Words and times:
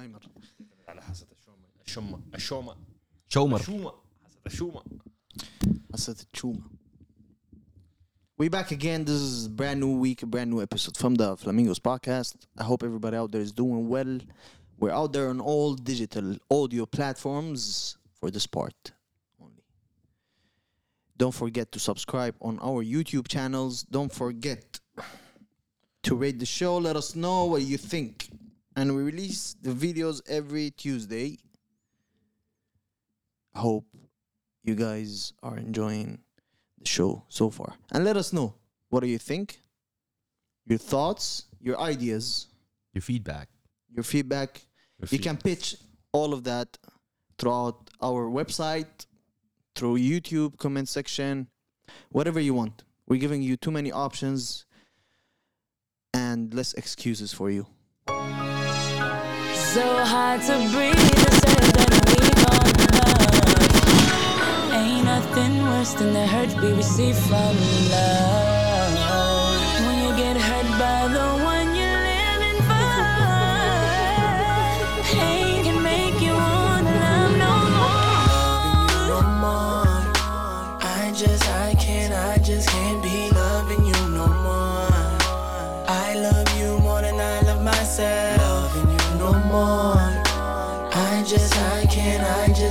هايمر 0.00 0.28
على 0.88 1.02
حاسة 1.02 1.26
الشومة 1.32 1.66
الشومة 1.84 2.20
الشومة 2.34 2.76
شومر 3.28 3.60
الشومة 3.60 3.92
حاسة 4.22 4.40
الشومة 4.46 4.82
حسيت 5.92 6.26
تشومة 6.32 6.62
We 8.38 8.50
back 8.50 8.70
again. 8.70 9.06
This 9.06 9.22
is 9.22 9.46
a 9.46 9.48
brand 9.48 9.80
new 9.80 9.96
week, 9.96 10.22
a 10.22 10.26
brand 10.26 10.50
new 10.50 10.60
episode 10.60 10.94
from 10.94 11.14
the 11.14 11.38
Flamingos 11.38 11.78
podcast. 11.78 12.34
I 12.58 12.64
hope 12.64 12.82
everybody 12.82 13.16
out 13.16 13.32
there 13.32 13.40
is 13.40 13.50
doing 13.50 13.88
well. 13.88 14.18
We're 14.78 14.90
out 14.90 15.14
there 15.14 15.30
on 15.30 15.40
all 15.40 15.72
digital 15.74 16.36
audio 16.50 16.84
platforms 16.84 17.96
for 18.20 18.30
this 18.30 18.46
part 18.46 18.92
only. 19.40 19.64
Don't 21.16 21.32
forget 21.34 21.72
to 21.72 21.78
subscribe 21.78 22.34
on 22.42 22.58
our 22.60 22.84
YouTube 22.84 23.26
channels. 23.26 23.84
Don't 23.84 24.12
forget 24.12 24.80
to 26.02 26.14
rate 26.14 26.38
the 26.38 26.44
show. 26.44 26.76
Let 26.76 26.94
us 26.96 27.16
know 27.16 27.46
what 27.46 27.62
you 27.62 27.78
think. 27.78 28.28
And 28.75 28.95
we 28.95 29.03
release 29.03 29.55
the 29.61 29.71
videos 29.71 30.21
every 30.29 30.71
Tuesday. 30.71 31.37
Hope 33.53 33.85
you 34.63 34.75
guys 34.75 35.33
are 35.43 35.57
enjoying 35.57 36.19
the 36.79 36.87
show 36.87 37.23
so 37.27 37.49
far. 37.49 37.73
And 37.91 38.05
let 38.05 38.15
us 38.15 38.31
know 38.31 38.55
what 38.89 39.01
do 39.01 39.07
you 39.07 39.17
think? 39.17 39.59
Your 40.65 40.77
thoughts, 40.77 41.45
your 41.59 41.79
ideas, 41.79 42.47
Your 42.93 43.01
feedback. 43.01 43.49
your 43.93 44.03
feedback. 44.03 44.61
You 45.09 45.19
can 45.19 45.37
pitch 45.37 45.75
all 46.11 46.33
of 46.33 46.43
that 46.43 46.77
throughout 47.37 47.89
our 48.01 48.29
website, 48.29 49.05
through 49.75 49.97
YouTube 49.97 50.57
comment 50.57 50.87
section, 50.87 51.47
whatever 52.11 52.39
you 52.39 52.53
want. 52.53 52.83
We're 53.07 53.19
giving 53.19 53.41
you 53.41 53.57
too 53.57 53.71
many 53.71 53.91
options 53.91 54.65
and 56.13 56.53
less 56.53 56.73
excuses 56.73 57.33
for 57.33 57.49
you. 57.49 57.65
So 59.73 59.87
hard 60.03 60.41
to 60.41 60.57
breathe 60.73 60.95
to 60.95 61.31
say 61.31 61.55
that 61.77 61.91
we 62.09 62.19
gon' 62.43 62.71
love. 62.99 64.73
Ain't 64.73 65.05
nothing 65.05 65.53
worse 65.63 65.93
than 65.93 66.11
the 66.11 66.27
hurt 66.27 66.53
we 66.61 66.73
receive 66.73 67.15
from 67.15 67.55
love. 67.89 68.30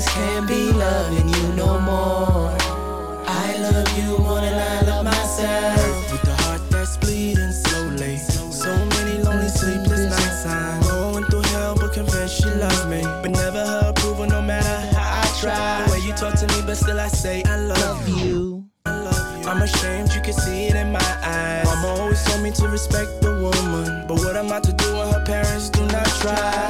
Can't, 0.06 0.46
be 0.48 0.72
loving 0.72 1.28
you 1.28 1.52
no 1.54 1.78
more. 1.80 2.56
I 3.26 3.56
love 3.58 3.98
you 3.98 4.18
more 4.18 4.40
than 4.40 4.54
I 4.54 4.80
love 4.82 5.04
myself. 5.04 6.12
With 6.12 6.22
the 6.22 6.34
heart 6.42 6.62
that's 6.70 6.96
bleeding 6.96 7.52
slowly. 7.52 8.16
So 8.18 8.74
many 8.94 9.22
lonely 9.22 9.48
sleepless 9.48 10.10
nights. 10.10 10.46
I'm 10.46 10.80
going 10.82 11.24
through 11.24 11.42
hell, 11.52 11.74
but 11.76 11.92
confess 11.92 12.32
she 12.32 12.48
loves 12.50 12.86
me. 12.86 13.02
But 13.02 13.30
never 13.32 13.64
her 13.64 13.90
approval, 13.90 14.26
no 14.26 14.42
matter 14.42 14.96
how 14.96 15.22
I 15.22 15.26
try. 15.40 15.84
The 15.86 15.92
way 15.92 16.00
you 16.06 16.12
talk 16.14 16.34
to 16.38 16.46
me, 16.46 16.62
but 16.66 16.76
still 16.76 17.00
I 17.00 17.08
say 17.08 17.42
I 17.44 17.56
love 17.56 18.08
you. 18.08 18.64
I 18.86 19.02
love 19.02 19.44
you. 19.44 19.50
I'm 19.50 19.62
ashamed, 19.62 20.12
you 20.14 20.20
can 20.20 20.32
see 20.34 20.66
it 20.66 20.76
in 20.76 20.92
my 20.92 21.10
eyes. 21.22 21.64
Mama 21.66 22.00
always 22.00 22.22
told 22.24 22.42
me 22.42 22.50
to 22.52 22.68
respect 22.68 23.20
the 23.20 23.32
woman. 23.32 24.06
But 24.06 24.18
what 24.18 24.36
am 24.36 24.52
I 24.52 24.60
to 24.60 24.72
do 24.72 24.96
when 24.96 25.12
her 25.12 25.24
parents 25.24 25.70
do 25.70 25.84
not 25.86 26.06
try? 26.20 26.69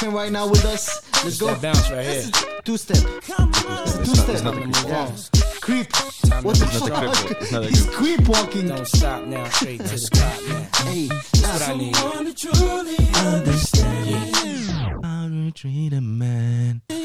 Walking 0.00 0.16
right 0.16 0.32
now 0.32 0.48
with 0.48 0.64
us. 0.64 1.02
Let's 1.24 1.38
go. 1.38 1.46
That 1.48 1.62
bounce 1.62 1.90
right 1.90 2.06
here. 2.06 2.24
Two 2.64 2.76
step. 2.76 2.96
It's 2.96 3.94
a 3.94 4.04
two 4.04 4.14
step. 4.14 4.36
Oh 4.38 4.44
not 4.44 4.54
the 4.54 4.60
creep 4.62 4.86
Yeah. 4.86 5.10
Creep. 5.60 6.44
What 6.44 6.56
the 6.56 6.66
fuck? 6.66 6.90
creep 6.90 7.06
walk. 7.06 7.30
It's 7.42 7.52
not 7.52 7.62
the 7.62 7.68
He's 7.68 7.86
creep 7.86 8.28
walking. 8.28 8.68
Don't 8.68 8.86
stop 8.86 9.24
now, 9.26 9.48
straight 9.48 9.80
to 9.80 9.88
the 9.88 10.10
top 10.12 10.40
now. 10.48 10.90
Hey, 10.90 11.06
That's 11.08 11.42
what 11.42 11.68
I 11.68 11.74
need. 11.76 12.36
Truly 12.36 12.96
understand. 13.26 14.36
How 15.04 15.28
to 15.28 15.50
treat 15.52 15.92
a 15.92 16.00
man. 16.00 16.82
hey. 16.88 16.96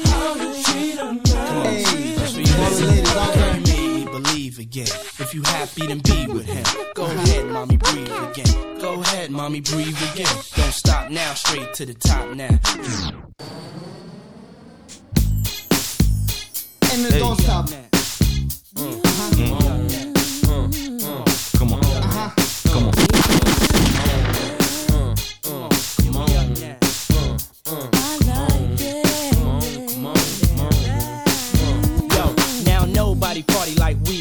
That's 2.16 2.34
what 2.34 2.48
you 2.48 2.54
All 2.54 2.70
the 2.70 2.70
listen 2.70 2.88
ladies 2.88 3.16
out 3.16 3.34
there. 3.34 3.56
You 3.56 3.62
me 3.62 3.85
believe 4.22 4.58
again. 4.58 4.86
If 5.18 5.34
you 5.34 5.42
happy, 5.42 5.86
then 5.86 5.98
be 5.98 6.26
with 6.26 6.46
him. 6.46 6.64
Go 6.94 7.04
ahead, 7.04 7.46
mommy, 7.46 7.76
breathe 7.76 8.10
again. 8.30 8.78
Go 8.80 9.00
ahead, 9.00 9.30
mommy, 9.30 9.60
breathe 9.60 9.96
again. 10.12 10.26
Don't 10.56 10.72
stop 10.72 11.10
now, 11.10 11.34
straight 11.34 11.74
to 11.74 11.86
the 11.86 11.94
top 11.94 12.34
now. 12.34 12.48
And 16.92 17.04
then 17.04 17.18
don't 17.18 17.40
stop. 17.40 17.68
Come 17.68 17.76
mm, 18.74 19.52
on. 19.62 19.88
Mm, 19.88 21.00
mm, 21.00 21.25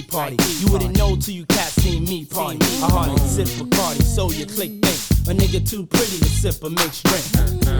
party. 0.07 0.37
You 0.59 0.71
wouldn't 0.71 0.97
know 0.97 1.15
till 1.15 1.33
you 1.33 1.45
cats 1.45 1.73
seen 1.81 2.03
me 2.05 2.25
party. 2.25 2.59
I 2.83 2.89
hardly 2.91 3.17
sip 3.19 3.47
Bacardi, 3.47 4.03
so 4.03 4.31
you 4.31 4.45
click 4.45 4.71
think. 4.81 5.04
A 5.27 5.33
nigga 5.33 5.57
too 5.67 5.87
pretty 5.87 6.19
to 6.19 6.29
sip 6.29 6.63
a 6.63 6.69
mixed 6.69 7.03
drink. 7.03 7.25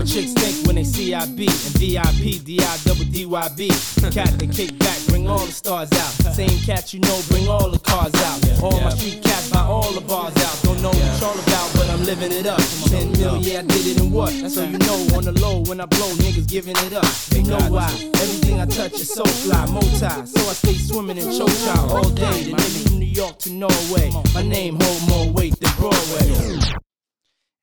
Chicks 0.08 0.34
think 0.34 0.66
when 0.66 0.78
they 0.78 0.84
see 0.84 1.14
I 1.14 1.28
be 1.28 1.46
and 1.46 1.78
VIP, 1.78 2.42
DI 2.44 2.78
double 2.86 3.06
DYB. 3.06 3.70
Cat 4.12 4.34
that 4.40 4.52
kick 4.52 4.80
back, 4.80 4.98
bring 5.06 5.28
all 5.28 5.46
the 5.46 5.52
stars 5.52 5.92
out. 5.94 6.34
Same 6.34 6.58
cat 6.66 6.92
you 6.92 7.00
know, 7.02 7.22
bring 7.30 7.48
all 7.48 7.70
the 7.70 7.78
cars 7.78 8.16
out. 8.16 8.64
All 8.64 8.82
my 8.82 8.90
street 8.90 9.22
cats 9.22 9.52
buy 9.52 9.62
all 9.62 9.92
the 9.92 10.02
bars 10.02 10.36
out. 10.38 10.58
Don't 10.64 10.82
know 10.82 10.90
what 10.90 10.98
it's 10.98 11.22
all 11.22 11.38
about, 11.38 11.70
but 11.74 11.88
I'm 11.92 12.04
living 12.04 12.32
it 12.32 12.48
up. 12.48 12.60
10 12.90 13.12
mil, 13.12 13.38
yeah, 13.38 13.60
I 13.60 13.62
did 13.62 13.86
it 13.94 14.02
in 14.02 14.12
what? 14.12 14.32
So 14.50 14.64
you 14.64 14.80
know 14.80 14.98
on 15.14 15.26
the 15.26 15.34
low 15.40 15.62
when 15.70 15.80
I 15.80 15.86
blow, 15.86 16.10
niggas 16.26 16.50
giving 16.50 16.76
it 16.78 16.94
up. 16.94 17.06
They 17.30 17.44
know 17.44 17.62
why? 17.70 17.94
Everything 18.26 18.60
I 18.60 18.66
touch 18.66 18.94
is 18.94 19.14
so 19.14 19.24
fly, 19.24 19.68
multi. 19.68 20.00
So 20.26 20.42
I 20.50 20.54
stay 20.54 20.74
swimming 20.74 21.18
in 21.18 21.30
choke 21.30 21.54
all 21.94 22.10
day. 22.10 22.50
The 22.50 22.58
nigga 22.58 22.88
from 22.88 22.98
New 22.98 23.06
York 23.06 23.38
to 23.46 23.52
Norway. 23.52 24.10
My 24.34 24.42
name 24.42 24.80
hold 24.82 25.10
more 25.10 25.32
weight 25.32 25.54
than 25.60 25.72
Broadway. 25.78 26.85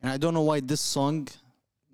And 0.02 0.10
I 0.12 0.16
don't 0.16 0.34
know 0.34 0.42
why 0.42 0.60
this 0.60 0.80
song. 0.80 1.28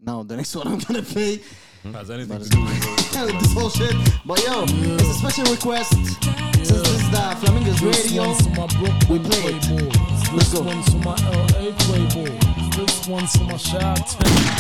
Now 0.05 0.23
the 0.23 0.37
next 0.37 0.55
one 0.59 0.69
I'm 0.69 0.79
gonna 0.79 1.03
play. 1.03 1.41
Hmm? 1.83 1.93
Has 1.93 2.11
anything 2.11 2.43
to 2.43 2.49
do 2.49 2.61
with 2.65 3.39
this 3.41 3.53
whole 3.53 3.71
shit. 3.71 3.95
But 4.27 4.43
yo, 4.45 4.65
it's 4.67 5.03
a 5.09 5.15
special 5.15 5.45
request. 5.53 5.93
Since 5.93 6.71
this 6.71 6.89
is 6.89 7.11
the 7.11 7.37
Flamingos 7.41 7.83
Radio, 7.83 8.23
one's 8.27 8.43
for 8.43 8.51
my 8.51 8.67
Brooklyn 8.79 9.23
we 9.23 9.29
play 9.29 9.45
it. 9.55 9.63
Playboys. 9.63 10.33
Let's 10.33 10.51
This 10.51 10.55
go. 10.55 10.61
one's 10.67 10.89
for 10.89 10.99
my 10.99 11.15
LA 11.15 11.71
Playboys. 11.87 12.77
This 12.77 13.09
one's 13.09 13.37
for 13.37 13.45
my 13.45 13.59
Chi-Town 13.59 13.97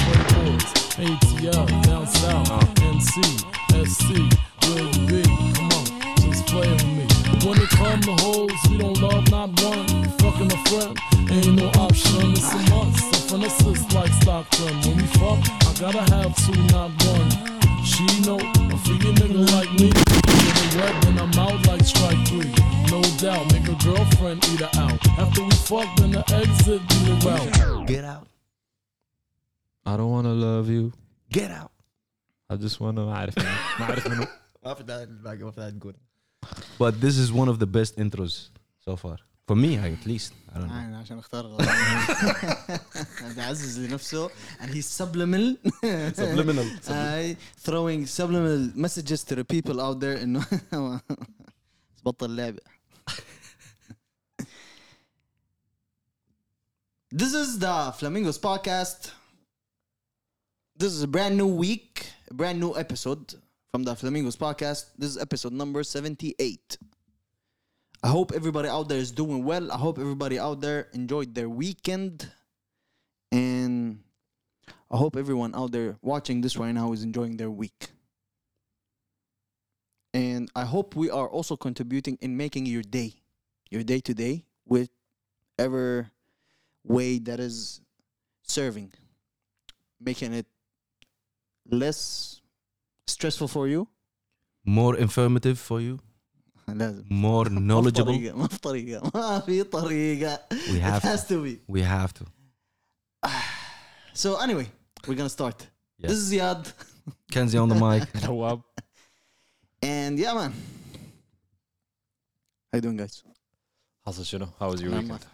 Playboys. 0.04 0.68
ATL, 0.98 1.82
down 1.84 2.06
south, 2.06 2.48
oh. 2.50 2.58
NC, 2.82 3.16
SC, 3.86 4.10
where 4.66 4.84
you 4.84 5.06
be? 5.06 5.22
Come 5.54 5.70
on, 5.72 5.84
just 6.22 6.46
play 6.46 6.70
with 6.70 6.84
me. 6.86 7.07
When 7.45 7.59
it 7.61 7.69
come 7.69 7.99
to 8.01 8.13
hoes, 8.23 8.51
we 8.69 8.77
don't 8.77 8.99
love 9.01 9.29
not 9.29 9.49
one. 9.61 9.87
Fucking 10.19 10.51
a 10.51 10.59
friend, 10.69 10.97
ain't 11.29 11.55
no 11.55 11.67
option, 11.81 12.31
it's 12.31 12.53
a 12.53 12.59
must. 12.69 13.03
So 13.11 13.17
from 13.27 13.43
assist 13.43 13.93
like 13.93 14.13
Stockton. 14.21 14.73
When 14.81 14.97
we 14.97 15.07
fuck, 15.19 15.39
I 15.67 15.73
gotta 15.79 16.03
have 16.13 16.35
two, 16.45 16.55
not 16.71 16.91
one. 17.11 17.29
She 17.83 18.05
know 18.21 18.39
a 18.39 18.77
freaky 18.77 19.11
nigga 19.19 19.51
like 19.51 19.71
me. 19.73 19.89
Get 19.91 20.55
it 20.63 20.75
wet, 20.77 21.01
then 21.03 21.19
I'm 21.19 21.33
out 21.37 21.67
like 21.67 21.83
strike 21.83 22.27
three. 22.27 22.53
No 22.89 23.01
doubt, 23.19 23.51
make 23.51 23.67
a 23.67 23.75
girlfriend 23.83 24.45
eat 24.51 24.61
her 24.61 24.69
out. 24.79 24.99
After 25.19 25.43
we 25.43 25.51
fuck, 25.51 25.87
then 25.97 26.11
the 26.11 26.23
exit 26.33 26.81
be 26.87 26.95
the 26.95 27.15
route. 27.25 27.87
Get 27.87 28.05
out. 28.05 28.27
I 29.85 29.97
don't 29.97 30.11
wanna 30.11 30.33
love 30.33 30.69
you 30.69 30.93
Get 31.29 31.51
out. 31.51 31.71
I 32.49 32.55
just 32.55 32.79
wanna 32.79 33.05
ما 33.05 33.13
أعرف 33.15 33.37
منه. 33.37 33.57
ما 33.79 33.85
أعرف 33.85 34.07
منه 34.07 34.27
But 36.79 36.99
this 37.01 37.17
is 37.17 37.31
one 37.31 37.47
of 37.49 37.57
the 37.59 37.67
best 37.67 37.97
intros 37.97 38.49
so 38.85 38.95
far. 38.95 39.17
For 39.47 39.55
me, 39.55 39.77
at 39.77 40.05
least. 40.05 40.33
I 40.55 40.59
don't 40.59 40.67
know. 40.67 40.73
يعني 40.75 40.95
عشان 40.97 41.17
اختار 41.19 41.57
بيعزز 43.35 43.79
لنفسه 43.79 44.29
and 44.59 44.69
he's 44.73 44.85
subliminal 44.85 45.57
Subliminal. 46.15 46.67
uh, 46.87 47.35
throwing 47.65 48.05
subliminal 48.05 48.71
messages 48.75 49.23
to 49.23 49.35
the 49.35 49.43
people 49.43 49.81
out 49.81 49.99
there 49.99 50.21
انه 50.23 50.45
بطل 52.05 52.35
لعبة 52.35 52.61
This 57.11 57.33
is 57.33 57.59
the 57.59 57.93
Flamingos 57.99 58.39
podcast. 58.39 59.11
This 60.75 60.91
is 60.93 61.03
a 61.03 61.07
brand 61.07 61.37
new 61.37 61.45
week, 61.47 62.07
a 62.31 62.33
brand 62.33 62.59
new 62.59 62.75
episode 62.75 63.35
from 63.70 63.82
the 63.82 63.94
Flamingos 63.94 64.36
podcast. 64.36 64.86
This 64.96 65.10
is 65.10 65.18
episode 65.18 65.52
number 65.52 65.82
78. 65.82 66.78
I 68.02 68.08
hope 68.08 68.32
everybody 68.34 68.68
out 68.68 68.88
there 68.88 68.98
is 68.98 69.10
doing 69.10 69.44
well. 69.44 69.70
I 69.70 69.76
hope 69.76 69.98
everybody 69.98 70.38
out 70.38 70.60
there 70.60 70.88
enjoyed 70.94 71.34
their 71.34 71.48
weekend. 71.48 72.30
And 73.30 74.00
I 74.90 74.96
hope 74.96 75.16
everyone 75.16 75.54
out 75.54 75.72
there 75.72 75.98
watching 76.00 76.40
this 76.40 76.56
right 76.56 76.72
now 76.72 76.92
is 76.92 77.02
enjoying 77.02 77.36
their 77.36 77.50
week. 77.50 77.88
And 80.14 80.50
I 80.56 80.64
hope 80.64 80.96
we 80.96 81.10
are 81.10 81.28
also 81.28 81.56
contributing 81.56 82.16
in 82.22 82.36
making 82.36 82.64
your 82.66 82.82
day, 82.82 83.14
your 83.70 83.82
day 83.82 84.00
to 84.00 84.14
day, 84.14 84.46
with 84.64 84.88
whichever 85.58 86.10
way 86.84 87.18
that 87.18 87.38
is 87.38 87.82
serving, 88.42 88.92
making 90.00 90.32
it 90.32 90.46
less 91.70 92.40
stressful 93.08 93.48
for 93.48 93.66
you? 93.68 93.88
More 94.64 94.96
informative 94.96 95.58
for 95.58 95.80
you? 95.80 95.98
More 97.10 97.48
knowledgeable? 97.48 98.12
we 98.18 98.26
have 100.80 101.04
it 101.04 101.08
has 101.12 101.26
to. 101.26 101.34
to. 101.34 101.42
Be 101.42 101.60
we 101.66 101.82
have 101.82 102.12
to. 102.14 102.24
So 104.14 104.36
anyway 104.40 104.66
we're 105.06 105.14
gonna 105.14 105.28
start. 105.28 105.58
This 105.98 106.10
is 106.10 106.32
Ziad 106.32 106.72
Kanzi 107.32 107.56
on 107.62 107.68
the 107.68 107.76
mic. 107.76 108.02
Nawab 108.22 108.62
and 109.80 110.18
yeah 110.18 110.34
man. 110.34 110.52
How 112.70 112.76
you 112.78 112.80
doing 112.80 112.96
guys? 112.96 113.22
How's 114.04 114.18
شنو 114.30 114.48
how 114.58 114.70
was 114.70 114.82
your 114.82 114.90
weekend? 114.90 115.24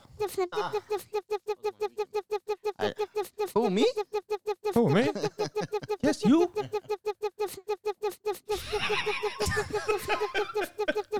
Ah. 0.51 0.73
Me? 3.71 3.85
oh 4.75 4.89
me? 4.89 5.11
yes, 6.03 6.23
you. 6.25 6.51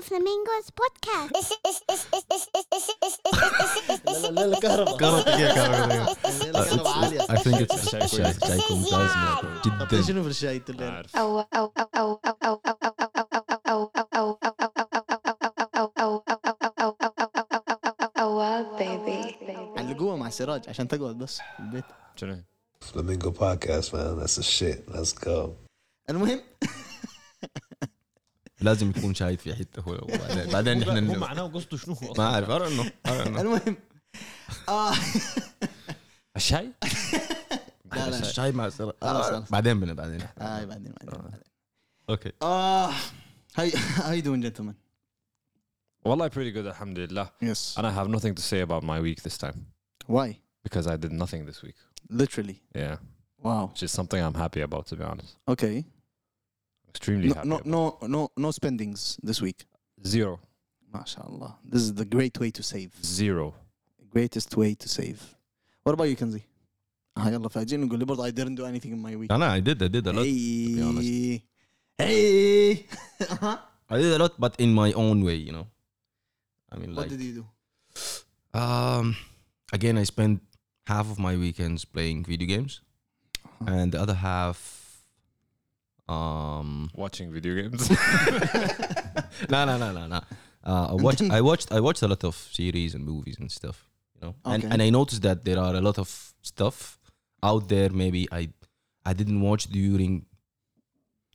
Flamingos 0.01 0.71
podcast. 0.73 1.31
I 7.29 7.37
think 7.37 7.59
it's 7.59 7.89
zij 7.89 8.07
zij 8.07 8.57
komt 8.67 8.87
thuis 8.87 9.11
met. 9.13 9.89
Dit 9.89 9.99
is 9.99 10.07
een 10.07 10.23
verzeiteling. 10.23 11.05
Oh 11.17 11.35
oh 11.35 11.43
oh 11.49 11.69
oh 11.73 11.91
oh 11.91 12.19
oh 12.21 12.59
oh 12.61 12.61
oh 12.63 12.93
oh 13.03 13.25
oh 13.25 13.49
oh 13.65 13.91
oh 14.09 14.37
oh 14.39 14.54
هوا 18.35 18.77
بيبي 18.77 19.35
علقوها 19.77 20.15
مع 20.15 20.29
سراج 20.29 20.69
عشان 20.69 20.87
تقعد 20.87 21.17
بس 21.17 21.37
في 21.37 21.59
البيت. 21.59 21.85
شنو؟ 22.15 22.43
فلامينجو 22.81 23.31
بودكاست 23.31 23.95
مان 23.95 24.15
ذاتس 24.15 24.39
الشيت 24.39 24.89
ليتس 24.89 25.25
جو 25.25 25.53
المهم. 26.09 26.41
لازم 28.61 28.89
يكون 28.89 29.13
شايف 29.13 29.41
في 29.41 29.55
حتة 29.55 29.81
هو. 29.81 29.97
بعدين 30.53 30.81
إحنا 30.83 31.13
هو 31.13 31.19
معناه 31.19 31.43
قصده 31.43 31.77
شنو 31.77 31.93
هو 31.93 32.13
ما 32.13 32.23
أعرف 32.23 32.49
انه 32.49 33.41
المهم. 33.41 33.77
آه. 34.69 34.93
الشاي؟ 36.35 36.71
لا 37.93 38.09
لا. 38.09 38.19
الشاي 38.19 38.51
مع 38.51 38.69
سراج. 38.69 38.93
آه، 39.03 39.35
آه، 39.35 39.45
بعدين 39.49 39.93
بعدين. 39.95 40.27
بعدين 40.37 40.93
أوكي. 42.09 42.31
آه. 42.41 42.91
هاي 43.55 43.73
هاي 43.75 44.21
دون 44.21 44.41
جنتلمان 44.41 44.75
Well, 46.05 46.21
I' 46.21 46.29
pretty 46.29 46.51
good, 46.51 46.67
alhamdulillah. 46.67 47.31
Yes. 47.41 47.73
And 47.77 47.85
I 47.87 47.91
have 47.91 48.07
nothing 48.07 48.35
to 48.35 48.41
say 48.41 48.61
about 48.61 48.83
my 48.83 48.99
week 49.01 49.23
this 49.23 49.37
time 49.37 49.65
Why? 50.05 50.39
because 50.63 50.85
I 50.87 50.97
did 50.97 51.11
nothing 51.11 51.45
this 51.45 51.61
week. 51.63 51.75
Literally. 52.09 52.61
Yeah. 52.75 52.97
Wow. 53.41 53.67
Which 53.71 53.83
is 53.83 53.91
something 53.91 54.21
I'm 54.21 54.33
happy 54.35 54.61
about, 54.61 54.85
to 54.87 54.95
be 54.95 55.03
honest. 55.03 55.35
Okay. 55.47 55.83
Extremely 56.89 57.29
No, 57.29 57.33
happy. 57.33 57.47
no, 57.49 57.55
about. 57.55 57.67
no, 57.67 57.97
no, 58.07 58.29
no 58.37 58.51
spendings 58.51 59.17
this 59.23 59.41
week. 59.41 59.65
Zero. 60.05 60.39
MashaAllah. 60.93 61.55
This 61.63 61.81
is 61.81 61.93
the 61.93 62.05
great 62.05 62.39
way 62.39 62.51
to 62.51 62.63
save. 62.63 62.93
Zero. 63.03 63.53
Greatest 64.09 64.55
way 64.55 64.75
to 64.75 64.87
save. 64.87 65.35
What 65.83 65.93
about 65.93 66.05
you, 66.05 66.15
Kanzi? 66.15 66.43
Ah, 67.17 67.27
I 67.27 67.31
didn't 67.31 68.55
do 68.55 68.65
anything 68.65 68.91
in 68.91 69.01
my 69.01 69.15
week. 69.15 69.31
I 69.31 69.37
no, 69.37 69.45
I 69.45 69.59
did. 69.59 69.81
I 69.81 69.87
did 69.87 70.05
a 70.07 70.13
lot. 70.13 70.19
honest. 70.21 71.07
hey. 71.07 71.43
Hey. 71.97 72.85
Uh-huh. 73.29 73.57
I 73.89 73.97
did 73.97 74.13
a 74.13 74.19
lot, 74.19 74.33
but 74.39 74.55
in 74.59 74.73
my 74.73 74.91
own 74.93 75.23
way, 75.23 75.35
you 75.35 75.51
know. 75.51 75.67
I 76.71 76.77
mean 76.77 76.89
What 76.95 76.97
like 77.03 77.09
did 77.09 77.21
you 77.21 77.33
do? 77.33 77.45
um 78.59 79.15
again 79.73 79.97
I 79.97 80.03
spent 80.03 80.41
half 80.87 81.09
of 81.11 81.17
my 81.19 81.35
weekends 81.35 81.85
playing 81.85 82.25
video 82.25 82.47
games 82.47 82.81
and 83.67 83.91
the 83.91 83.99
other 84.01 84.13
half 84.15 85.01
um 86.07 86.89
watching 86.93 87.31
video 87.31 87.53
games? 87.61 87.89
No 89.49 89.65
no 89.65 89.77
no 89.77 89.91
no 89.91 90.07
no. 90.07 90.21
Uh, 90.63 90.87
I 90.91 90.93
watched 90.93 91.21
I 91.37 91.41
watched 91.41 91.71
I 91.71 91.79
watched 91.79 92.01
a 92.03 92.07
lot 92.07 92.23
of 92.23 92.35
series 92.35 92.95
and 92.95 93.03
movies 93.05 93.37
and 93.39 93.51
stuff 93.51 93.87
you 94.15 94.21
know? 94.27 94.35
And 94.45 94.63
Okay. 94.63 94.71
and 94.73 94.81
I 94.81 94.89
noticed 94.89 95.21
that 95.23 95.43
there 95.45 95.59
are 95.59 95.75
a 95.75 95.81
lot 95.81 95.97
of 95.99 96.09
stuff 96.41 96.97
out 97.43 97.67
there 97.69 97.89
maybe 97.89 98.27
I 98.31 98.49
I 99.05 99.13
didn't 99.13 99.41
watch 99.41 99.67
during 99.67 100.25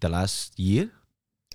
the 0.01 0.09
last 0.09 0.59
year. 0.59 0.91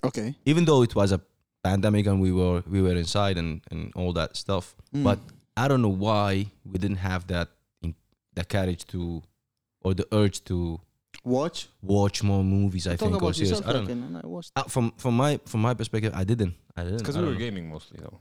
Okay. 0.04 0.34
Even 0.46 0.64
though 0.64 0.82
it 0.82 0.94
was 0.94 1.10
a 1.12 1.20
pandemic 1.68 2.04
and 2.06 2.18
we 2.26 2.32
were 2.32 2.62
we 2.74 2.80
were 2.84 2.96
inside 3.04 3.36
and 3.42 3.50
and 3.70 3.92
all 3.98 4.12
that 4.20 4.36
stuff. 4.36 4.66
Mm. 4.94 5.04
but 5.08 5.18
I 5.56 5.64
don't 5.68 5.82
know 5.86 5.96
why 6.08 6.28
we 6.70 6.76
didn't 6.78 7.02
have 7.10 7.22
that 7.34 7.48
in, 7.82 7.94
the 8.34 8.44
courage 8.44 8.84
to 8.92 9.22
or 9.84 9.94
the 9.94 10.06
urge 10.20 10.38
to 10.50 10.80
Watch? 11.24 11.68
watch 11.82 12.22
more 12.22 12.44
movies 12.44 12.86
I 12.86 12.90
Talk 12.90 13.00
think 13.00 13.14
or 13.14 13.16
about 13.16 13.36
series. 13.36 13.60
I 13.62 13.72
don't 13.72 13.88
know 13.88 14.06
and 14.06 14.16
I 14.24 14.26
watched 14.26 14.52
uh, 14.54 14.64
from 14.74 14.92
from 15.02 15.14
my 15.16 15.40
from 15.50 15.60
my 15.68 15.74
perspective 15.74 16.12
I 16.14 16.24
didn't. 16.24 16.54
I 16.76 16.84
didn't. 16.84 16.98
Because 16.98 17.16
we 17.18 17.24
were 17.24 17.32
know. 17.32 17.38
gaming 17.38 17.66
mostly 17.68 17.98
though. 18.00 18.18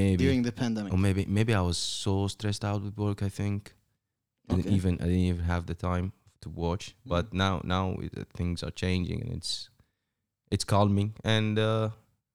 Maybe. 0.00 0.24
During 0.24 0.42
the 0.42 0.52
pandemic. 0.52 0.92
Or 0.92 0.98
maybe 0.98 1.26
maybe 1.38 1.52
I 1.54 1.60
was 1.60 1.78
so 1.78 2.28
stressed 2.28 2.64
out 2.64 2.80
with 2.82 2.96
work. 2.96 3.22
I 3.22 3.28
think. 3.40 3.74
I 4.50 4.54
didn't 4.56 4.72
even 4.72 4.94
I 5.02 5.06
didn't 5.10 5.28
even 5.32 5.44
have 5.44 5.66
the 5.66 5.74
time 5.74 6.12
to 6.42 6.48
watch. 6.48 6.84
But 7.04 7.24
now 7.44 7.60
now 7.64 7.96
it, 8.00 8.12
uh, 8.16 8.24
things 8.38 8.62
are 8.62 8.70
changing 8.84 9.20
and 9.22 9.32
it's 9.38 9.52
it's 10.50 10.64
calming. 10.64 11.14
And 11.24 11.58
uh, 11.58 11.90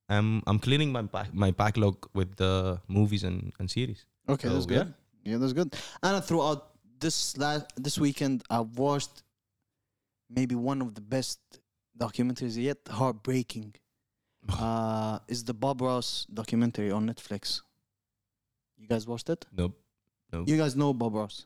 I'm 0.09 0.44
I'm 0.47 0.59
cleaning 0.59 0.91
my 0.91 1.01
back, 1.01 1.33
my 1.33 1.51
backlog 1.51 2.07
with 2.13 2.35
the 2.35 2.79
movies 2.88 3.23
and, 3.23 3.53
and 3.59 3.69
series. 3.69 4.05
Okay, 4.27 4.50
that's 4.50 4.65
good. 4.65 4.94
Yeah. 5.23 5.38
that's 5.38 5.53
good. 5.53 5.73
And 6.01 6.23
throughout 6.23 6.71
this 7.00 7.38
last 7.38 7.65
this 7.75 7.97
weekend, 7.97 8.44
I 8.50 8.61
watched 8.61 9.23
maybe 10.29 10.55
one 10.55 10.81
of 10.81 10.94
the 10.95 11.01
best 11.01 11.39
documentaries 11.97 12.57
yet. 12.57 12.77
Heartbreaking. 12.89 13.75
Uh, 14.60 15.19
is 15.29 15.45
the 15.45 15.53
Bob 15.53 15.79
Ross 15.79 16.27
documentary 16.33 16.91
on 16.91 17.07
Netflix? 17.07 17.62
You 18.77 18.89
guys 18.89 19.07
watched 19.07 19.29
it? 19.29 19.45
Nope. 19.55 19.79
Nope. 20.33 20.50
You 20.50 20.57
guys 20.57 20.75
know 20.75 20.93
Bob 20.93 21.15
Ross? 21.15 21.45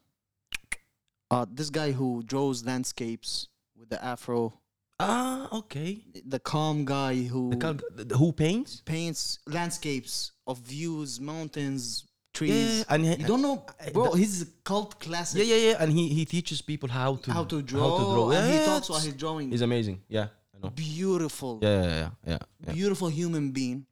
Uh, 1.30 1.46
this 1.52 1.70
guy 1.70 1.92
who 1.92 2.24
draws 2.24 2.66
landscapes 2.66 3.50
with 3.78 3.90
the 3.90 4.04
afro, 4.04 4.54
Ah, 5.00 5.48
okay. 5.60 6.04
the 6.26 6.40
calm 6.40 6.84
guy 6.86 7.24
who 7.24 7.52
The, 7.52 7.58
cal- 7.58 7.80
the, 7.96 8.18
who 8.18 8.32
paints? 8.32 8.82
paints 8.86 9.40
landscapes 9.46 10.32
of 10.48 10.58
views, 10.60 11.20
mountains, 11.22 12.04
Yeah, 12.08 12.38
trees. 12.40 12.86
and 12.90 13.06
he, 13.06 13.16
You 13.22 13.28
don't 13.28 13.42
know, 13.44 13.64
bro. 13.94 14.12
the- 14.12 14.18
he's 14.18 14.42
a 14.42 14.46
cult 14.64 15.00
classic. 15.00 15.38
yeah, 15.46 15.56
yeah, 15.56 15.70
yeah. 15.72 15.78
And 15.84 15.92
he, 15.92 16.08
he 16.10 16.26
teaches 16.26 16.62
people 16.64 16.90
how 16.90 17.18
to 17.18 17.32
how 17.32 17.44
to 17.46 17.62
draw. 17.62 17.82
How 17.90 17.98
to 17.98 18.04
draw. 18.14 18.32
And 18.32 18.52
he 18.54 18.58
talks 18.66 18.90
about 18.90 18.98
it's- 19.02 19.06
his 19.06 19.14
drawing. 19.14 19.52
He's 19.52 19.62
amazing. 19.62 20.02
Yeah, 20.10 20.28
I 20.56 20.58
know. 20.64 20.70
beautiful, 20.72 21.60
Yeah, 21.62 21.70
yeah, 21.84 21.84
yeah, 22.02 22.10
yeah. 22.26 22.38
yeah. 22.66 22.74
beautiful 22.74 23.08
human 23.10 23.52
being. 23.52 23.86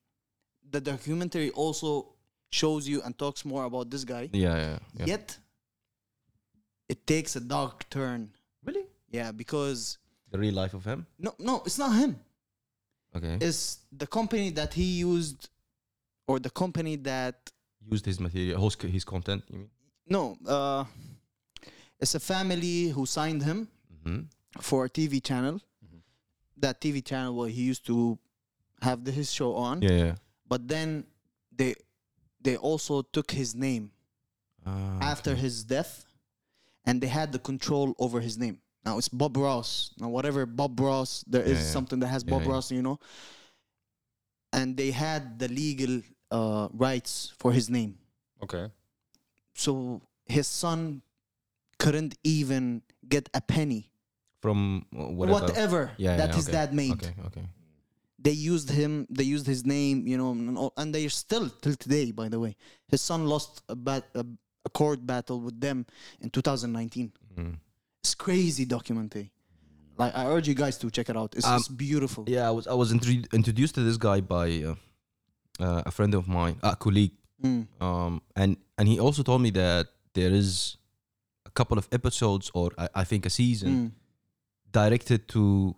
The 0.72 0.82
documentary 0.82 1.52
also 1.52 2.16
shows 2.52 2.88
you 2.88 3.02
and 3.04 3.16
talks 3.18 3.46
more 3.46 3.66
about 3.66 3.92
this 3.92 4.04
guy. 4.04 4.30
Yeah, 4.34 4.56
yeah, 4.58 4.80
yeah. 5.00 5.06
Yet, 5.06 5.38
it 6.90 7.06
takes 7.06 7.36
a 7.36 7.40
dark 7.40 7.88
turn. 7.90 8.32
Really? 8.66 8.86
Yeah, 9.10 9.32
because 9.32 9.98
The 10.36 10.42
real 10.42 10.54
life 10.64 10.74
of 10.74 10.84
him. 10.86 11.06
no, 11.26 11.32
no, 11.40 11.62
it's 11.66 11.78
not 11.78 11.92
him. 11.96 12.20
Okay. 13.16 13.38
It's 13.40 13.80
the 14.02 14.08
company 14.08 14.50
that 14.52 14.74
he 14.74 14.84
used, 15.00 15.50
or 16.28 16.40
the 16.40 16.50
company 16.50 16.96
that 16.98 17.36
Used 17.92 18.06
his 18.06 18.20
material, 18.20 18.60
host 18.60 18.82
his 18.82 19.06
content. 19.06 19.44
You 19.50 19.58
mean? 19.60 19.70
no, 20.08 20.38
uh, 20.48 20.84
it's 22.00 22.16
a 22.16 22.20
family 22.20 22.90
who 22.90 23.06
signed 23.06 23.44
him 23.44 23.68
Mm-hmm. 24.06 24.22
for 24.62 24.86
a 24.86 24.90
TV 24.90 25.22
channel. 25.24 25.60
That 26.58 26.80
TV 26.82 27.04
channel 27.04 27.34
where 27.38 27.50
he 27.50 27.62
used 27.72 27.86
to 27.88 28.18
have 28.82 29.04
the, 29.06 29.12
his 29.12 29.32
show 29.32 29.56
on. 29.56 29.82
Yeah, 29.82 29.92
yeah. 30.06 30.16
but 30.48 30.68
then 30.68 31.06
they 31.60 31.76
they 32.42 32.56
also 32.58 33.02
took 33.02 33.32
his 33.32 33.56
name 33.56 33.92
Ah, 34.66 35.00
after 35.12 35.32
okay. 35.32 35.42
his 35.42 35.64
death 35.64 36.06
and 36.86 37.02
they 37.02 37.08
had 37.20 37.32
the 37.32 37.40
control 37.40 37.94
over 38.00 38.20
his 38.22 38.38
name 38.38 38.58
now 38.86 38.98
it's 38.98 39.10
bob 39.10 39.36
ross 39.38 39.92
now 40.00 40.10
whatever 40.10 40.46
bob 40.46 40.80
ross 40.80 41.24
there 41.28 41.42
is 41.44 41.50
Yeah, 41.60 41.66
yeah. 41.66 41.72
something 41.78 42.00
that 42.00 42.08
has 42.08 42.24
bob 42.24 42.44
yeah. 42.44 42.52
ross 42.52 42.72
you 42.72 42.82
know 42.82 43.00
and 44.54 44.78
they 44.78 44.92
had 44.92 45.40
the 45.40 45.48
legal 45.48 46.02
uh, 46.32 46.68
rights 46.74 47.34
for 47.38 47.52
his 47.52 47.70
name 47.70 47.98
okay 48.44 48.68
so 49.54 50.02
his 50.26 50.48
son 50.48 51.02
couldn't 51.78 52.16
even 52.24 52.82
get 53.08 53.30
a 53.34 53.42
penny 53.42 53.92
from 54.42 54.86
whatever. 54.92 55.40
whatever 55.46 55.92
Yeah, 55.98 56.18
that 56.18 56.36
his 56.36 56.48
okay. 56.48 56.58
dad 56.58 56.74
made. 56.74 56.92
Okay, 56.94 57.14
okay. 57.28 57.46
They 58.20 58.32
used 58.32 58.70
him. 58.70 59.08
They 59.10 59.24
used 59.24 59.46
his 59.48 59.66
name. 59.66 60.06
You 60.08 60.18
know, 60.18 60.32
and, 60.32 60.58
all- 60.58 60.74
and 60.78 60.94
they 60.94 61.04
are 61.06 61.10
still 61.26 61.50
till 61.50 61.76
today. 61.76 62.12
By 62.12 62.30
the 62.30 62.40
way, 62.40 62.56
his 62.88 63.02
son 63.02 63.26
lost 63.26 63.64
a 63.70 63.76
bat 63.76 64.06
a, 64.14 64.24
a 64.66 64.70
court 64.70 65.06
battle 65.06 65.42
with 65.42 65.60
them 65.60 65.86
in 66.22 66.30
2019. 66.30 67.12
Mm. 67.38 67.58
It's 68.06 68.14
crazy 68.14 68.66
documentary. 68.66 69.32
Like 69.98 70.14
I 70.16 70.28
urge 70.28 70.48
you 70.48 70.54
guys 70.54 70.78
to 70.78 70.92
check 70.92 71.10
it 71.10 71.18
out. 71.18 71.34
It's, 71.36 71.48
Um, 71.48 71.56
it's 71.58 71.68
beautiful. 71.68 72.24
Yeah, 72.28 72.48
I 72.48 72.52
was 72.52 72.68
I 72.68 72.76
was 72.76 72.92
intro- 72.92 73.28
introduced 73.34 73.74
to 73.76 73.82
this 73.82 73.98
guy 73.98 74.22
by 74.22 74.48
uh, 74.70 74.76
uh, 75.60 75.82
a 75.90 75.92
friend 75.92 76.14
of 76.14 76.28
mine, 76.28 76.56
a 76.62 76.76
colleague, 76.76 77.14
Mm. 77.44 77.66
um, 77.82 78.22
and 78.36 78.58
and 78.78 78.88
he 78.88 79.00
also 79.00 79.24
told 79.24 79.42
me 79.42 79.50
that 79.52 79.88
there 80.14 80.32
is 80.42 80.78
a 81.48 81.52
couple 81.58 81.78
of 81.80 81.88
episodes 81.92 82.52
or 82.54 82.70
I, 82.78 82.88
I 83.02 83.04
think 83.06 83.26
a 83.26 83.30
season 83.30 83.72
Mm. 83.74 83.92
directed 84.72 85.28
to 85.30 85.76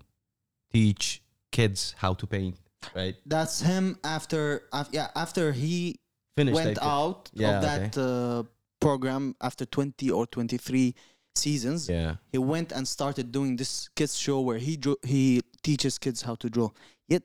teach 0.74 1.22
kids 1.52 1.96
how 1.98 2.14
to 2.16 2.28
paint. 2.28 2.56
Right, 2.96 3.16
That's 3.26 3.62
him 3.62 3.98
after. 4.04 4.42
af- 4.74 4.90
yeah, 4.92 5.08
after 5.16 5.52
he 5.54 5.96
finished 6.36 6.56
went 6.56 6.78
out 6.82 7.30
Yeah, 7.34 7.56
of 7.56 7.62
that 7.68 7.98
uh, 7.98 8.44
program 8.80 9.36
after 9.40 9.66
20 9.66 10.12
or 10.12 10.28
23 10.28 10.94
seasons. 11.38 11.88
Yeah, 11.90 12.16
He 12.32 12.38
went 12.38 12.72
and 12.72 12.88
started 12.88 13.32
doing 13.32 13.56
this 13.58 13.90
kids 13.96 14.18
show 14.18 14.40
where 14.42 14.58
he 14.58 14.78
drew, 14.78 14.98
he 15.04 15.42
teaches 15.64 15.98
kids 15.98 16.22
how 16.28 16.36
to 16.36 16.50
draw. 16.50 16.70
Yet 17.08 17.24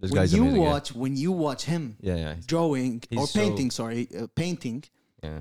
this 0.00 0.10
when 0.10 0.20
guy's 0.22 0.32
you 0.34 0.42
amazing. 0.42 0.62
yeah. 0.62 0.70
watch 0.70 0.88
when 0.94 1.16
you 1.16 1.32
watch 1.32 1.62
him 1.64 1.96
Yeah, 2.00 2.16
yeah, 2.16 2.34
drawing 2.46 3.02
or 3.16 3.20
He's 3.22 3.30
so- 3.30 3.38
painting, 3.40 3.70
sorry, 3.70 4.08
uh, 4.18 4.26
painting, 4.34 4.84
yeah, 5.22 5.40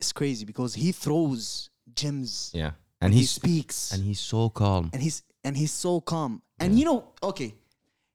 it's 0.00 0.12
crazy 0.12 0.44
because 0.44 0.74
he 0.74 0.92
throws 0.92 1.70
gems. 1.94 2.50
yeah. 2.54 2.72
And 3.00 3.12
he 3.12 3.20
he's 3.20 3.30
speaks 3.30 3.92
and 3.92 4.02
he's 4.02 4.20
so 4.20 4.48
calm. 4.48 4.90
and 4.92 5.02
he's 5.02 5.22
and 5.44 5.54
he's 5.56 5.72
so 5.72 6.00
calm. 6.00 6.42
And 6.58 6.78
you 6.78 6.84
know, 6.86 7.12
okay, 7.22 7.54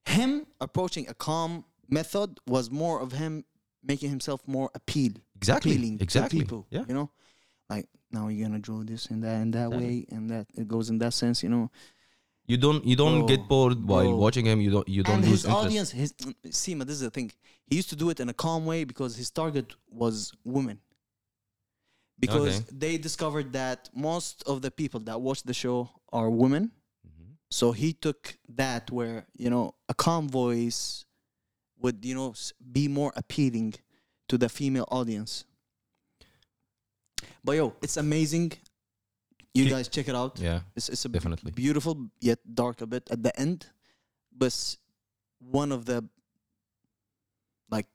him 0.05 0.45
approaching 0.59 1.05
a 1.07 1.13
calm 1.13 1.63
method 1.87 2.39
was 2.47 2.71
more 2.71 2.99
of 2.99 3.11
him 3.11 3.45
making 3.83 4.09
himself 4.09 4.41
more 4.47 4.69
appeal, 4.73 5.13
Exactly, 5.35 5.71
appealing 5.73 5.99
exactly, 6.01 6.39
to 6.39 6.45
people. 6.45 6.65
yeah. 6.71 6.83
you 6.87 6.93
know, 6.95 7.09
like 7.69 7.87
now 8.13 8.27
you're 8.27 8.47
gonna 8.47 8.59
draw 8.59 8.83
this 8.83 9.05
and 9.07 9.23
that 9.23 9.35
and 9.41 9.53
that 9.53 9.69
way 9.71 10.05
and 10.09 10.29
that 10.29 10.47
it 10.55 10.67
goes 10.67 10.89
in 10.89 10.97
that 10.99 11.13
sense. 11.13 11.41
You 11.43 11.49
know, 11.49 11.71
You 12.47 12.57
don't 12.57 12.83
you 12.85 12.95
don't 12.95 13.19
Bro, 13.19 13.27
get 13.27 13.47
bored 13.47 13.77
while 13.91 14.03
bro. 14.11 14.15
watching 14.25 14.45
him. 14.45 14.59
You 14.65 14.71
don't 14.75 14.87
you 14.95 15.03
don't 15.03 15.15
and 15.15 15.23
lose 15.25 15.43
his 15.43 15.45
interest. 15.45 15.65
audience, 15.65 15.89
his 15.91 16.11
Sima, 16.61 16.83
this 16.85 16.95
is 16.95 17.01
the 17.01 17.11
thing. 17.17 17.31
He 17.67 17.75
used 17.81 17.89
to 17.89 17.95
do 17.95 18.09
it 18.09 18.19
in 18.19 18.27
a 18.29 18.33
calm 18.33 18.65
way 18.65 18.83
because 18.83 19.15
his 19.15 19.29
target 19.31 19.67
was 19.89 20.33
women. 20.43 20.79
Because 22.19 22.47
Okay. 22.59 22.65
they 22.71 22.97
discovered 22.97 23.51
that 23.53 23.89
most 23.93 24.43
of 24.45 24.61
the 24.61 24.69
people 24.71 24.99
that 25.01 25.19
watch 25.21 25.41
the 25.43 25.53
show 25.53 25.89
are 26.11 26.29
women. 26.29 26.71
Mm-hmm. 27.07 27.31
So 27.49 27.71
he 27.71 27.93
took 27.93 28.37
that 28.49 28.91
where, 28.91 29.25
you 29.43 29.49
know, 29.49 29.73
a 29.89 29.93
calm 29.93 30.29
voice 30.29 31.05
would, 31.81 32.05
you 32.05 32.13
know, 32.13 32.33
be 32.71 32.87
more 32.87 33.11
appealing 33.15 33.73
to 34.29 34.37
the 34.37 34.49
female 34.49 34.87
audience. 34.91 35.45
But 37.44 37.52
yo, 37.60 37.66
it's 37.84 37.96
amazing. 37.96 38.52
You 39.54 39.64
Keep- 39.64 39.72
guys 39.74 39.88
check 39.88 40.06
it 40.08 40.14
out. 40.22 40.38
Yeah, 40.38 40.60
It's, 40.76 40.88
it's 40.94 41.04
a 41.04 41.08
b- 41.08 41.14
definitely. 41.18 41.50
beautiful 41.52 41.94
yet 42.20 42.38
dark 42.62 42.76
a 42.82 42.86
bit 42.86 43.04
at 43.14 43.20
the 43.26 43.32
end, 43.44 43.66
but 44.40 44.46
s- 44.46 44.76
one 45.62 45.70
of 45.76 45.80
the 45.86 45.98
like 47.70 47.86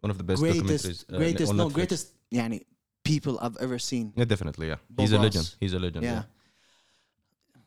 One 0.00 0.10
of 0.10 0.18
the 0.20 0.24
best 0.24 0.40
documentaries. 0.42 0.66
greatest, 0.66 1.12
uh, 1.12 1.18
greatest, 1.18 1.50
on 1.50 1.56
no, 1.56 1.68
Netflix. 1.68 1.74
greatest, 1.78 2.06
yani, 2.32 2.58
people 3.04 3.34
I've 3.44 3.58
ever 3.66 3.78
seen. 3.78 4.06
Yeah, 4.16 4.24
definitely. 4.34 4.66
Yeah, 4.72 4.76
Bob 4.88 5.00
he's 5.04 5.12
a 5.12 5.16
Ross. 5.16 5.24
legend. 5.24 5.46
He's 5.60 5.74
a 5.74 5.78
legend. 5.86 6.04
Yeah. 6.04 6.12
Yeah. 6.14 6.24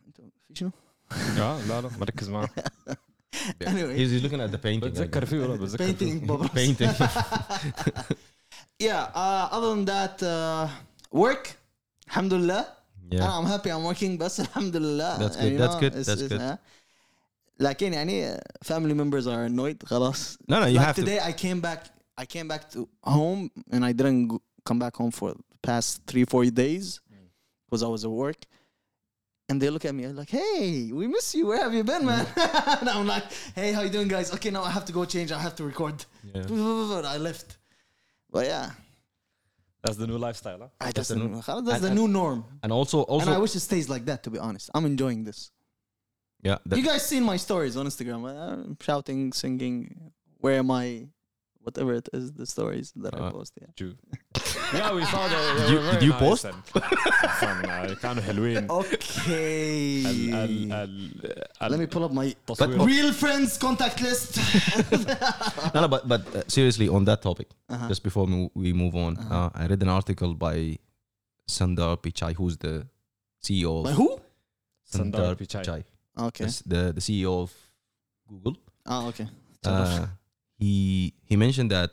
أنت 0.07 0.17
في 0.47 0.55
شنو؟ 0.55 0.71
اه 1.11 1.67
لا 1.67 1.81
لا 1.81 1.89
مركز 1.99 2.29
معاه 2.29 2.49
Anyway, 3.61 3.95
He's, 3.97 4.09
he's 4.13 4.23
looking 4.23 4.41
at 4.41 4.51
the 4.51 4.57
painting. 4.57 4.89
بتذكر 4.89 5.25
فيه 5.25 5.39
والله 5.39 5.55
بتذكر 5.55 5.85
painting 5.87 6.19
فيه. 6.19 6.27
Bob 6.27 6.41
Ross. 6.41 6.51
Painting. 6.51 6.91
yeah. 8.79 9.03
Uh, 9.13 9.47
other 9.55 9.69
than 9.75 9.85
that, 9.85 10.21
uh, 10.23 10.67
work. 11.11 11.55
Alhamdulillah. 12.09 12.67
yeah. 13.11 13.29
I'm 13.37 13.45
happy 13.45 13.69
I'm 13.71 13.83
working 13.83 14.17
بس 14.17 14.39
الحمد 14.39 14.75
لله. 14.77 15.17
That's 15.19 15.35
And, 15.35 15.43
good, 15.43 15.51
you 15.51 15.57
that's 15.57 15.73
know, 15.75 15.79
good, 15.79 15.93
it's- 15.93 16.05
that's 16.07 16.21
it's, 16.21 16.33
good. 16.33 16.41
uh, 16.41 16.57
لكن 17.59 17.93
يعني 17.93 18.35
uh, 18.35 18.39
family 18.63 18.93
members 18.93 19.27
are 19.27 19.45
annoyed 19.45 19.83
خلاص. 19.85 20.37
No, 20.47 20.59
no, 20.59 20.65
you 20.65 20.77
like 20.77 20.85
have 20.87 20.95
to. 20.95 21.01
today 21.01 21.19
I 21.19 21.31
came 21.33 21.61
back 21.61 21.85
I 22.17 22.25
came 22.25 22.47
back 22.47 22.69
to 22.73 22.87
home 23.03 23.49
and 23.71 23.83
I 23.85 23.91
didn't 23.93 24.27
go, 24.27 24.41
come 24.65 24.79
back 24.79 24.95
home 24.95 25.11
for 25.11 25.29
the 25.33 25.39
past 25.61 26.01
three 26.07 26.25
four 26.25 26.45
days 26.45 26.99
because 27.65 27.81
I 27.83 27.87
was 27.87 28.03
at 28.05 28.11
work 28.11 28.41
and 29.49 29.55
they 29.61 29.69
look 29.75 29.85
at 29.85 29.93
me 29.95 30.03
like 30.07 30.29
hey 30.29 30.91
we 30.99 31.05
miss 31.15 31.27
you 31.37 31.43
where 31.49 31.61
have 31.65 31.73
you 31.73 31.83
been 31.83 32.03
man 32.11 32.25
and 32.81 32.89
I'm 32.95 33.07
like 33.15 33.25
hey 33.55 33.69
how 33.75 33.81
you 33.81 33.89
doing 33.97 34.07
guys 34.15 34.27
okay 34.35 34.51
now 34.57 34.63
I 34.69 34.71
have 34.77 34.85
to 34.89 34.93
go 34.99 35.01
change 35.15 35.29
I 35.31 35.39
have 35.47 35.55
to 35.59 35.63
record 35.71 35.97
Yeah. 36.33 37.07
I 37.15 37.17
left 37.29 37.49
but 38.33 38.43
yeah 38.51 38.67
that's 39.82 39.96
the 39.96 40.06
new 40.06 40.18
lifestyle. 40.18 40.58
Huh? 40.58 40.68
Ah, 40.80 40.86
I, 40.86 40.92
that's, 40.92 41.08
the 41.08 41.16
new, 41.16 41.34
that's 41.36 41.48
and, 41.48 41.82
the 41.82 41.94
new 41.94 42.08
norm. 42.08 42.44
And 42.62 42.72
also, 42.72 43.02
also, 43.02 43.26
and 43.26 43.34
I 43.34 43.38
wish 43.38 43.54
it 43.54 43.60
stays 43.60 43.88
like 43.88 44.04
that. 44.06 44.22
To 44.24 44.30
be 44.30 44.38
honest, 44.38 44.70
I'm 44.74 44.86
enjoying 44.86 45.24
this. 45.24 45.50
Yeah, 46.42 46.58
you 46.72 46.82
guys 46.82 47.06
seen 47.06 47.24
my 47.24 47.36
stories 47.36 47.76
on 47.76 47.86
Instagram? 47.86 48.24
I'm 48.28 48.76
shouting, 48.80 49.32
singing. 49.32 50.12
Where 50.38 50.58
am 50.58 50.70
I? 50.70 51.08
Whatever 51.60 51.94
it 51.94 52.08
is, 52.12 52.32
the 52.32 52.46
stories 52.46 52.92
that 52.96 53.14
uh, 53.14 53.26
I 53.26 53.30
post. 53.30 53.52
Yeah. 53.60 53.88
Yeah, 54.73 54.93
we 54.97 55.03
saw 55.05 55.27
that. 55.27 55.41
they 55.57 55.61
Did 55.61 55.69
you- 55.69 55.75
were 55.77 55.83
very 55.83 55.99
did 55.99 56.03
you 56.09 56.15
nice 56.15 56.19
post? 56.25 56.45
and 56.45 56.59
fun. 56.65 56.83
Uh, 56.83 57.95
كانوا 58.01 58.21
حلوين. 58.23 58.67
Okay. 58.67 59.27
ال 59.27 60.33
ال 60.33 60.73
ال 60.73 61.11
ال- 61.61 61.71
Let 61.71 61.79
me 61.79 61.87
pull 61.87 62.03
up 62.07 62.11
my 62.11 62.25
التصوير. 62.49 62.85
real 62.87 63.11
friends 63.13 63.57
contact 63.57 64.01
list. 64.01 64.31
no, 65.73 65.81
no, 65.81 65.87
but 65.87 66.07
but 66.13 66.21
uh, 66.35 66.43
seriously, 66.47 66.87
on 66.97 67.05
that 67.09 67.21
topic, 67.21 67.47
Uh-huh. 67.69 67.87
just 67.91 68.03
before 68.07 68.25
we 68.31 68.39
we 68.63 68.69
move 68.83 68.95
on, 69.05 69.11
Uh-huh. 69.17 69.35
uh, 69.37 69.61
I 69.61 69.63
read 69.71 69.81
an 69.87 69.91
article 69.99 70.31
by 70.47 70.57
Sundar 71.57 71.93
Pichai, 72.03 72.31
who's 72.39 72.57
the 72.65 72.75
CEO 73.47 73.71
of 73.79 73.85
By 73.89 73.93
who? 73.99 74.07
Sundar 74.95 75.31
Pichai. 75.41 75.83
Okay. 76.27 76.45
the, 76.45 76.63
the 76.73 76.81
the 76.97 77.03
CEO 77.07 77.31
of 77.45 77.49
Google. 78.31 78.55
Ah, 78.91 79.01
okay. 79.09 79.27
Uh, 79.71 80.05
he 80.63 80.73
he 81.29 81.35
mentioned 81.45 81.69
that 81.77 81.89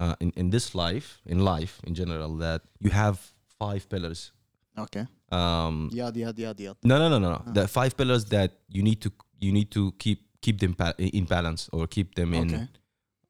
uh, 0.00 0.16
in 0.20 0.30
in 0.36 0.50
this 0.50 0.74
life, 0.74 1.20
in 1.26 1.38
life 1.44 1.74
in 1.86 1.94
general, 1.94 2.36
that 2.38 2.60
you 2.80 2.90
have 2.90 3.16
five 3.58 3.82
pillars. 3.88 4.32
okay. 4.78 5.06
Um, 5.32 5.90
Yad, 5.94 6.14
yad, 6.16 6.34
yad, 6.38 6.58
yad. 6.58 6.76
no, 6.82 6.98
no, 6.98 7.08
no, 7.08 7.18
no, 7.18 7.28
no. 7.30 7.42
Ah. 7.46 7.52
The 7.52 7.68
five 7.68 7.92
pillars 7.96 8.24
that 8.34 8.50
you 8.68 8.82
need 8.82 9.00
to 9.02 9.10
you 9.38 9.52
need 9.52 9.70
to 9.70 9.92
keep 10.02 10.18
keep 10.40 10.58
them 10.58 10.74
pa- 10.74 10.94
in 10.98 11.24
balance 11.24 11.68
or 11.72 11.86
keep 11.86 12.14
them 12.14 12.34
in. 12.34 12.48
Okay. 12.54 12.66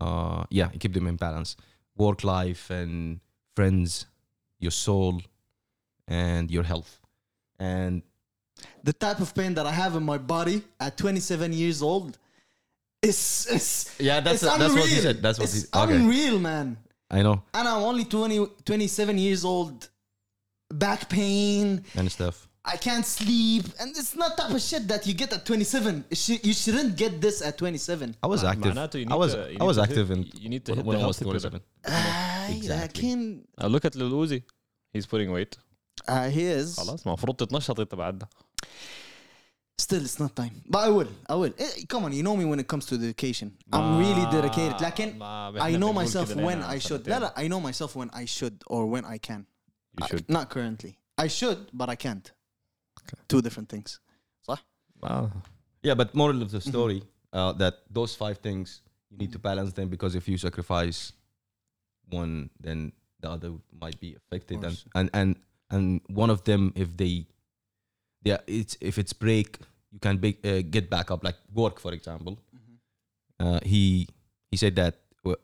Uh, 0.01 0.45
yeah, 0.51 0.69
keep 0.81 0.93
them 0.95 1.07
in 1.07 1.17
balance. 1.17 1.57
Work 1.97 2.25
life 2.25 2.71
and 2.71 3.21
friends, 3.55 4.07
your 4.59 4.71
soul, 4.73 5.21
and 6.09 6.51
your 6.51 6.65
health. 6.65 7.01
And 7.59 8.03
The 8.85 8.93
type 8.93 9.21
of 9.21 9.35
pain 9.35 9.55
that 9.55 9.67
I 9.67 9.73
have 9.73 9.93
in 9.97 10.05
my 10.05 10.19
body 10.19 10.63
at 10.79 10.97
27 10.97 11.53
years 11.53 11.83
old 11.83 12.19
is, 13.02 13.48
is 13.58 13.90
yeah, 14.00 14.20
that's 14.20 14.42
it's 14.44 14.58
that's 14.58 14.74
what 14.74 14.86
he 14.90 14.96
unreal. 14.98 15.02
said. 15.08 15.22
That's 15.22 15.40
what 15.40 15.50
it's 15.54 15.64
he. 15.64 15.80
Okay, 15.82 15.96
unreal, 15.96 16.40
man. 16.40 16.78
I 17.12 17.22
know 17.22 17.36
And 17.54 17.68
I'm 17.68 17.84
only 17.84 18.06
20, 18.06 18.48
27 18.66 19.18
years 19.18 19.46
old. 19.46 19.90
Back 20.74 21.08
pain. 21.10 21.84
and 21.96 22.12
stuff. 22.12 22.48
I 22.68 22.78
can't 22.78 23.06
sleep, 23.06 23.66
and 23.80 23.90
it's 23.96 24.16
not 24.16 24.36
type 24.38 24.50
of 24.50 24.60
shit 24.60 24.88
that 24.88 25.06
you 25.06 25.14
get 25.14 25.32
at 25.32 25.46
27. 25.46 26.04
It 26.10 26.18
should- 26.18 26.44
You 26.44 26.54
shouldn't 26.54 26.96
get 26.98 27.22
this 27.22 27.44
at 27.44 27.60
27. 27.60 28.16
I 28.24 28.28
was 28.28 28.42
معناته 28.44 28.50
active. 28.86 29.02
you 29.02 29.06
I 29.06 29.10
need 29.14 29.20
was 29.20 29.34
to- 29.34 29.38
you 29.38 29.46
I 29.46 29.50
need 29.52 29.68
was 29.72 29.78
to 29.78 29.84
active 29.84 30.08
hit- 30.10 30.18
in 30.18 30.42
you 30.44 30.50
need 30.50 30.66
to 30.66 30.72
hit 30.76 30.84
when 30.86 30.98
the 30.98 31.04
I 31.04 31.08
was 31.08 31.20
healthy 31.20 31.26
pillar. 31.26 31.52
27. 31.52 31.62
Ah, 31.86 32.48
Exactly. 32.58 33.04
لكن 33.04 33.44
Uh, 33.62 33.68
look 33.68 33.86
at 33.86 33.96
Lil 33.96 34.12
Uzi. 34.24 34.40
He's 34.96 35.06
putting 35.06 35.30
weight. 35.38 35.54
uh, 36.08 36.28
he 36.38 36.44
is. 36.60 36.76
خلاص 36.80 37.06
المفروض 37.08 37.36
تتنشط 37.36 37.80
انت 37.80 37.96
بعدها. 37.96 38.30
Still, 39.80 40.02
it's 40.02 40.20
not 40.20 40.36
time. 40.36 40.56
But 40.70 40.80
I 40.88 40.90
will. 40.90 41.10
I 41.28 41.36
will. 41.36 41.54
Eh, 41.58 41.84
come 41.90 42.06
on, 42.06 42.14
you 42.14 42.24
know 42.24 42.36
me 42.38 42.46
when 42.46 42.60
it 42.60 42.68
comes 42.68 42.86
to 42.88 42.98
dedication. 42.98 43.48
I'm 43.74 44.00
really 44.00 44.26
dedicated. 44.32 44.80
لكن 44.82 45.18
ما 45.20 45.52
I 45.60 45.62
إحنا 45.62 45.78
know 45.80 45.92
بنقول 45.92 46.06
myself 46.08 46.30
كده 46.34 46.46
when 46.48 46.56
لنا 46.58 46.70
I 46.70 46.80
should. 46.80 47.04
سنتين. 47.06 47.10
لا 47.14 47.20
لا 47.20 47.34
I 47.38 47.48
know 47.50 47.60
myself 47.60 47.96
when 47.96 48.10
I 48.14 48.26
should 48.26 48.64
or 48.68 48.86
when 48.88 49.04
I 49.06 49.18
can. 49.18 49.46
You 50.00 50.06
I- 50.06 50.08
should. 50.08 50.30
not 50.30 50.50
currently. 50.50 50.98
I 51.18 51.28
should, 51.28 51.60
but 51.74 51.90
I 51.90 51.96
can't. 51.96 52.32
Two 53.28 53.42
different 53.42 53.70
things. 53.70 54.00
آه. 55.04 55.32
Yeah, 55.84 55.94
but 55.94 56.16
moral 56.16 56.42
of 56.42 56.48
Mm-hmm. 56.48 56.58
the 56.58 56.62
story 56.72 57.00
uh, 57.34 57.52
that 57.62 57.74
those 57.98 58.16
five 58.16 58.38
things 58.48 58.82
you 59.12 59.18
need 59.22 59.32
to 59.34 59.40
balance 59.50 59.72
them 59.74 59.88
because 59.96 60.16
if 60.16 60.26
you 60.30 60.38
sacrifice 60.48 61.00
one, 62.22 62.50
then 62.66 62.80
the 63.22 63.30
other 63.36 63.52
might 63.84 64.00
be 64.00 64.10
affected, 64.20 64.56
and 64.68 64.76
course. 64.76 64.86
and 65.00 65.08
and 65.20 65.30
and 65.76 65.86
one 66.24 66.30
of 66.36 66.40
them 66.50 66.62
if 66.84 66.90
they, 67.02 67.16
yeah, 68.30 68.40
it's 68.60 68.74
if 68.90 68.96
it's 69.02 69.14
break, 69.26 69.50
you 69.93 69.99
can 69.99 70.17
be, 70.19 70.37
uh, 70.45 70.63
get 70.71 70.89
back 70.91 71.11
up. 71.11 71.25
Like 71.25 71.37
work, 71.53 71.81
for 71.81 71.93
example. 71.93 72.39
Mm-hmm. 72.55 73.47
Uh, 73.47 73.61
he 73.63 74.09
he 74.51 74.57
said 74.57 74.77
that 74.77 74.95
uh, 75.25 75.35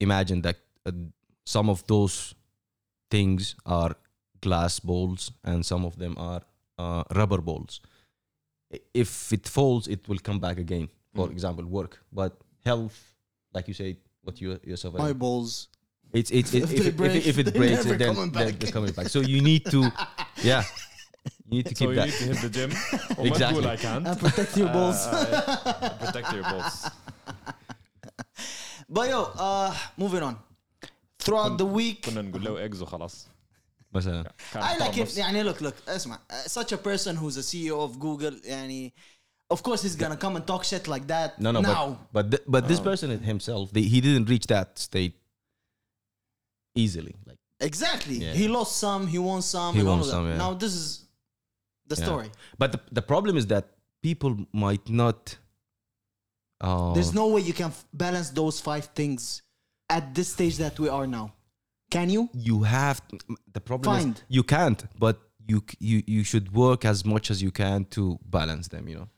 imagine 0.00 0.42
that 0.42 0.56
uh, 0.86 0.92
some 1.44 1.68
of 1.70 1.86
those 1.86 2.34
things 3.10 3.54
are 3.66 3.96
glass 4.40 4.80
balls 4.80 5.32
and 5.44 5.64
some 5.66 5.84
of 5.84 5.98
them 5.98 6.14
are 6.18 6.42
uh, 6.78 7.02
rubber 7.14 7.40
balls. 7.40 7.80
if 8.94 9.32
it 9.32 9.48
falls, 9.48 9.88
it 9.88 10.06
will 10.08 10.18
come 10.22 10.38
back 10.38 10.56
again. 10.58 10.88
For 11.14 11.26
Mm. 11.26 11.32
example, 11.32 11.64
work, 11.66 11.94
but 12.12 12.32
health, 12.64 12.96
like 13.52 13.66
you 13.66 13.74
said, 13.74 13.96
what 14.22 14.40
you 14.40 14.60
yourself. 14.62 14.94
My 14.94 15.12
balls. 15.12 15.66
It's 16.12 16.30
it's 16.30 16.54
it, 16.54 16.62
If 16.70 16.70
they 16.96 17.18
if, 17.30 17.38
it 17.38 17.52
breaks, 17.54 17.84
then 17.84 17.98
they're, 18.32 18.52
they're 18.52 18.70
coming 18.76 18.92
back. 18.92 19.08
So 19.08 19.20
you 19.32 19.40
need 19.42 19.64
to, 19.74 19.80
yeah, 20.50 20.62
you 21.49 21.57
need 21.57 21.65
to 21.65 21.75
So 21.75 21.79
keep 21.79 21.89
you 21.89 21.95
that. 21.95 22.05
need 22.07 22.13
to 22.13 22.25
hit 22.33 22.41
the 22.41 22.49
gym. 22.49 22.71
وما 23.17 23.27
Exactly. 23.31 23.61
تقول 23.63 23.67
I 23.67 23.77
can't. 23.77 24.07
And 24.07 24.19
protect 24.19 24.57
your 24.57 24.69
balls. 24.73 25.07
Uh, 25.07 25.97
protect 26.05 26.33
your 26.33 26.43
balls. 26.43 26.89
but 28.89 29.09
yo, 29.09 29.21
uh, 29.37 29.73
moving 29.97 30.23
on. 30.23 30.37
Throughout 31.19 31.57
the 31.57 31.65
week, 31.65 32.01
كنا 32.05 32.21
نقول 32.21 32.43
له 32.43 32.67
eggs 32.69 32.81
وخلاص. 32.81 33.27
مثلا 33.93 34.31
كان 34.53 34.63
I 34.63 34.77
like 34.77 34.97
it. 34.97 35.07
طعم 35.07 35.17
يعني 35.17 35.43
look, 35.43 35.61
look, 35.61 35.75
اسمع. 35.87 36.19
Uh, 36.29 36.33
such 36.47 36.71
a 36.71 36.77
person 36.77 37.15
who's 37.15 37.37
a 37.37 37.43
CEO 37.43 37.79
of 37.83 37.99
Google, 37.99 38.33
يعني, 38.45 38.91
of 39.49 39.63
course 39.63 39.81
he's 39.81 39.95
gonna 39.95 40.17
come 40.17 40.35
and 40.35 40.45
talk 40.45 40.63
shit 40.63 40.87
like 40.87 41.07
that 41.07 41.39
no, 41.39 41.51
no, 41.51 41.61
now. 41.61 41.97
but 42.11 42.29
but 42.29 42.31
th- 42.31 42.43
but 42.47 42.67
this 42.67 42.79
person 42.79 43.07
himself, 43.33 43.71
they, 43.71 43.81
he 43.93 44.01
didn't 44.01 44.27
reach 44.29 44.47
that 44.47 44.77
state 44.79 45.15
easily. 46.75 47.15
Like 47.25 47.39
exactly. 47.61 48.15
Yeah. 48.17 48.33
He 48.33 48.47
lost 48.47 48.77
some, 48.77 49.07
he 49.07 49.19
won 49.19 49.41
some. 49.41 49.73
He 49.73 49.79
and 49.81 49.89
all 49.89 49.95
won 49.95 50.01
of 50.01 50.05
that. 50.07 50.11
some, 50.11 50.27
yeah. 50.29 50.37
Now 50.37 50.53
this 50.53 50.73
is 50.81 50.87
the 51.90 51.96
Yeah. 52.00 52.04
story. 52.06 52.30
But 52.58 52.72
the, 52.72 52.80
the 52.92 53.02
problem 53.02 53.36
is 53.36 53.46
that 53.48 53.64
people 54.02 54.32
might 54.52 54.88
not. 54.88 55.36
Uh, 56.60 56.92
There's 56.94 57.12
no 57.14 57.26
way 57.28 57.40
you 57.42 57.52
can 57.52 57.70
f- 57.70 57.84
balance 57.92 58.30
those 58.30 58.60
five 58.60 58.86
things 58.94 59.42
at 59.88 60.14
this 60.14 60.28
stage 60.28 60.56
that 60.58 60.78
we 60.78 60.88
are 60.88 61.06
now. 61.06 61.32
Can 61.90 62.08
you? 62.10 62.28
You 62.32 62.62
have 62.62 63.02
the 63.52 63.60
problem. 63.60 63.94
Find. 63.96 64.16
Is 64.16 64.22
you 64.28 64.42
can't, 64.44 64.80
but 64.98 65.16
you 65.48 65.62
you 65.80 66.02
you 66.06 66.22
should 66.24 66.52
work 66.52 66.84
as 66.84 67.04
much 67.04 67.30
as 67.30 67.42
you 67.42 67.50
can 67.50 67.84
to 67.96 68.18
balance 68.24 68.68
them. 68.68 68.86
You 68.88 68.96
know, 68.98 69.08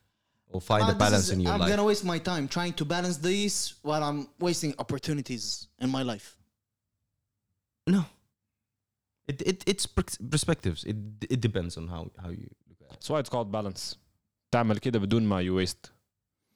or 0.48 0.60
find 0.60 0.84
Uh, 0.84 0.92
a 0.92 0.94
balance 0.94 1.24
is- 1.24 1.30
in 1.34 1.40
your 1.40 1.52
life. 1.52 1.62
I'm 1.62 1.68
gonna 1.68 1.84
waste 1.84 2.04
my 2.04 2.18
time 2.18 2.48
trying 2.48 2.72
to 2.74 2.84
balance 2.84 3.18
these 3.18 3.74
while 3.82 4.02
I'm 4.02 4.28
wasting 4.38 4.72
opportunities 4.78 5.68
in 5.80 5.90
my 5.90 6.02
life. 6.02 6.36
No, 7.86 8.04
it 9.26 9.42
it 9.42 9.58
it's 9.66 9.86
perspectives. 9.86 10.84
It 10.84 10.96
it 11.28 11.40
depends 11.42 11.76
on 11.76 11.88
how 11.88 12.02
how 12.22 12.30
you 12.30 12.48
look 12.91 12.91
at 12.91 12.91
it. 12.91 12.91
That's 12.91 13.09
why 13.09 13.19
it's 13.19 13.29
called 13.29 13.51
balance. 13.51 13.95
تعمل 14.51 14.77
كده 14.77 14.99
بدون 14.99 15.23
ما 15.23 15.41
you 15.43 15.53
waste. 15.65 15.91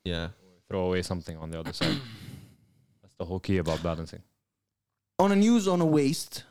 Yeah. 0.08 0.28
Throw 0.70 0.84
away 0.90 1.01
something 1.04 1.38
on 1.38 1.50
the 1.51 1.60
other 1.60 1.74
side. 1.74 2.00
That's 3.01 3.16
the 3.20 3.25
whole 3.25 3.40
key 3.48 3.58
about 3.58 3.80
balancing. 3.84 4.22
On 5.20 5.32
a 5.32 5.36
news 5.36 5.68
on 5.68 5.80
a 5.82 5.86
waste, 6.00 6.44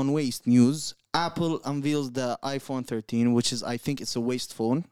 on 0.00 0.06
waste 0.12 0.46
news, 0.46 0.94
Apple 1.14 1.54
unveils 1.72 2.08
the 2.12 2.38
iPhone 2.56 2.86
13, 2.86 3.32
which 3.36 3.52
is 3.52 3.60
I 3.74 3.76
think 3.84 4.00
it's 4.00 4.16
a 4.16 4.20
waste 4.20 4.54
phone. 4.54 4.84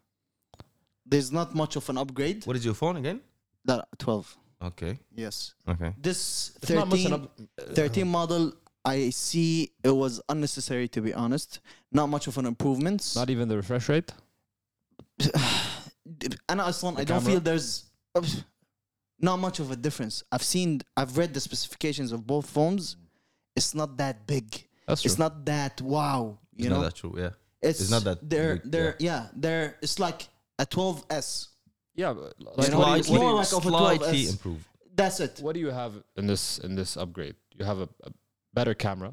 There's 1.07 1.31
not 1.33 1.55
much 1.55 1.77
of 1.77 1.89
an 1.93 1.97
upgrade. 1.99 2.39
What 2.47 2.57
is 2.57 2.65
your 2.65 2.75
phone 2.83 2.97
again? 2.97 3.21
That 3.65 3.81
12. 3.99 4.37
Okay. 4.63 4.99
Yes. 5.15 5.55
Okay. 5.73 5.95
This 6.07 6.53
It's 6.63 6.71
not 6.71 6.89
much 6.89 7.03
13, 7.03 7.13
an 7.13 7.13
up- 7.15 7.75
13 7.75 8.09
model, 8.09 8.53
I 8.86 9.10
see 9.10 9.72
it 9.84 9.90
was 9.90 10.22
unnecessary 10.30 10.88
to 10.90 11.02
be 11.02 11.14
honest. 11.14 11.60
Not 11.92 12.08
much 12.08 12.28
of 12.28 12.38
an 12.38 12.46
improvement. 12.46 13.14
Not 13.16 13.30
even 13.30 13.48
the 13.48 13.58
refresh 13.58 13.90
rate. 13.90 14.12
and 16.50 16.62
I 16.62 16.72
don't 16.72 17.06
camera? 17.06 17.22
feel 17.22 17.40
there's 17.40 17.86
not 19.20 19.38
much 19.38 19.60
of 19.60 19.72
a 19.72 19.76
difference. 19.76 20.24
I've 20.32 20.44
seen, 20.44 20.82
I've 20.96 21.18
read 21.18 21.34
the 21.34 21.40
specifications 21.40 22.12
of 22.12 22.28
both 22.28 22.48
phones. 22.48 22.96
Mm. 22.96 23.00
It's 23.56 23.74
not 23.74 23.98
that 23.98 24.28
big. 24.28 24.68
That's 24.88 25.02
true. 25.02 25.10
It's 25.10 25.18
not 25.18 25.46
that 25.46 25.82
wow. 25.82 26.38
You 26.56 26.66
it's 26.66 26.70
know? 26.70 26.76
not 26.78 26.84
that 26.84 26.96
true. 26.96 27.16
Yeah. 27.18 27.30
It's, 27.62 27.82
it's 27.82 27.90
not 27.90 28.04
that. 28.04 28.30
They're 28.30 28.58
big, 28.58 28.72
they're 28.72 28.96
yeah. 29.00 29.22
yeah 29.22 29.28
they're 29.36 29.76
it's 29.82 30.00
like 30.00 30.28
a 30.60 30.66
12s. 30.66 31.48
Yeah, 31.96 32.10
like 32.10 32.66
slightly, 32.66 33.14
you, 33.14 33.20
more 33.20 33.34
like 33.34 33.54
of 33.54 33.66
a 33.66 33.70
12s. 33.70 34.30
improved. 34.32 34.66
That's 34.94 35.20
it. 35.22 35.40
What 35.42 35.54
do 35.54 35.62
you 35.62 35.72
have 35.72 35.94
in 36.18 36.28
this 36.28 36.58
in 36.60 36.76
this 36.76 36.98
upgrade? 36.98 37.36
You 37.58 37.66
have 37.66 37.80
a, 37.80 37.90
a 38.04 38.12
better 38.56 38.74
camera, 38.86 39.12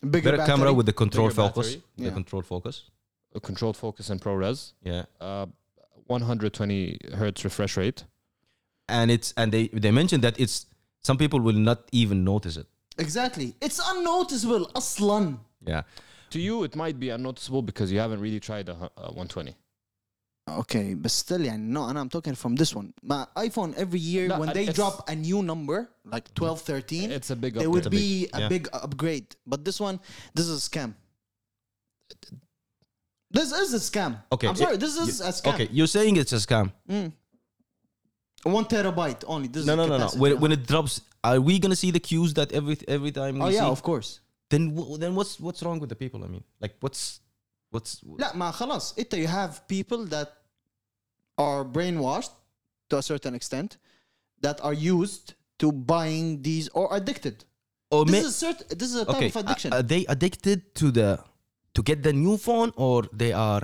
bigger 0.00 0.30
better 0.30 0.36
battery, 0.38 0.52
camera 0.56 0.72
with 0.72 0.86
the 0.86 0.92
control 1.02 1.28
bigger 1.28 1.42
focus, 1.42 1.76
the 1.96 2.10
control 2.10 2.42
focus. 2.42 2.76
a 3.34 3.40
controlled 3.40 3.76
focus 3.76 4.10
and 4.10 4.20
ProRes, 4.20 4.72
Yeah, 4.82 5.04
uh, 5.20 5.46
120 6.06 6.98
hertz 7.14 7.44
refresh 7.44 7.76
rate. 7.76 8.04
and 8.88 9.10
it's 9.10 9.28
and 9.36 9.52
they 9.52 9.64
they 9.84 9.92
mentioned 10.00 10.22
that 10.24 10.34
it's 10.40 10.66
some 11.08 11.18
people 11.18 11.40
will 11.40 11.60
not 11.70 11.78
even 11.92 12.24
notice 12.24 12.56
it. 12.62 12.66
Exactly. 12.98 13.54
It's 13.60 13.78
unnoticeable. 13.92 14.64
Aslan. 14.74 15.38
Yeah, 15.66 15.82
To 16.30 16.38
you, 16.40 16.64
it 16.64 16.74
might 16.82 16.98
be 16.98 17.08
unnoticeable 17.10 17.62
because 17.62 17.92
you 17.92 18.00
haven't 18.04 18.20
really 18.20 18.40
tried 18.40 18.68
a, 18.68 18.76
a 18.96 19.08
uh, 19.08 19.12
120. 19.12 19.54
Okay, 20.48 20.94
but 20.94 21.10
still, 21.10 21.48
I 21.50 21.56
know, 21.56 21.84
and 21.88 21.98
I'm 21.98 22.08
talking 22.08 22.34
from 22.34 22.54
this 22.56 22.74
one. 22.74 22.92
My 23.02 23.26
iPhone 23.36 23.74
every 23.76 24.00
year 24.00 24.28
when 24.38 24.52
they 24.52 24.66
drop 24.66 25.08
a 25.08 25.14
new 25.14 25.42
number, 25.42 25.88
like 26.04 26.32
12, 26.34 26.60
13, 26.62 27.10
It's 27.12 27.30
a 27.30 27.36
big 27.36 27.54
there 27.54 27.66
upgrade. 27.68 27.84
would 27.84 27.90
be 27.90 28.28
a 28.32 28.48
big, 28.48 28.68
upgrade. 28.72 29.36
But 29.46 29.64
this 29.64 29.80
one, 29.80 30.00
this 30.34 30.46
is 30.46 30.66
a 30.66 30.70
scam. 30.70 30.94
This 33.30 33.52
is 33.52 33.74
a 33.74 33.78
scam. 33.78 34.22
Okay, 34.32 34.48
I'm 34.48 34.56
sorry, 34.56 34.76
this 34.78 34.96
is 34.96 35.20
a 35.20 35.28
scam. 35.28 35.54
Okay, 35.54 35.68
you're 35.70 35.86
saying 35.86 36.16
it's 36.16 36.32
a 36.32 36.36
scam. 36.36 36.72
Mm. 36.88 37.12
One 38.44 38.64
terabyte 38.64 39.24
only. 39.26 39.48
This 39.48 39.66
No, 39.66 39.72
is 39.74 39.76
no, 39.76 39.86
no, 39.86 39.98
no. 39.98 40.08
When, 40.16 40.40
when 40.40 40.52
it 40.52 40.66
drops, 40.66 41.02
are 41.22 41.40
we 41.40 41.58
gonna 41.58 41.76
see 41.76 41.90
the 41.90 42.00
cues 42.00 42.32
that 42.34 42.52
every 42.52 42.78
every 42.86 43.10
time? 43.12 43.42
Oh 43.42 43.48
yeah, 43.48 43.66
of 43.66 43.82
course. 43.82 44.20
Then 44.48 44.74
then 44.98 45.14
what's 45.14 45.38
what's 45.40 45.62
wrong 45.62 45.78
with 45.80 45.90
the 45.90 45.96
people? 45.96 46.24
I 46.24 46.28
mean, 46.28 46.44
like 46.60 46.76
what's 46.80 47.20
what's 47.71 48.01
لا 48.19 48.35
ما 48.35 48.51
خلاص 48.51 48.93
انت 48.99 49.15
you 49.15 49.27
have 49.27 49.67
people 49.67 50.05
that 50.09 50.27
are 51.37 51.63
brainwashed 51.65 52.31
to 52.89 52.97
a 52.97 53.01
certain 53.01 53.33
extent 53.35 53.77
that 54.41 54.57
are 54.61 54.73
used 54.73 55.33
to 55.59 55.71
buying 55.71 56.41
these 56.41 56.65
or 56.79 56.85
addicted. 56.99 57.37
or 57.91 58.05
This 58.05 58.11
may- 58.13 58.19
is 58.19 58.25
a 58.25 58.37
certain 58.45 58.65
this 58.79 58.89
is 58.93 58.95
a 58.95 59.05
type 59.05 59.15
okay? 59.15 59.29
of 59.33 59.35
addiction. 59.43 59.69
Are, 59.73 59.79
are 59.79 59.87
they 59.93 60.01
addicted 60.15 60.59
to 60.79 60.85
the 60.97 61.09
to 61.75 61.81
get 61.89 61.97
the 62.07 62.13
new 62.25 62.35
phone 62.47 62.69
or 62.85 62.97
they 63.23 63.31
are? 63.51 63.63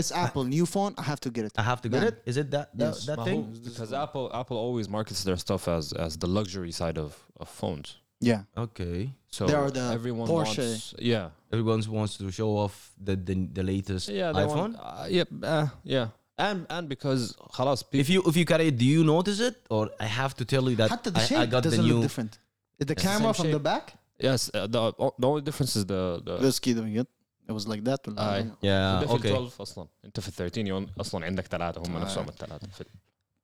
it's 0.00 0.12
Apple 0.24 0.44
new 0.56 0.66
phone. 0.74 0.92
I 1.02 1.04
have 1.12 1.20
to 1.26 1.30
get 1.36 1.44
it. 1.48 1.52
I 1.62 1.64
have 1.72 1.80
to 1.84 1.88
get 1.92 2.00
Man. 2.02 2.08
it. 2.12 2.16
Is 2.30 2.36
it 2.42 2.48
that 2.54 2.66
that, 2.80 2.92
Yes. 2.94 3.06
that 3.08 3.18
Ma 3.20 3.24
thing? 3.28 3.40
hu- 3.44 3.60
because 3.68 3.90
Apple 4.04 4.26
Apple 4.40 4.58
always 4.66 4.86
markets 4.96 5.20
their 5.28 5.38
stuff 5.46 5.62
as 5.78 5.84
as 6.06 6.12
the 6.24 6.30
luxury 6.38 6.72
side 6.80 6.98
of, 7.04 7.10
of 7.42 7.46
phones. 7.60 7.88
Yeah. 8.20 8.42
Okay. 8.66 8.98
So 9.36 9.46
They 9.46 9.54
are 9.62 9.70
the 9.78 9.84
everyone 9.98 10.26
Porsche. 10.28 10.66
wants 10.66 10.94
yeah 11.12 11.26
Everyone 11.52 11.80
wants 11.98 12.12
to 12.20 12.30
show 12.38 12.50
off 12.64 12.74
the 13.06 13.14
the, 13.28 13.34
the 13.58 13.64
latest 13.72 14.04
yeah 14.20 14.30
they 14.38 14.44
iPhone. 14.46 14.56
want, 14.62 14.74
uh, 14.80 15.06
yeah 15.18 15.24
uh, 15.54 15.66
yeah 15.94 16.06
and 16.46 16.58
and 16.76 16.84
because 16.94 17.22
خلاص 17.56 17.84
if 17.92 18.08
you 18.14 18.20
if 18.30 18.34
you 18.40 18.44
carry 18.52 18.66
it, 18.70 18.76
do 18.78 18.86
you 18.96 19.02
notice 19.04 19.38
it, 19.48 19.56
or 19.74 19.82
I 20.00 20.08
have 20.20 20.32
to 20.40 20.44
tell 20.52 20.64
you 20.70 20.76
that 20.76 20.90
حتى 20.90 21.10
the 21.12 21.20
I, 21.20 21.26
shape 21.28 21.38
I 21.38 21.46
got 21.46 21.62
the 21.62 21.70
doesn't 21.70 21.84
new? 21.86 21.94
look 21.94 22.02
different. 22.08 22.32
The 22.78 22.84
the 22.92 22.94
camera 23.06 23.32
same 23.32 23.34
from 23.38 23.46
the 23.56 23.58
shape. 23.58 23.62
back. 23.72 23.86
yes 24.28 24.40
uh, 24.54 24.66
the 24.74 24.80
the 25.22 25.26
only 25.32 25.42
difference 25.48 25.72
is 25.80 25.84
the 25.92 26.02
the 26.26 26.34
Let's 26.44 26.58
keep 26.64 26.76
doing 26.80 26.96
it. 27.02 27.08
It 27.50 27.52
was 27.58 27.66
like 27.72 27.82
that. 27.90 28.00
Aye. 28.18 28.46
Yeah. 28.70 29.00
ده 29.00 29.06
في 29.06 29.14
ال 29.14 29.20
Okay. 29.20 29.32
12 29.32 29.60
اصلا 29.62 29.86
انت 30.04 30.20
في 30.20 30.28
ال 30.28 30.32
13 30.34 30.66
يون 30.66 30.86
اصلا 31.00 31.24
عندك 31.26 31.46
ثلاثه 31.46 31.80
هم 31.86 31.96
آه. 31.96 32.00
نفسهم 32.02 32.28
الثلاثه 32.28 32.66
في 32.68 32.84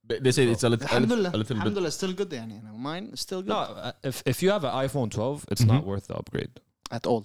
They 0.09 0.19
they 0.19 0.33
say 0.33 0.45
it's 0.55 0.65
a 0.65 0.69
little, 0.69 0.85
a 0.87 0.91
الحمد 0.91 1.09
little, 1.09 1.19
لله 1.23 1.31
a 1.35 1.37
little 1.37 1.57
الحمد 1.57 1.75
bit. 1.75 1.79
لله 1.81 1.91
still 1.91 2.13
good 2.21 2.33
يعني 2.33 2.61
أنا 2.61 2.73
mine 2.73 3.13
is 3.15 3.21
still 3.21 3.43
good 3.43 3.49
no 3.49 3.61
uh, 3.63 3.93
if 4.11 4.23
if 4.27 4.43
you 4.43 4.51
have 4.51 4.65
an 4.65 4.75
iPhone 4.87 5.09
12 5.11 5.45
it's 5.53 5.65
not 5.73 5.83
Mhm. 5.83 5.87
worth 5.91 6.07
the 6.09 6.17
upgrade 6.23 6.53
at 6.91 7.07
all. 7.07 7.25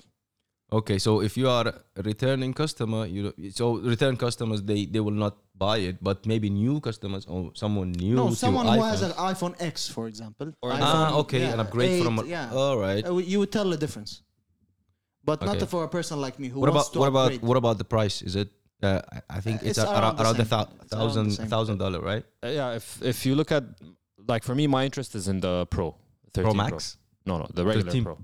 Okay, 0.79 0.97
so 1.05 1.11
if 1.27 1.33
you 1.39 1.47
are 1.57 1.67
a 1.99 2.01
returning 2.11 2.53
customer, 2.61 3.01
you 3.15 3.21
so 3.59 3.65
return 3.93 4.15
customers 4.25 4.59
they 4.71 4.79
they 4.93 5.01
will 5.07 5.19
not 5.25 5.35
buy 5.65 5.77
it, 5.89 5.95
but 6.09 6.17
maybe 6.31 6.47
new 6.63 6.75
customers 6.87 7.23
or 7.33 7.39
someone 7.61 7.89
new 8.07 8.15
No, 8.21 8.25
to 8.31 8.35
someone 8.45 8.65
who 8.71 8.73
iPhone. 8.73 8.89
has 8.93 9.01
an 9.09 9.13
iPhone 9.33 9.53
X, 9.73 9.75
for 9.95 10.03
example. 10.11 10.47
Or 10.63 10.69
an 10.73 10.81
iPhone, 10.81 11.07
ah 11.13 11.21
okay, 11.21 11.41
yeah, 11.45 11.53
an 11.55 11.59
upgrade 11.65 11.93
from 12.05 12.15
a, 12.19 12.23
eight, 12.23 12.33
yeah. 12.35 12.59
all 12.61 12.77
right. 12.87 13.03
Uh, 13.09 13.15
you 13.33 13.37
would 13.41 13.53
tell 13.57 13.67
the 13.75 13.79
difference, 13.85 14.11
but 15.29 15.37
Okay. 15.41 15.47
not 15.51 15.69
for 15.75 15.81
a 15.89 15.91
person 15.97 16.15
like 16.25 16.35
me 16.43 16.47
who 16.53 16.59
what 16.63 16.69
wants 16.73 16.75
about 16.89 16.93
to 16.95 16.99
what 17.01 17.09
about 17.15 17.27
upgrade. 17.31 17.47
what 17.49 17.57
about 17.63 17.77
the 17.83 17.87
price? 17.95 18.17
Is 18.29 18.35
it? 18.43 18.49
Uh, 18.83 19.01
I- 19.17 19.21
I 19.37 19.39
think 19.45 19.55
Uh, 19.63 19.67
it's, 19.69 19.77
it's 19.79 19.87
a- 19.87 19.91
around 19.91 20.03
around 20.03 20.17
the 20.17 20.23
around 20.23 20.37
the 20.37 20.45
same. 20.45 20.49
thou- 20.49 20.69
It's 20.69 20.71
around 20.71 20.89
the 20.89 20.95
thousand 20.97 21.31
same. 21.31 21.47
thousand 21.53 21.77
dollar, 21.83 21.99
right? 22.11 22.23
Uh, 22.45 22.47
yeah 22.59 22.75
if 22.79 22.85
if 23.11 23.17
you 23.25 23.33
look 23.39 23.51
at 23.57 23.63
like 24.31 24.43
for 24.49 24.55
me 24.59 24.65
my 24.77 24.83
interest 24.89 25.11
is 25.19 25.25
in 25.33 25.37
the 25.45 25.53
Pro 25.75 25.87
13 26.33 26.43
Pro 26.45 26.53
Max 26.63 26.97
no 27.29 27.33
no 27.41 27.45
the 27.59 27.63
regular 27.69 27.91
13 27.91 28.03
Pro 28.07 28.17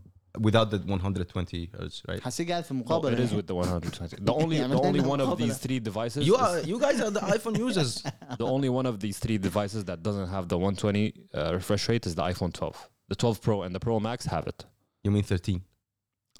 without 0.48 0.68
the 0.74 0.80
120 0.80 1.70
hertz, 1.78 2.02
right? 2.08 2.22
حسي 2.22 2.46
قاعد 2.46 2.64
في 2.64 2.74
no, 2.74 2.78
مقابلة 2.78 3.12
it 3.18 3.20
is 3.20 3.30
يعني. 3.32 3.36
with 3.38 3.48
the 3.48 3.56
120 3.56 4.16
the 4.30 4.34
only 4.34 4.58
Yeah, 4.58 4.68
the 4.68 4.76
but 4.76 4.86
only 4.86 5.00
then 5.00 5.10
one 5.10 5.22
of 5.22 5.28
مقابلة. 5.30 5.48
these 5.48 5.58
three 5.66 5.80
devices 5.80 6.28
You 6.28 6.36
is- 6.36 6.42
are 6.42 6.60
you 6.72 6.80
guys 6.80 7.00
are 7.06 7.12
the 7.12 7.26
iPhone 7.38 7.58
users. 7.68 7.92
the 8.38 8.46
only 8.56 8.70
one 8.70 8.86
of 8.92 9.00
these 9.00 9.18
three 9.20 9.38
devices 9.50 9.82
that 9.90 10.00
doesn't 10.08 10.28
have 10.36 10.48
the 10.54 10.58
120 10.58 11.14
uh, 11.34 11.52
refresh 11.60 11.84
rate 11.90 12.06
is 12.10 12.14
the 12.16 12.24
iPhone 12.34 12.52
12 12.54 12.90
the 13.10 13.16
12 13.16 13.42
Pro 13.42 13.56
and 13.66 13.74
the 13.76 13.80
Pro 13.80 14.00
Max 14.00 14.26
have 14.36 14.46
it 14.48 14.60
You 15.04 15.12
mean 15.12 15.24
13? 15.24 15.62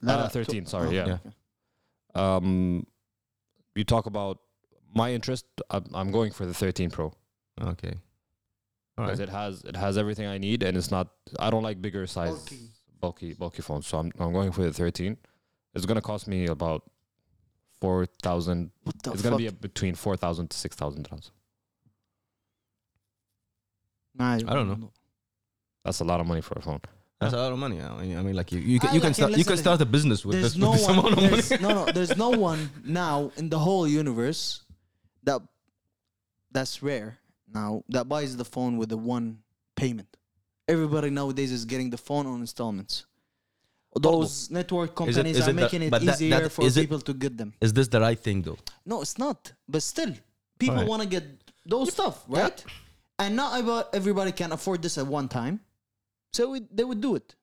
لا 0.04 0.14
Uh, 0.14 0.18
لا 0.24 0.28
13 0.28 0.64
تو- 0.66 0.70
sorry 0.70 0.88
oh, 0.90 0.92
yeah 1.00 1.08
Yeah. 1.08 1.20
um 2.16 2.86
you 3.79 3.85
talk 3.85 4.07
about 4.07 4.41
my 4.95 5.13
interest, 5.13 5.47
I'm, 5.71 6.11
going 6.11 6.33
for 6.33 6.45
the 6.45 6.55
13 6.55 6.91
Pro. 6.91 7.13
Okay. 7.61 7.95
Because 8.97 9.21
right. 9.21 9.29
it 9.29 9.33
has 9.33 9.63
it 9.63 9.77
has 9.77 9.97
everything 9.97 10.27
I 10.27 10.39
need, 10.39 10.65
and 10.65 10.77
it's 10.77 10.91
not. 10.91 11.09
I 11.39 11.51
don't 11.51 11.63
like 11.63 11.81
bigger 11.81 12.05
size, 12.09 12.31
bulky, 12.33 12.59
bulky, 13.01 13.35
bulky 13.35 13.63
phones. 13.63 13.87
So 13.87 13.99
I'm 13.99 14.11
I'm 14.19 14.33
going 14.33 14.51
for 14.51 14.63
the 14.63 14.73
13. 14.73 15.17
It's 15.75 15.87
gonna 15.87 16.01
cost 16.01 16.27
me 16.27 16.47
about 16.49 16.83
four 17.81 18.07
thousand. 18.25 18.73
It's 19.07 19.23
gonna 19.23 19.37
be 19.37 19.49
between 19.51 19.95
four 19.95 20.17
thousand 20.17 20.51
to 20.51 20.57
six 20.57 20.75
thousand 20.75 21.09
dollars. 21.09 21.31
Nah, 24.17 24.33
I 24.33 24.39
don't 24.39 24.69
know. 24.69 24.91
That's 25.85 26.01
a 26.01 26.05
lot 26.05 26.19
of 26.19 26.27
money 26.27 26.41
for 26.41 26.59
a 26.59 26.63
phone. 26.63 26.81
That's 27.21 27.35
a 27.35 27.37
lot 27.37 27.53
of 27.53 27.59
money. 27.59 27.81
I 27.83 28.01
mean, 28.03 28.17
I 28.17 28.23
mean 28.23 28.37
like 28.37 28.53
you, 28.53 28.61
you 28.61 28.79
can, 28.79 28.95
you 28.95 29.01
ah, 29.01 29.05
can 29.05 29.15
start 29.15 29.37
you 29.37 29.45
can 29.45 29.57
start 29.57 29.81
a 29.81 29.87
business 29.87 30.25
with 30.25 30.41
There's 30.41 30.55
this, 30.55 30.63
no 30.63 30.71
with 30.71 30.79
this 30.79 30.89
one. 30.89 30.99
amount 30.99 31.13
of 31.13 31.17
money. 31.17 31.29
There's, 31.31 31.61
no, 31.61 31.69
no. 31.75 31.85
There's 31.93 32.17
no 32.17 32.31
one 32.31 32.71
now 32.85 33.33
in 33.37 33.49
the 33.49 33.59
whole 33.59 33.89
universe 33.89 34.63
that 35.25 35.41
that's 36.53 36.81
rare 36.83 37.19
now 37.53 37.83
that 37.89 38.09
buys 38.09 38.37
the 38.37 38.45
phone 38.45 38.77
with 38.79 38.89
the 38.91 38.97
one 38.97 39.39
payment. 39.75 40.17
Everybody 40.69 41.11
nowadays 41.11 41.51
is 41.51 41.65
getting 41.65 41.91
the 41.91 41.99
phone 41.99 42.27
on 42.27 42.41
installments. 42.41 43.05
Those 44.01 44.51
network 44.51 44.95
companies 44.95 45.39
is 45.39 45.47
are 45.47 45.51
it 45.51 45.55
the- 45.55 45.61
making 45.63 45.83
it 45.83 45.91
that- 45.91 46.03
easier 46.03 46.41
that- 46.41 46.53
for 46.53 46.63
is 46.65 46.77
it- 46.77 46.83
people 46.83 47.01
to 47.01 47.13
get 47.15 47.37
them. 47.37 47.53
Is 47.61 47.73
this 47.73 47.89
the 47.89 48.01
right 48.01 48.19
thing 48.19 48.43
though? 48.43 48.59
No, 48.87 49.03
it's 49.03 49.19
not. 49.19 49.53
But 49.69 49.83
still, 49.83 50.13
people 50.59 50.77
Alright. 50.77 50.89
want 50.89 51.03
to 51.03 51.09
get 51.09 51.25
those 51.67 51.93
stuff, 51.93 52.23
right? 52.29 52.65
And 53.19 53.35
not 53.35 53.59
about 53.61 53.93
everybody 53.95 54.31
can 54.31 54.53
afford 54.53 54.83
this 54.83 54.97
at 54.99 55.07
one 55.07 55.27
time, 55.29 55.59
so 56.32 56.50
we, 56.52 56.60
they 56.72 56.84
would 56.84 57.02
do 57.02 57.16
it. 57.16 57.36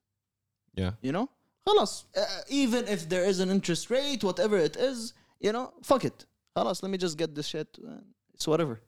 Yeah. 0.74 0.92
You 1.02 1.12
know, 1.12 1.28
خلاص. 1.66 2.04
Uh, 2.16 2.20
even 2.48 2.86
if 2.88 3.08
there 3.08 3.24
is 3.24 3.38
an 3.40 3.50
interest 3.50 3.90
rate, 3.90 4.22
whatever 4.24 4.56
it 4.58 4.76
is, 4.76 5.12
you 5.40 5.52
know, 5.52 5.72
fuck 5.82 6.04
it. 6.04 6.26
خلاص, 6.56 6.82
let 6.82 6.90
me 6.90 6.98
just 6.98 7.16
get 7.16 7.34
this 7.34 7.46
shit. 7.46 7.78
uh, 7.86 8.00
It's 8.34 8.46
whatever. 8.48 8.80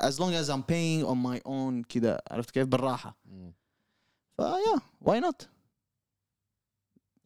As 0.00 0.18
long 0.18 0.32
as 0.34 0.48
I'm 0.48 0.62
paying 0.62 1.04
on 1.04 1.18
my 1.18 1.40
own 1.44 1.84
كده 1.84 2.22
عرفت 2.30 2.50
كيف 2.50 2.66
بالراحة. 2.68 3.16
فا 4.38 4.56
yeah, 4.66 4.78
why 5.00 5.18
not? 5.20 5.46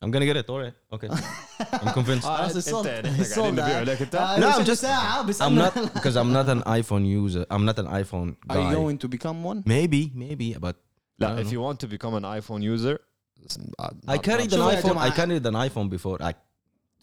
I'm 0.02 0.10
gonna 0.10 0.26
get 0.26 0.36
it. 0.36 0.48
Alright. 0.50 0.74
Okay. 0.92 1.08
I'm 1.72 1.92
convinced. 1.94 2.26
خلاص 2.26 2.56
it's 2.56 2.70
sold. 2.70 2.86
انت 2.86 3.20
It's 3.20 3.34
sold, 3.34 3.38
قاعدين 3.38 3.52
نبيع 3.54 3.84
uh, 3.84 3.88
لك 3.88 4.02
انت 4.02 4.16
uh, 4.16 4.38
No, 4.40 4.46
نص 4.48 4.54
I'm 4.54 4.64
just- 4.66 4.80
ساعة 4.80 5.22
I'm 5.22 5.26
بيسألنا. 5.26 5.70
not 5.74 5.94
because 5.94 6.16
I'm 6.16 6.32
not 6.32 6.48
an 6.48 6.62
iPhone 6.62 7.06
user. 7.06 7.46
I'm 7.50 7.64
not 7.64 7.78
an 7.78 7.86
iPhone 7.86 8.36
guy. 8.48 8.56
Are 8.56 8.70
you 8.70 8.76
going 8.76 8.98
to 8.98 9.08
become 9.08 9.42
one? 9.44 9.62
Maybe, 9.66 10.10
maybe, 10.14 10.54
but 10.60 10.76
I 10.76 10.78
لا 11.18 11.28
don't 11.28 11.38
if 11.40 11.46
know. 11.46 11.52
you 11.52 11.60
want 11.60 11.78
to 11.80 11.86
become 11.86 12.14
an 12.14 12.24
iPhone 12.24 12.62
user 12.62 12.98
it's 13.44 13.58
not- 13.58 13.94
I 14.08 14.16
not- 14.16 14.22
carried 14.22 14.52
an 14.52 14.58
شوف 14.58 14.72
يا 14.72 14.80
iPhone. 14.80 14.96
I 14.98 15.10
جماعة. 15.10 15.14
carried 15.16 15.46
an 15.46 15.54
iPhone 15.68 15.88
before, 15.90 16.16
like 16.28 16.38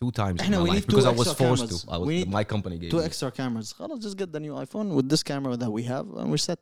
two 0.01 0.12
times 0.12 0.38
in 0.39 0.45
إحنا 0.45 0.57
my 0.57 0.63
we 0.63 0.69
life 0.69 0.75
need 0.75 0.89
two 0.89 0.95
because 0.97 1.05
I 1.05 1.15
was 1.21 1.27
extra 1.27 1.47
forced 1.47 1.63
cameras. 1.67 1.84
to. 1.86 1.91
I 1.93 1.97
was, 1.97 2.07
We 2.07 2.15
need 2.19 2.29
my 2.39 2.43
company 2.53 2.75
gave 2.81 2.91
Two 2.91 3.01
me. 3.01 3.05
extra 3.10 3.29
cameras. 3.39 3.73
خلاص, 3.73 3.99
just 4.07 4.17
get 4.21 4.29
the 4.36 4.39
new 4.45 4.53
iPhone 4.65 4.88
with 4.97 5.07
this 5.13 5.23
camera 5.31 5.55
that 5.63 5.71
we 5.77 5.84
have 5.93 6.07
and 6.19 6.27
we're 6.31 6.45
set. 6.51 6.62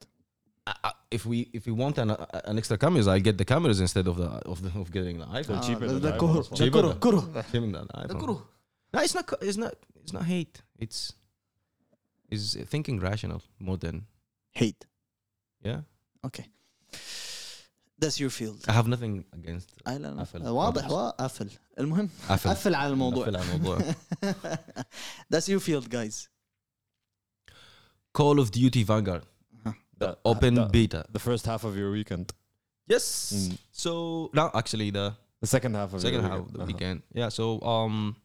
I- 0.71 0.75
I- 0.89 0.97
if 1.17 1.21
we 1.31 1.37
if 1.57 1.63
we 1.69 1.73
want 1.83 1.95
an, 2.03 2.09
uh, 2.11 2.49
an 2.51 2.55
extra 2.61 2.77
cameras, 2.83 3.07
I 3.15 3.17
get 3.27 3.35
the 3.41 3.47
cameras 3.53 3.77
instead 3.85 4.05
of 4.11 4.15
the 4.23 4.29
of 4.53 4.57
the 4.65 4.71
of 4.81 4.87
getting 4.97 5.15
the 5.23 5.27
iPhone. 5.41 5.57
Ah, 5.59 5.65
cheaper 5.67 5.85
the- 5.87 5.93
than 5.93 6.01
the 6.07 6.11
the 6.11 6.17
كره. 6.23 6.41
iPhone. 6.43 6.49
The 6.51 6.57
Cheaper 6.61 6.81
كره. 6.81 6.89
than- 6.91 6.99
كره. 7.05 7.43
Him 7.55 7.65
than 7.75 7.85
The 7.87 7.97
iPhone. 8.03 8.19
كره. 8.23 8.37
No, 8.93 8.99
it's 9.05 9.15
not. 9.17 9.25
co- 9.31 9.41
It's 9.49 9.59
not. 9.63 9.73
It's 10.03 10.13
not 10.17 10.25
hate. 10.33 10.55
It's 10.83 10.99
is 12.35 12.43
thinking 12.73 12.97
rational 13.09 13.41
more 13.67 13.77
than 13.85 13.95
Hate. 14.61 14.83
yeah. 15.69 15.81
Okay. 16.27 16.45
That's 18.01 18.17
your 18.19 18.29
field. 18.29 18.63
I 18.67 18.71
have 18.71 18.87
nothing 18.87 19.25
against. 19.33 19.69
أي 19.87 19.97
لا 19.97 20.07
لا. 20.07 20.21
أفل. 20.21 20.47
واضح 20.47 20.89
وا- 20.91 21.09
قفل. 21.23 21.49
المهم 21.79 22.09
قفل. 22.29 22.49
قفل 22.49 22.75
على 22.75 22.93
الموضوع. 22.93 23.25
قفل 23.25 23.35
على 23.37 23.55
الموضوع. 23.55 23.79
That's 25.33 25.47
your 25.49 25.59
field, 25.59 25.89
guys. 25.89 26.27
Call 28.13 28.39
of 28.39 28.51
Duty 28.51 28.83
Vanguard 28.83 29.23
the- 29.97 30.17
open 30.25 30.53
the- 30.55 30.65
beta. 30.71 31.05
the 31.11 31.19
first 31.19 31.45
half 31.45 31.63
of 31.63 31.75
your 31.77 31.91
weekend 31.91 32.31
Yes. 32.87 33.05
Mm. 33.35 33.57
So 33.71 33.91
no, 34.33 34.49
actually 34.59 34.89
the 34.91 35.07
the 35.41 35.47
second 35.55 35.75
half 35.75 35.93
of 35.93 36.01
second 36.01 36.21
your 36.21 36.29
half 36.29 36.39
of 36.39 36.45
weekend. 36.45 36.55
the 36.55 36.59
Uh-huh. 36.63 36.71
weekend. 36.71 36.97
Yeah. 37.21 37.29
So 37.29 37.61
um, 37.61 38.15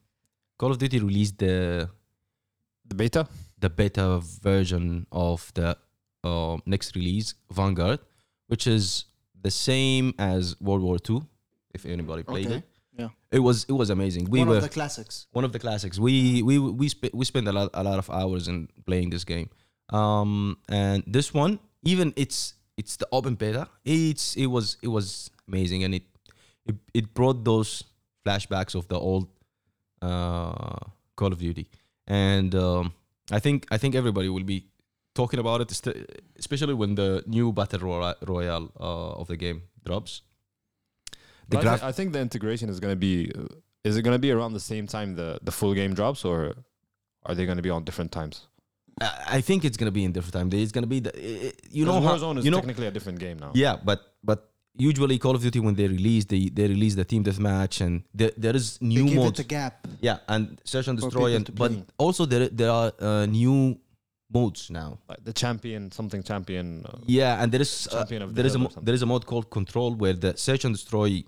Call 0.59 0.71
of 0.71 0.77
Duty 0.79 0.97
released 0.99 1.37
the 1.37 1.55
the 2.89 2.95
beta 3.01 3.27
the 3.59 3.69
beta 3.69 4.07
version 4.49 5.05
of 5.11 5.51
the 5.53 5.77
uh, 6.23 6.57
next 6.65 6.95
release 6.95 7.35
Vanguard, 7.59 7.99
which 8.47 8.65
is 8.75 9.05
the 9.42 9.50
same 9.50 10.14
as 10.18 10.58
World 10.60 10.82
War 10.82 10.98
II. 11.08 11.22
If 11.74 11.86
anybody 11.86 12.22
played 12.22 12.46
Okay. 12.46 12.56
it, 12.56 12.64
Yeah. 12.98 13.08
it 13.30 13.38
was 13.38 13.64
it 13.68 13.72
was 13.72 13.90
amazing. 13.90 14.24
We 14.30 14.40
One 14.40 14.48
were 14.48 14.56
of 14.56 14.62
the 14.62 14.68
classics. 14.68 15.26
one 15.32 15.44
of 15.44 15.52
the 15.52 15.58
classics. 15.58 15.98
We 15.98 16.42
we 16.42 16.58
we 16.58 16.88
sp- 16.90 17.14
we 17.14 17.24
spent 17.24 17.46
a 17.48 17.52
lot 17.52 17.70
a 17.74 17.82
lot 17.82 17.98
of 17.98 18.10
hours 18.10 18.48
in 18.48 18.68
playing 18.86 19.10
this 19.10 19.24
game. 19.24 19.48
Um, 19.90 20.56
and 20.68 21.02
this 21.06 21.32
one, 21.34 21.58
even 21.82 22.12
it's 22.16 22.54
it's 22.76 22.96
the 22.96 23.06
open 23.12 23.34
beta. 23.36 23.68
It's 23.84 24.36
it 24.36 24.46
was 24.46 24.76
it 24.82 24.88
was 24.88 25.30
amazing, 25.48 25.84
and 25.84 25.94
it 25.94 26.02
it, 26.66 26.76
it 26.94 27.14
brought 27.14 27.44
those 27.44 27.84
flashbacks 28.24 28.74
of 28.74 28.86
the 28.88 28.98
old 28.98 29.28
uh, 30.02 30.78
Call 31.16 31.32
of 31.32 31.38
Duty, 31.38 31.68
and 32.06 32.54
um, 32.54 32.92
I 33.30 33.38
think 33.38 33.66
I 33.70 33.78
think 33.78 33.94
everybody 33.94 34.28
will 34.28 34.44
be 34.44 34.66
talking 35.14 35.40
about 35.40 35.60
it, 35.60 35.70
especially 36.38 36.74
when 36.74 36.94
the 36.94 37.22
new 37.26 37.52
battle 37.52 37.80
royale, 37.80 38.16
royale 38.26 38.70
uh, 38.78 39.20
of 39.20 39.26
the 39.28 39.36
game 39.36 39.62
drops. 39.84 40.22
The 41.48 41.58
I, 41.58 41.62
graph- 41.62 41.80
thi- 41.80 41.86
I 41.86 41.92
think 41.92 42.12
the 42.12 42.20
integration 42.20 42.68
is 42.68 42.78
going 42.80 42.92
to 42.92 42.96
be 43.08 43.30
uh, 43.34 43.46
is 43.84 43.96
it 43.96 44.02
going 44.02 44.14
to 44.14 44.18
be 44.20 44.30
around 44.30 44.52
the 44.52 44.60
same 44.60 44.86
time 44.86 45.16
the 45.16 45.38
the 45.42 45.50
full 45.52 45.74
game 45.74 45.94
drops 45.94 46.24
or 46.24 46.54
are 47.26 47.34
they 47.34 47.44
going 47.46 47.56
to 47.56 47.62
be 47.62 47.70
on 47.70 47.84
different 47.84 48.12
times 48.12 48.46
I 49.00 49.38
I 49.38 49.40
think 49.40 49.64
it's 49.64 49.78
gonna 49.80 49.96
be 50.00 50.04
in 50.04 50.12
different 50.12 50.34
time. 50.38 50.48
It's 50.64 50.72
gonna 50.76 50.92
be 50.96 51.00
the 51.06 51.12
i- 51.28 51.46
i- 51.48 51.56
you 51.78 51.84
know 51.88 52.00
how, 52.06 52.14
Warzone 52.16 52.38
is 52.38 52.44
you 52.44 52.50
know 52.52 52.58
technically 52.62 52.86
a 52.92 52.94
different 52.96 53.18
game 53.18 53.36
now 53.44 53.50
yeah, 53.64 53.74
but 53.88 54.00
but 54.30 54.38
usually 54.88 55.16
Call 55.24 55.34
of 55.38 55.42
Duty 55.46 55.60
when 55.66 55.74
they 55.80 55.88
release 55.96 56.24
they 56.32 56.42
they 56.58 56.66
release 56.74 56.94
the 57.00 57.04
team 57.12 57.22
deathmatch 57.28 57.80
and 57.84 57.94
there 58.20 58.32
there 58.44 58.54
is 58.60 58.66
They 58.78 58.86
new 58.94 59.04
give 59.08 59.18
it 59.18 59.22
modes. 59.24 59.40
a 59.40 59.48
gap. 59.56 59.74
Yeah, 60.08 60.18
and 60.34 60.42
search 60.72 60.86
and 60.90 60.96
destroy 61.00 61.28
and 61.38 61.46
but 61.62 61.72
also 62.04 62.22
there 62.32 62.46
there 62.60 62.70
are 62.80 62.88
uh, 63.08 63.24
new 63.26 63.78
modes 64.32 64.70
now. 64.70 64.98
like 65.08 65.22
the 65.24 65.32
champion 65.32 65.90
something 65.98 66.22
champion 66.22 66.66
uh, 66.86 66.98
Yeah, 67.06 67.42
and 67.42 67.50
there 67.52 67.60
is 67.66 67.72
uh, 67.88 67.98
Champion 67.98 68.22
of 68.22 68.28
the 68.30 68.34
there 68.38 68.46
is 68.50 68.54
a 68.54 68.58
mo- 68.64 68.72
there 68.86 68.94
is 68.98 69.02
a 69.02 69.06
mode 69.12 69.24
called 69.30 69.46
Control 69.50 69.90
where 70.02 70.16
the 70.24 70.32
search 70.36 70.64
and 70.66 70.74
destroy 70.74 71.24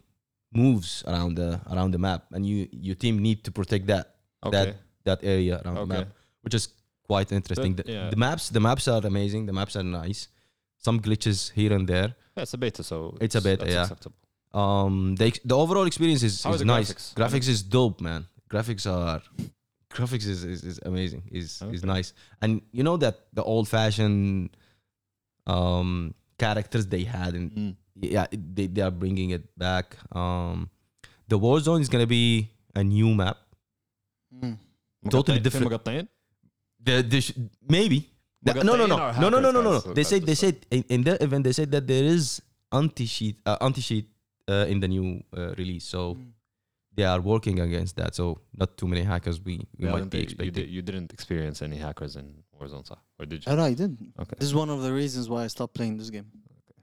moves 0.53 1.03
around 1.07 1.33
the 1.37 1.61
around 1.73 1.91
the 1.93 1.99
map, 1.99 2.23
and 2.33 2.47
you 2.47 2.69
your 2.89 2.95
team 3.05 3.15
need 3.29 3.39
to 3.45 3.51
protect 3.51 3.87
that 3.93 4.07
okay 4.45 4.57
that 4.57 4.77
that 5.05 5.19
area 5.35 5.61
around 5.65 5.77
the 5.77 5.87
map, 5.95 6.09
which 6.43 6.55
is 6.55 6.69
quite 7.11 7.33
interesting. 7.33 7.73
But, 7.75 7.87
The, 7.87 7.93
yeah. 7.93 8.11
the 8.11 8.21
maps 8.27 8.45
the 8.51 8.61
maps 8.61 8.87
are 8.89 9.03
amazing. 9.13 9.47
The 9.47 9.53
maps 9.61 9.75
are 9.77 9.83
nice. 10.05 10.29
Some 10.87 11.01
glitches 11.01 11.39
here 11.53 11.73
and 11.77 11.87
there. 11.89 12.11
yeah, 12.37 12.43
it's 12.45 12.55
a 12.55 12.59
beta 12.59 12.83
so 12.83 13.17
It's 13.21 13.37
a 13.41 13.41
beta, 13.41 13.65
yeah. 13.67 13.83
acceptable. 13.83 14.17
Um, 14.63 15.15
the 15.19 15.27
ex- 15.31 15.41
the 15.45 15.57
overall 15.57 15.87
experience 15.87 16.23
is, 16.29 16.43
How 16.43 16.53
is 16.55 16.63
nice. 16.65 16.91
graphics? 16.93 17.15
Graphics 17.21 17.49
is 17.49 17.63
dope, 17.63 18.01
man. 18.09 18.27
Graphics 18.53 18.85
are 18.99 19.23
graphics 19.93 20.27
is, 20.27 20.45
is, 20.45 20.65
is 20.65 20.81
amazing. 20.85 21.23
is 21.31 21.61
okay. 21.63 21.75
is 21.75 21.85
nice, 21.85 22.13
and 22.41 22.63
you 22.73 22.83
know 22.83 22.97
that 22.97 23.27
the 23.33 23.43
old 23.43 23.69
fashioned 23.69 24.51
um, 25.47 26.15
characters 26.39 26.87
they 26.87 27.05
had, 27.05 27.35
and 27.35 27.53
mm. 27.53 27.77
yeah, 28.01 28.27
they, 28.33 28.67
they 28.67 28.83
are 28.83 28.91
bringing 28.91 29.31
it 29.31 29.47
back. 29.59 29.97
Um, 30.15 30.71
the 31.29 31.39
Warzone 31.39 31.81
is 31.81 31.89
gonna 31.89 32.07
be 32.07 32.51
a 32.75 32.83
new 32.83 33.15
map, 33.15 33.39
mm. 34.35 34.57
totally 35.11 35.41
different. 35.41 36.09
The, 36.85 37.03
the 37.03 37.21
sh- 37.21 37.39
maybe 37.69 38.11
the, 38.43 38.55
no, 38.55 38.75
no, 38.75 38.87
no, 38.87 39.13
no, 39.13 39.29
no, 39.29 39.39
no, 39.39 39.51
no, 39.51 39.51
no, 39.51 39.63
no. 39.63 39.79
They 39.95 40.03
said 40.05 40.27
they 40.27 40.35
said 40.35 40.67
in, 40.71 41.05
the 41.05 41.13
that 41.13 41.23
event 41.23 41.45
they 41.45 41.53
said 41.53 41.71
that 41.71 41.87
there 41.87 42.03
is 42.05 42.43
anti 42.73 43.07
sheet 43.07 43.39
uh, 43.47 43.57
anti 43.61 43.81
sheet 43.81 44.09
uh, 44.49 44.67
in 44.69 44.81
the 44.81 44.89
new 44.89 45.23
uh, 45.37 45.55
release. 45.55 45.85
So. 45.85 46.15
Mm 46.15 46.33
they 46.95 47.05
are 47.05 47.21
working 47.21 47.61
against 47.61 47.97
that. 47.97 48.15
So 48.15 48.39
not 48.55 48.77
too 48.77 48.87
many 48.87 49.03
hackers 49.03 49.41
we, 49.41 49.67
we 49.79 49.87
yeah, 49.87 49.93
might 49.93 50.11
be 50.11 50.21
expecting. 50.23 50.69
You, 50.69 50.83
did, 50.83 51.01
not 51.01 51.13
experience 51.13 51.63
any 51.63 51.77
hackers 51.77 52.17
in 52.17 52.35
Warzone, 52.59 52.87
sah? 52.87 52.97
or 53.19 53.27
did 53.27 53.47
you? 53.47 53.55
No, 53.55 53.65
I 53.65 53.75
didn't. 53.75 54.13
Okay. 54.19 54.37
This 54.39 54.49
is 54.49 54.55
one 54.55 54.71
of 54.71 54.83
the 54.83 54.93
reasons 54.93 55.29
why 55.29 55.45
I 55.45 55.47
stopped 55.47 55.75
playing 55.75 55.97
this 55.97 56.11
game. 56.11 56.27
Okay. 56.69 56.81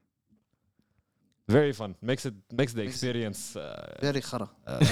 Very 1.47 1.73
fun. 1.73 1.95
Makes 2.01 2.25
it 2.25 2.33
makes 2.51 2.73
the 2.73 2.83
makes 2.83 2.93
experience 2.93 3.55
uh, 3.55 3.97
very 4.01 4.21
khara. 4.21 4.49
Uh, 4.65 4.79
this 4.79 4.89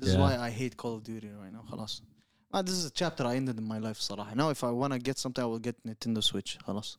yeah. 0.00 0.08
is 0.10 0.16
why 0.16 0.36
I 0.36 0.50
hate 0.50 0.76
Call 0.76 0.94
of 0.96 1.02
Duty 1.02 1.30
right 1.42 1.52
now. 1.52 1.64
Khalas. 1.70 2.02
Ah, 2.54 2.60
this 2.60 2.74
is 2.74 2.84
a 2.84 2.90
chapter 2.90 3.24
I 3.24 3.36
ended 3.36 3.56
in 3.56 3.64
my 3.64 3.78
life, 3.78 3.98
Salah. 3.98 4.28
Now 4.34 4.50
if 4.50 4.62
I 4.62 4.70
wanna 4.70 4.98
get 4.98 5.18
something, 5.18 5.42
I 5.42 5.46
will 5.46 5.58
get 5.58 5.82
Nintendo 5.86 6.22
Switch. 6.22 6.58
Khalas. 6.66 6.98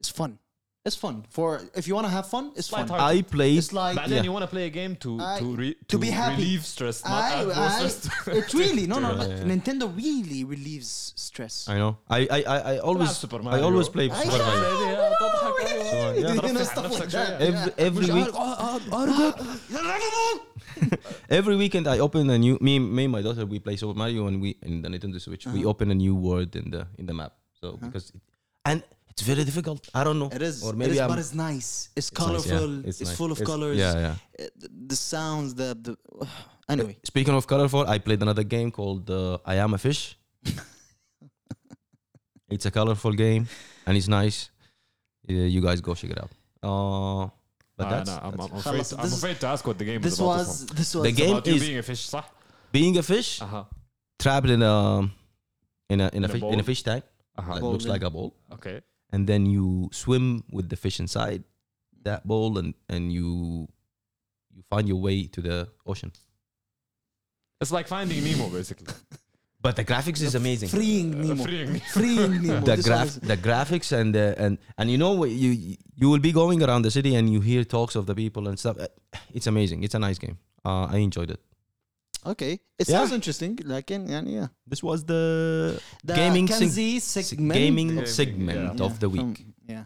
It's 0.00 0.10
fun. 0.10 0.38
It's 0.86 0.94
fun 0.94 1.26
for 1.34 1.60
if 1.74 1.88
you 1.88 1.98
want 1.98 2.06
to 2.06 2.14
have 2.14 2.30
fun. 2.30 2.52
It's 2.54 2.70
fun. 2.70 2.86
I 2.92 3.22
play. 3.22 3.58
It's 3.58 3.72
like 3.74 3.96
but 3.98 4.06
then 4.06 4.22
yeah. 4.22 4.22
you 4.22 4.30
want 4.30 4.44
to 4.46 4.52
play 4.56 4.66
a 4.66 4.70
game 4.70 4.94
to 5.02 5.18
I, 5.18 5.42
to, 5.42 5.46
re, 5.58 5.74
to, 5.74 5.84
to 5.90 5.98
be 5.98 6.14
happy. 6.14 6.38
relieve 6.46 6.64
stress. 6.64 7.02
I, 7.04 7.42
I, 7.42 7.90
it 8.38 8.54
really 8.54 8.86
no 8.86 9.02
no. 9.02 9.18
Yeah, 9.18 9.26
yeah. 9.26 9.50
Nintendo 9.50 9.90
really 9.90 10.46
relieves 10.46 11.12
stress. 11.18 11.66
I 11.66 11.82
know. 11.82 11.98
I 12.06 12.30
I 12.30 12.40
I, 12.46 12.78
always 12.78 13.10
I 13.18 13.58
always 13.66 13.90
play 13.90 14.06
Super 14.14 14.46
Mario. 14.46 14.70
Every 17.42 17.72
every 17.82 18.06
week. 18.14 18.30
Oh, 18.30 18.78
oh, 18.94 18.94
oh, 18.94 20.40
every 21.30 21.56
weekend 21.56 21.88
I 21.88 21.98
open 21.98 22.30
a 22.30 22.38
new 22.38 22.62
me 22.62 22.78
me 22.78 23.10
and 23.10 23.12
my 23.12 23.22
daughter 23.26 23.42
we 23.42 23.58
play 23.58 23.74
Super 23.74 23.98
Mario 23.98 24.30
and 24.30 24.38
we 24.38 24.54
in 24.62 24.82
the 24.86 24.88
Nintendo 24.88 25.18
Switch 25.18 25.46
uh 25.46 25.50
-huh. 25.50 25.58
we 25.58 25.66
uh-huh. 25.66 25.74
open 25.74 25.90
a 25.90 25.98
new 25.98 26.14
world 26.14 26.54
in 26.54 26.70
the 26.70 26.86
in 26.94 27.10
the 27.10 27.16
map 27.16 27.34
so 27.58 27.66
uh 27.66 27.74
-huh. 27.74 27.90
because 27.90 28.14
it, 28.14 28.22
and 28.62 28.86
it's 29.16 29.26
very 29.26 29.44
difficult. 29.44 29.88
I 29.94 30.04
don't 30.04 30.18
know. 30.18 30.28
It 30.30 30.42
is. 30.42 30.62
Or 30.62 30.74
maybe 30.74 30.90
it 30.90 30.94
is, 30.96 31.00
I'm, 31.00 31.08
but 31.08 31.18
it's 31.18 31.32
nice. 31.32 31.88
It's, 31.96 32.08
it's 32.08 32.10
colorful. 32.10 32.68
Nice, 32.68 32.84
yeah. 32.84 32.88
It's, 32.88 33.00
it's 33.00 33.10
nice. 33.10 33.16
full 33.16 33.32
of 33.32 33.38
it's, 33.40 33.50
colors. 33.50 33.78
Yeah, 33.78 34.16
yeah. 34.38 34.48
The 34.88 34.96
sounds. 34.96 35.54
The, 35.54 35.74
the 35.80 35.96
uh, 36.20 36.26
anyway. 36.68 36.98
Speaking 37.02 37.34
of 37.34 37.46
colorful, 37.46 37.88
I 37.88 37.98
played 37.98 38.20
another 38.20 38.44
game 38.44 38.70
called 38.70 39.08
uh, 39.10 39.38
I 39.46 39.54
Am 39.54 39.72
a 39.72 39.78
Fish. 39.78 40.18
it's 42.50 42.66
a 42.66 42.70
colorful 42.70 43.12
game, 43.12 43.48
and 43.86 43.96
it's 43.96 44.06
nice. 44.06 44.50
You 45.26 45.62
guys 45.62 45.80
go 45.80 45.94
check 45.94 46.10
it 46.10 46.18
out. 46.22 46.30
Uh, 46.62 47.30
but 47.78 47.88
that's, 47.88 48.10
no, 48.10 48.20
I'm, 48.22 48.36
that's 48.36 48.66
I'm, 48.66 48.80
afraid, 48.80 48.98
I'm 48.98 49.12
afraid 49.12 49.40
to 49.40 49.46
ask 49.46 49.66
what 49.66 49.78
the 49.78 49.84
game 49.86 50.02
this 50.02 50.18
about 50.18 50.26
Was, 50.26 50.66
this, 50.66 50.94
was 50.94 51.04
the 51.04 51.12
game 51.12 51.40
is 51.42 51.66
being 51.66 51.78
a 51.78 51.82
fish, 51.82 52.10
Being 52.70 52.98
a 52.98 53.02
fish, 53.02 53.40
uh-huh. 53.40 53.64
trapped 54.18 54.48
in 54.48 54.60
a 54.62 55.10
in 55.88 56.00
a 56.00 56.08
in, 56.08 56.16
in 56.16 56.24
a, 56.24 56.28
fish, 56.28 56.42
in 56.42 56.60
a 56.60 56.62
fish 56.62 56.82
tank. 56.82 57.04
Uh-huh. 57.38 57.54
That 57.54 57.64
looks 57.64 57.86
like 57.86 58.02
a 58.02 58.10
ball. 58.10 58.34
Okay 58.52 58.82
and 59.12 59.26
then 59.26 59.46
you 59.46 59.88
swim 59.92 60.42
with 60.50 60.68
the 60.68 60.76
fish 60.76 60.98
inside 61.00 61.44
that 62.04 62.26
bowl, 62.26 62.58
and 62.58 62.74
and 62.88 63.12
you 63.12 63.68
you 64.54 64.62
find 64.70 64.86
your 64.88 65.00
way 65.00 65.26
to 65.26 65.40
the 65.40 65.68
ocean. 65.86 66.12
It's 67.60 67.72
like 67.72 67.88
finding 67.88 68.22
Nemo, 68.24 68.48
basically. 68.48 68.92
But 69.62 69.74
the 69.74 69.84
graphics 69.84 70.22
is 70.22 70.34
amazing. 70.36 70.68
freeing 70.68 71.14
Uh, 71.14 71.22
Nemo. 71.24 71.42
freeing. 71.44 71.80
Freeing 71.92 72.42
Nemo. 72.46 72.60
the 72.60 72.76
This 72.76 72.86
graph 72.86 73.14
the 73.32 73.36
graphics 73.36 73.90
and 73.90 74.14
the 74.14 74.34
and 74.38 74.58
and 74.78 74.90
you 74.90 74.98
know 74.98 75.24
you 75.24 75.50
you 76.00 76.08
will 76.10 76.20
be 76.20 76.30
going 76.30 76.62
around 76.62 76.82
the 76.82 76.90
city 76.90 77.16
and 77.16 77.28
you 77.32 77.40
hear 77.40 77.64
talks 77.64 77.96
of 77.96 78.06
the 78.06 78.14
people 78.14 78.46
and 78.48 78.58
stuff. 78.58 78.76
Uh, 78.78 78.86
It's 79.34 79.48
amazing. 79.48 79.82
It's 79.82 79.94
a 79.96 79.98
nice 79.98 80.18
game. 80.24 80.36
Uh, 80.64 80.84
I 80.96 80.98
enjoyed 80.98 81.30
it. 81.30 81.40
Okay, 82.25 82.53
it 82.79 82.87
Yeah. 82.87 82.97
sounds 82.99 83.11
interesting. 83.13 83.55
لكن 83.65 84.09
يعني 84.09 84.41
yeah. 84.41 84.47
This 84.69 84.83
was 84.83 85.03
the 85.05 85.81
The 86.03 86.13
Gaming 86.15 86.47
seg- 86.47 86.59
Kenzie 86.59 86.99
segment. 86.99 87.53
gaming 87.59 87.87
Gaming, 87.89 88.05
segment 88.05 88.79
Yeah, 88.79 88.85
of 88.85 88.99
the 88.99 89.09
week. 89.09 89.37
from- 89.37 89.53
yeah. 89.67 89.85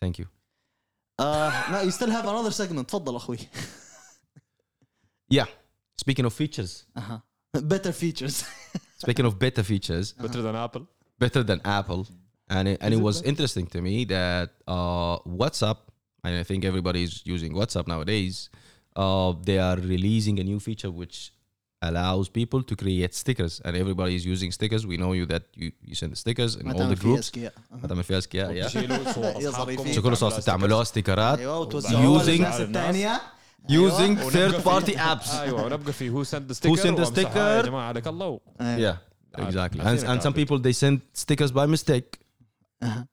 Thank 0.00 0.18
you. 0.18 0.26
Uh, 1.18 1.50
no, 1.72 1.82
you 1.86 1.90
still 1.90 2.10
have 2.10 2.26
another 2.26 2.50
segment. 2.50 2.88
تفضل 2.88 3.16
اخوي. 3.16 3.38
Yeah. 5.28 5.46
Speaking 6.02 6.24
of 6.26 6.32
features, 6.42 6.72
Uh-huh. 7.00 7.18
Better 7.74 7.92
features. 7.92 8.36
speaking 9.02 9.26
of 9.26 9.38
better 9.38 9.62
features, 9.62 10.06
Better 10.24 10.42
than 10.46 10.56
Apple. 10.56 10.84
better 11.18 11.42
than 11.50 11.60
Apple, 11.64 12.02
and 12.48 12.64
it, 12.68 12.78
and 12.82 12.92
Is 12.94 12.98
it 12.98 13.00
it 13.00 13.04
was 13.08 13.16
better? 13.18 13.28
interesting 13.32 13.66
to 13.74 13.78
me 13.86 13.94
that 14.16 14.48
uh, 14.66 15.14
WhatsApp, 15.40 15.78
and 16.24 16.32
I 16.42 16.44
think 16.48 16.60
everybody's 16.64 17.14
using 17.34 17.52
WhatsApp 17.60 17.86
nowadays. 17.92 18.34
Uh, 19.02 19.32
they 19.48 19.58
are 19.68 19.76
releasing 19.94 20.36
a 20.42 20.44
new 20.50 20.58
feature 20.68 20.90
which 20.90 21.16
allows 21.84 22.26
people 22.28 22.60
to 22.70 22.74
create 22.82 23.12
stickers, 23.22 23.54
and 23.64 23.72
everybody 23.82 24.14
is 24.18 24.24
using 24.34 24.50
stickers. 24.58 24.82
We 24.86 24.96
know 25.02 25.12
you 25.18 25.26
that 25.32 25.44
you, 25.62 25.68
you 25.88 25.94
send 25.94 26.12
stickers 26.16 26.52
in 26.56 26.66
ما 26.66 26.72
all 26.72 26.76
the 26.76 26.78
تعمل 26.78 26.96
فيها 26.96 27.16
groups. 27.16 27.26
أذكياء. 27.26 27.52
أها. 27.72 27.86
هذا 27.86 27.94
ما 27.94 28.02
فيها 28.02 28.18
أذكياء، 28.18 28.62
yeah. 28.62 28.66
تشيلوا 28.66 29.12
صور 29.12 29.24
يا 29.24 29.48
أصحابكم 29.48 29.64
ظريفين. 29.76 29.92
شو 29.94 30.02
كل 30.02 30.16
صار 30.16 30.30
تعملوها 30.30 30.84
ستيكرات 30.84 31.38
ايوه 31.38 31.58
وتوزعوها 31.58 32.24
Using- 32.24 32.28
للناس 32.28 32.60
الثانية. 32.60 33.20
using 33.68 34.00
ونبقى 34.00 34.30
third 34.30 34.54
في- 34.54 34.62
party 34.70 34.96
apps. 34.98 35.30
ايوه 35.34 35.64
ونبقى 35.64 35.92
في 35.92 36.10
who 36.10 36.26
sent 36.28 36.52
the 36.52 36.54
sticker 36.56 36.82
sent 36.82 36.96
the 36.96 37.00
وأمسحها 37.00 37.56
يا 37.56 37.62
sticker. 37.62 37.66
جماعه 37.66 37.88
عليك 37.88 38.06
الله 38.06 38.40
أيوة. 38.60 38.92
Yeah, 38.94 39.40
exactly. 39.40 39.80
I 39.80 39.84
And, 39.84 39.98
think 39.98 40.08
and 40.08 40.22
some 40.22 40.32
garbage. 40.32 40.34
people 40.36 40.58
they 40.58 40.72
send 40.72 41.00
stickers 41.22 41.50
by 41.52 41.66
mistake. 41.66 42.18
أها. 42.82 43.06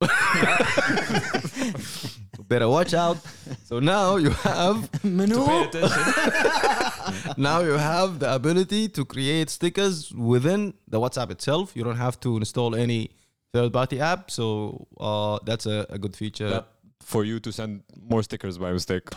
Better 2.48 2.68
watch 2.68 2.94
out. 2.94 3.18
So 3.64 3.80
now 3.80 4.16
you 4.16 4.30
have 4.30 4.88
now 7.36 7.60
you 7.60 7.72
have 7.72 8.18
the 8.18 8.34
ability 8.34 8.88
to 8.90 9.04
create 9.04 9.50
stickers 9.50 10.12
within 10.12 10.74
the 10.86 11.00
WhatsApp 11.00 11.30
itself. 11.30 11.74
You 11.74 11.84
don't 11.84 11.96
have 11.96 12.20
to 12.20 12.36
install 12.36 12.76
any 12.76 13.10
third-party 13.52 14.00
app. 14.00 14.30
So 14.30 14.86
uh, 15.00 15.38
that's 15.44 15.66
a, 15.66 15.86
a, 15.88 15.98
good 15.98 16.14
feature 16.14 16.64
for 17.00 17.24
you 17.24 17.40
to 17.40 17.50
send 17.50 17.82
more 18.00 18.22
stickers 18.22 18.58
by 18.58 18.72
mistake, 18.72 19.08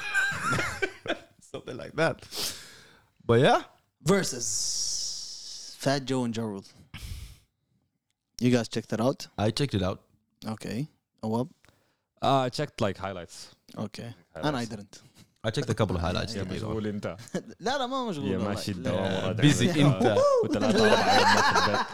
something 1.41 1.75
like 1.75 1.93
that. 1.95 2.25
But 3.25 3.41
yeah, 3.41 3.63
Verzuz 4.05 5.75
Fat 5.77 6.05
Joe 6.05 6.23
and 6.23 6.35
Ja 6.35 6.43
Rule. 6.43 6.63
You 8.39 8.51
guys 8.51 8.69
checked 8.69 8.89
that 8.89 9.01
out? 9.01 9.27
I 9.37 9.51
checked 9.51 9.73
it 9.73 9.83
out. 9.83 9.99
Okay. 10.54 10.78
Oh, 11.22 11.48
uh, 12.22 12.40
I 12.46 12.48
checked 12.58 12.80
like 12.86 12.96
highlights 13.06 13.36
okay. 13.86 14.10
And 14.46 14.56
I 14.62 14.64
didn't. 14.72 14.94
I 15.46 15.50
checked 15.50 15.70
a 15.70 15.78
couple 15.80 15.96
of 15.96 16.02
highlights. 16.02 16.34
يا 16.34 16.42
to 16.42 16.46
be 16.46 16.50
honest. 16.50 16.64
مشغول 16.64 16.86
انت 16.86 17.16
لا 17.60 17.78
لا 17.78 17.86
ما 17.86 18.08
مشغول 18.10 18.28
يا 18.30 18.38
والله. 18.38 18.48
ماشي 18.54 18.72
لا. 18.72 18.78
الدوام 18.78 19.24
ورا 19.24 19.34
busy 19.36 19.64
دايماً. 19.64 19.96
انت. 19.96 20.16
وثلاثة 20.44 20.84
أربع 20.84 21.12
أيام 21.12 21.42
في 21.42 21.66
البيت. 21.66 21.86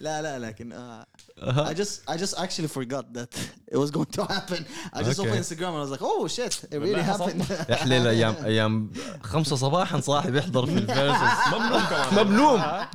لا 0.00 0.22
لا 0.22 0.38
لكن 0.38 0.72
uh, 0.72 1.06
Uh-huh. 1.38 1.66
I 1.70 1.74
just 1.80 1.94
I 2.12 2.16
just 2.24 2.34
actually 2.44 2.70
forgot 2.78 3.04
that 3.18 3.30
it 3.74 3.78
was 3.82 3.90
going 3.96 4.10
to 4.18 4.22
happen. 4.34 4.60
I 4.98 5.00
just 5.08 5.18
Okay. 5.20 5.28
opened 5.28 5.40
Instagram 5.44 5.70
and 5.74 5.80
I 5.82 5.84
was 5.86 5.92
like, 5.96 6.06
oh 6.12 6.22
shit, 6.36 6.54
it 6.72 6.78
really 6.82 6.94
بالله 6.94 7.02
حصل؟ 7.02 7.30
happened. 7.30 7.70
احلى 7.72 7.96
الايام 7.96 8.34
ايام 8.44 8.92
خمسة 9.22 9.56
صباحا 9.56 10.00
صاحي 10.00 10.30
بيحضر 10.30 10.66
في 10.66 10.72
الفيرسز 10.78 11.54
ممنوع 11.54 11.80
كمان 11.84 12.26
ممنوع 12.26 12.88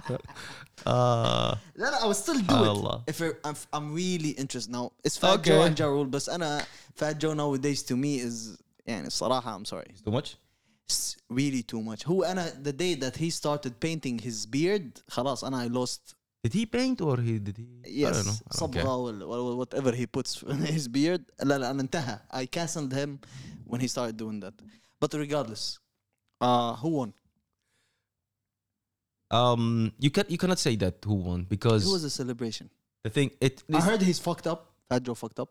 آه 0.88 1.58
لا 1.76 1.86
لا 1.92 2.00
I 2.00 2.06
would 2.06 2.16
still 2.18 2.40
do 2.42 2.64
it 2.64 2.70
الله. 2.70 3.04
if 3.08 3.22
it, 3.22 3.40
I'm, 3.46 3.56
I'm 3.74 3.94
really 3.94 4.32
interested 4.32 4.72
now. 4.72 4.92
It's 5.04 5.18
Fat 5.18 5.40
Okay. 5.40 5.50
Joe 5.52 5.62
and 5.64 5.80
Ja 5.80 5.86
Rule 5.88 6.06
بس 6.10 6.30
أنا 6.30 6.66
Fat 6.96 7.18
Joe 7.20 7.34
nowadays 7.34 7.84
to 7.84 7.96
me 7.96 8.20
is 8.20 8.58
يعني 8.88 9.08
الصراحة 9.08 9.58
I'm 9.58 9.66
sorry. 9.66 9.94
too 10.06 10.12
much 10.12 10.36
It's 10.90 11.16
really 11.30 11.64
too 11.64 11.82
much. 11.82 12.08
هو 12.08 12.24
أنا 12.24 12.64
the 12.64 12.74
day 12.74 12.96
that 12.96 13.16
he 13.18 13.30
started 13.30 13.74
painting 13.80 14.20
his 14.20 14.46
beard 14.46 15.02
خلاص 15.08 15.44
أنا 15.44 15.64
I 15.66 15.68
lost 15.68 16.16
did 16.48 16.54
he 16.54 16.66
paint 16.66 17.02
or 17.02 17.18
he 17.18 17.38
did 17.40 17.58
he 17.58 17.68
I 17.86 17.90
yes 18.04 18.16
don't 18.16 18.26
know 18.26 18.32
I 18.32 18.60
don't 18.60 18.74
care. 18.74 18.84
صبغة 18.84 18.96
ولا 18.96 19.26
ولا 19.26 19.66
whatever 19.66 19.92
he 19.96 20.06
puts 20.08 20.42
in 20.44 20.66
his 20.66 20.88
beard 20.88 21.22
لا 21.44 21.58
لا 21.58 21.72
أنا 21.72 21.82
انتهى 21.82 22.20
I 22.34 22.46
cancelled 22.58 22.94
him 22.94 23.20
when 23.68 23.80
he 23.80 23.88
started 23.88 24.18
doing 24.18 24.40
that 24.40 24.54
but 25.00 25.14
regardless 25.14 25.80
uh, 26.42 26.74
who 26.82 26.90
won? 26.90 27.14
Um 29.31 29.93
you 29.99 30.11
can 30.11 30.25
you 30.29 30.39
cannot 30.39 30.59
say 30.59 30.77
that 30.77 30.95
who 31.05 31.15
won 31.15 31.45
because 31.49 31.85
Who 31.85 31.93
was 31.93 32.03
the 32.03 32.11
celebration? 32.11 32.71
the 33.03 33.11
thing 33.11 33.31
it 33.41 33.62
I 33.73 33.81
heard 33.81 34.03
he's 34.03 34.19
fucked 34.19 34.47
up. 34.47 34.73
Fat 34.89 35.03
Joe 35.03 35.15
fucked 35.15 35.41
up. 35.41 35.51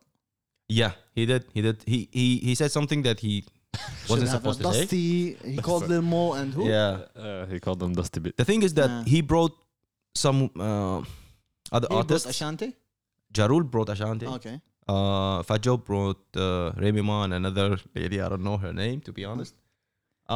yeah 0.69 0.93
he 1.13 1.25
did 1.25 1.43
he 1.53 1.61
did 1.61 1.83
he 1.85 2.09
he 2.11 2.25
he 2.47 2.55
said 2.55 2.71
something 2.71 3.01
that 3.03 3.19
he 3.19 3.33
wasn't 3.43 4.07
Shouldn't 4.07 4.29
have 4.29 4.41
supposed 4.41 4.61
done. 4.61 4.71
to 4.73 4.77
say 4.79 4.85
Dusty. 4.85 5.51
He 5.55 5.57
called 5.67 5.87
Lil 5.91 6.01
Mo 6.01 6.33
and 6.39 6.53
who? 6.53 6.63
yeah 6.69 7.03
Uh, 7.15 7.45
he 7.51 7.59
called 7.59 7.79
them 7.83 7.91
Dusty 7.93 8.19
Bit. 8.19 8.37
the 8.37 8.45
thing 8.45 8.63
is 8.63 8.73
that 8.79 8.89
Yeah. 8.89 9.03
he 9.13 9.19
brought 9.21 9.53
some 10.15 10.39
uh 10.57 10.99
other 11.75 11.87
He 11.89 11.95
brought 11.95 12.11
artists 12.11 12.27
Ashanti. 12.33 12.69
Ja 13.35 13.45
Rule 13.51 13.63
brought 13.73 13.89
Ashanti 13.89 14.27
Okay. 14.37 14.55
uh 14.87 15.43
Fat 15.43 15.61
Joe 15.61 15.77
brought 15.77 16.21
uh, 16.37 16.71
Remy 16.83 17.01
Ma 17.01 17.23
and 17.25 17.33
another 17.33 17.67
lady 17.93 18.21
I 18.21 18.29
don't 18.29 18.43
know 18.49 18.57
her 18.65 18.71
name 18.73 19.01
to 19.01 19.11
be 19.11 19.25
honest 19.25 19.53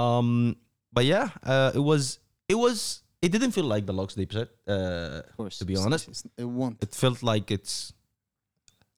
um 0.01 0.55
but 0.91 1.05
yeah 1.05 1.29
uh, 1.43 1.71
it 1.73 1.83
was 1.91 2.19
it 2.47 2.55
was 2.65 3.01
it 3.21 3.29
didn't 3.31 3.51
feel 3.51 3.65
like 3.73 3.85
the 3.85 3.93
Lockstep 3.93 4.31
set. 4.37 4.49
Uh, 4.67 5.21
of 5.29 5.37
course. 5.37 5.57
To 5.59 5.65
be 5.65 5.75
honest, 5.77 6.07
it's, 6.07 6.23
it 6.37 6.45
won't. 6.59 6.75
It 6.85 6.93
felt 7.03 7.21
like 7.31 7.47
it's 7.51 7.93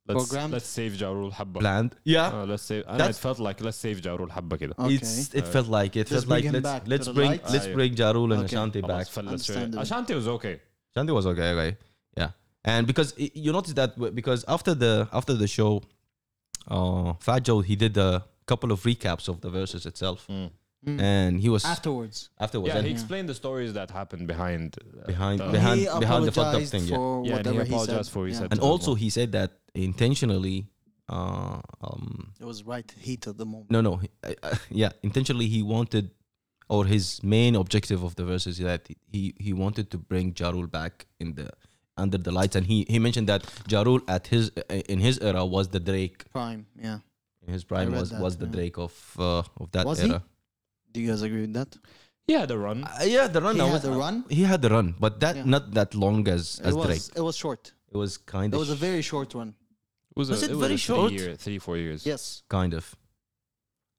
let's 0.08 0.18
programmed. 0.20 0.54
let's 0.54 0.66
save 0.80 0.94
Ja 1.02 1.10
Rule 1.12 1.32
Habba. 1.32 1.58
حبة 1.58 1.60
planned. 1.62 1.92
Yeah, 2.04 2.28
Uh, 2.34 2.46
let's 2.52 2.64
save 2.64 2.84
and 2.88 3.02
it 3.02 3.16
felt 3.16 3.40
like 3.48 3.62
let's 3.62 3.78
save 3.78 3.98
Ja 4.06 4.16
Rule 4.16 4.28
Habba. 4.30 4.56
حبة 4.58 4.74
Okay. 4.80 4.94
it's 4.96 5.34
it 5.34 5.48
felt 5.48 5.68
like 5.68 5.96
it 5.96 6.08
felt 6.10 6.28
like 6.28 6.46
let's 6.52 6.72
to 6.86 6.90
let's 6.94 7.08
bring 7.18 7.30
lights. 7.32 7.52
let's 7.54 7.66
Ah, 7.66 7.70
yeah. 7.70 7.76
bring 7.76 7.94
Ja 8.02 8.12
Rule 8.12 8.32
and 8.34 8.44
Okay. 8.44 8.56
Ashanti 8.56 8.82
back. 8.82 9.08
خلاص 9.08 9.52
فلت 9.52 9.76
Ashanti 9.86 10.14
was 10.14 10.28
okay 10.28 10.56
Ashanti 10.94 11.12
was 11.20 11.26
okay, 11.32 11.50
okay. 11.56 11.72
Yeah. 12.22 12.32
And 12.72 12.86
because 12.92 13.10
i- 13.24 13.32
you 13.44 13.52
notice 13.58 13.74
that 13.82 13.92
because 14.22 14.42
after 14.56 14.74
the 14.84 14.94
after 15.20 15.34
the 15.42 15.48
show, 15.58 15.72
uh 16.76 17.14
Fat 17.26 17.42
Joe 17.48 17.60
he 17.70 17.76
did 17.84 17.96
a 17.98 18.12
couple 18.52 18.70
of 18.76 18.80
recaps 18.90 19.26
of 19.32 19.36
the 19.44 19.50
verses 19.60 19.82
itself. 19.92 20.20
Mm 20.30 20.50
and 20.86 21.40
he 21.40 21.50
was 21.50 21.64
Afterwards. 21.66 22.30
afterwards 22.40 22.70
Yeah, 22.74 22.78
and 22.80 22.88
he 22.88 22.92
explained 22.94 23.30
the 23.30 23.36
stories 23.36 23.74
that 23.74 23.92
happened 23.92 24.28
behind 24.28 24.78
uh, 24.82 25.06
behind 25.06 25.40
the- 25.40 25.52
behind 25.52 25.80
behind 26.00 26.26
the 26.26 26.32
fucked 26.32 26.56
up 26.56 26.64
thing, 26.64 26.86
yeah. 26.86 26.96
for 26.96 27.24
Yeah, 27.26 27.38
and 27.38 27.46
he 27.46 27.52
whatever 27.52 27.64
he, 27.64 27.70
apologized 27.74 28.06
said. 28.06 28.14
for 28.14 28.20
what 28.20 28.26
he 28.30 28.34
Yeah. 28.34 28.40
said. 28.40 28.52
And 28.54 28.60
also 28.62 28.96
he 28.96 29.10
said 29.10 29.32
that 29.34 29.52
intentionally. 29.76 30.68
Uh, 31.10 31.60
um, 31.82 32.32
It 32.40 32.46
was 32.46 32.64
right 32.66 32.90
heat 33.00 33.28
at 33.28 33.38
the 33.38 33.46
moment. 33.46 33.70
no, 33.70 33.82
no, 33.82 33.94
uh, 34.24 34.34
uh, 34.44 34.56
yeah, 34.70 34.92
intentionally 35.04 35.48
he 35.48 35.62
wanted, 35.62 36.10
or 36.70 36.86
his 36.86 37.22
main 37.22 37.56
objective 37.56 38.02
of 38.02 38.16
the 38.16 38.24
Verzuz 38.24 38.48
is 38.48 38.58
that 38.60 38.88
he 39.12 39.34
he 39.46 39.52
wanted 39.54 39.86
to 39.92 39.98
bring 39.98 40.34
Ja 40.40 40.50
Rule 40.52 40.68
back 40.68 41.06
in 41.20 41.34
the 41.36 41.50
under 41.98 42.18
the 42.18 42.32
lights, 42.32 42.56
and 42.56 42.66
he 42.66 42.86
he 42.94 42.98
mentioned 42.98 43.28
that 43.28 43.44
Ja 43.70 43.82
Rule 43.84 44.00
at 44.08 44.28
his 44.28 44.52
uh, 44.58 44.82
in 44.94 45.00
his 45.08 45.20
era 45.20 45.46
was 45.46 45.68
the 45.76 45.80
Drake. 45.80 46.20
Prime. 46.32 46.66
Yeah. 46.82 47.00
In 47.46 47.54
his 47.54 47.64
prime 47.66 47.92
was 47.92 48.10
that, 48.12 48.22
was 48.22 48.38
the 48.38 48.46
yeah. 48.46 48.52
Drake 48.58 48.78
of 48.78 48.94
uh, 49.20 49.44
of 49.62 49.70
that 49.74 49.86
Was 49.86 50.00
he? 50.00 50.14
era. 50.91 50.93
Do 50.93 51.01
you 51.01 51.09
guys 51.11 51.23
agree 51.23 51.41
with 51.43 51.55
that? 51.55 51.77
yeah, 52.29 52.45
the 52.47 52.59
run. 52.59 52.85
Uh, 52.85 53.05
yeah, 53.05 53.29
the 53.29 53.41
run. 53.41 53.55
He 53.57 53.61
I 53.63 53.65
had 53.67 53.73
was- 53.73 53.83
the 53.83 53.91
run? 53.93 54.25
He 54.29 54.43
had 54.43 54.63
the 54.63 54.69
run, 54.71 54.95
but 54.99 55.21
that 55.21 55.37
Yeah. 55.37 55.45
not 55.45 55.71
that 55.79 55.95
long 55.95 56.27
as 56.29 56.59
It 56.61 56.67
as 56.67 56.75
was. 56.75 56.87
Drake. 56.87 57.17
It 57.17 57.21
was 57.23 57.37
short. 57.37 57.73
It 57.93 57.97
was 57.97 58.19
kind 58.19 58.53
It 58.53 58.57
of 58.57 58.61
was 58.61 58.71
a 58.71 58.75
very 58.75 59.03
short 59.03 59.35
run. 59.35 59.55
It 60.11 60.17
was, 60.21 60.29
Was 60.31 60.43
a, 60.43 60.47
it 60.47 60.51
it 60.53 60.57
very 60.57 60.73
was 60.73 60.81
a 60.81 60.85
short? 60.91 61.09
Three, 61.13 61.21
year, 61.21 61.37
three, 61.37 61.59
four 61.59 61.77
years. 61.77 62.05
Yes. 62.07 62.43
kind 62.49 62.73
of. 62.75 62.85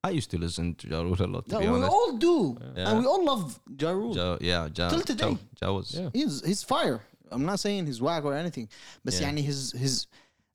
I 0.04 0.10
used 0.10 0.30
to 0.30 0.38
listen 0.38 0.74
to 0.76 0.88
Ja 0.88 1.00
Rule 1.02 1.16
a 1.20 1.26
lot. 1.26 1.44
To 1.48 1.54
Yeah, 1.54 1.60
be 1.60 1.68
we 1.68 1.74
honest, 1.76 1.92
all 1.92 2.12
do. 2.18 2.56
Yeah. 2.76 2.88
And 2.90 2.98
we 3.00 3.06
all 3.06 3.24
love 3.24 3.60
Ja 3.80 3.90
Rule. 3.90 4.14
Ja, 4.14 4.36
yeah, 4.40 4.68
Ja, 4.78 4.88
Till 4.90 5.00
today. 5.02 5.30
Ja, 5.30 5.38
Ja 5.62 5.72
was 5.76 5.90
Yeah. 5.92 6.10
He's 6.12 6.34
he's 6.44 6.62
fire. 6.62 7.00
I'm 7.32 7.44
not 7.44 7.58
saying 7.60 7.86
he's 7.86 8.00
whack 8.00 8.24
or 8.24 8.34
anything. 8.34 8.68
But 9.04 9.14
Yeah. 9.14 9.22
يعني 9.32 9.42
his 9.50 9.72
his 9.72 10.06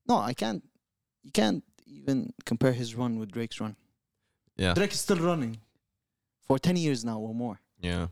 no, 0.08 0.16
I 0.18 0.34
can't 0.34 0.64
you 1.24 1.32
can't 1.32 1.64
even 1.88 2.34
compare 2.46 2.74
his 2.74 2.96
run 2.96 3.20
with 3.20 3.30
Drake's 3.32 3.60
run. 3.64 3.76
yeah. 4.58 4.74
Drake 4.74 4.94
is 4.94 5.02
still 5.08 5.20
running 5.30 5.58
for 6.49 6.59
10 6.59 6.77
years 6.77 7.05
now 7.05 7.19
or 7.19 7.35
more. 7.35 7.61
Yeah. 7.81 8.09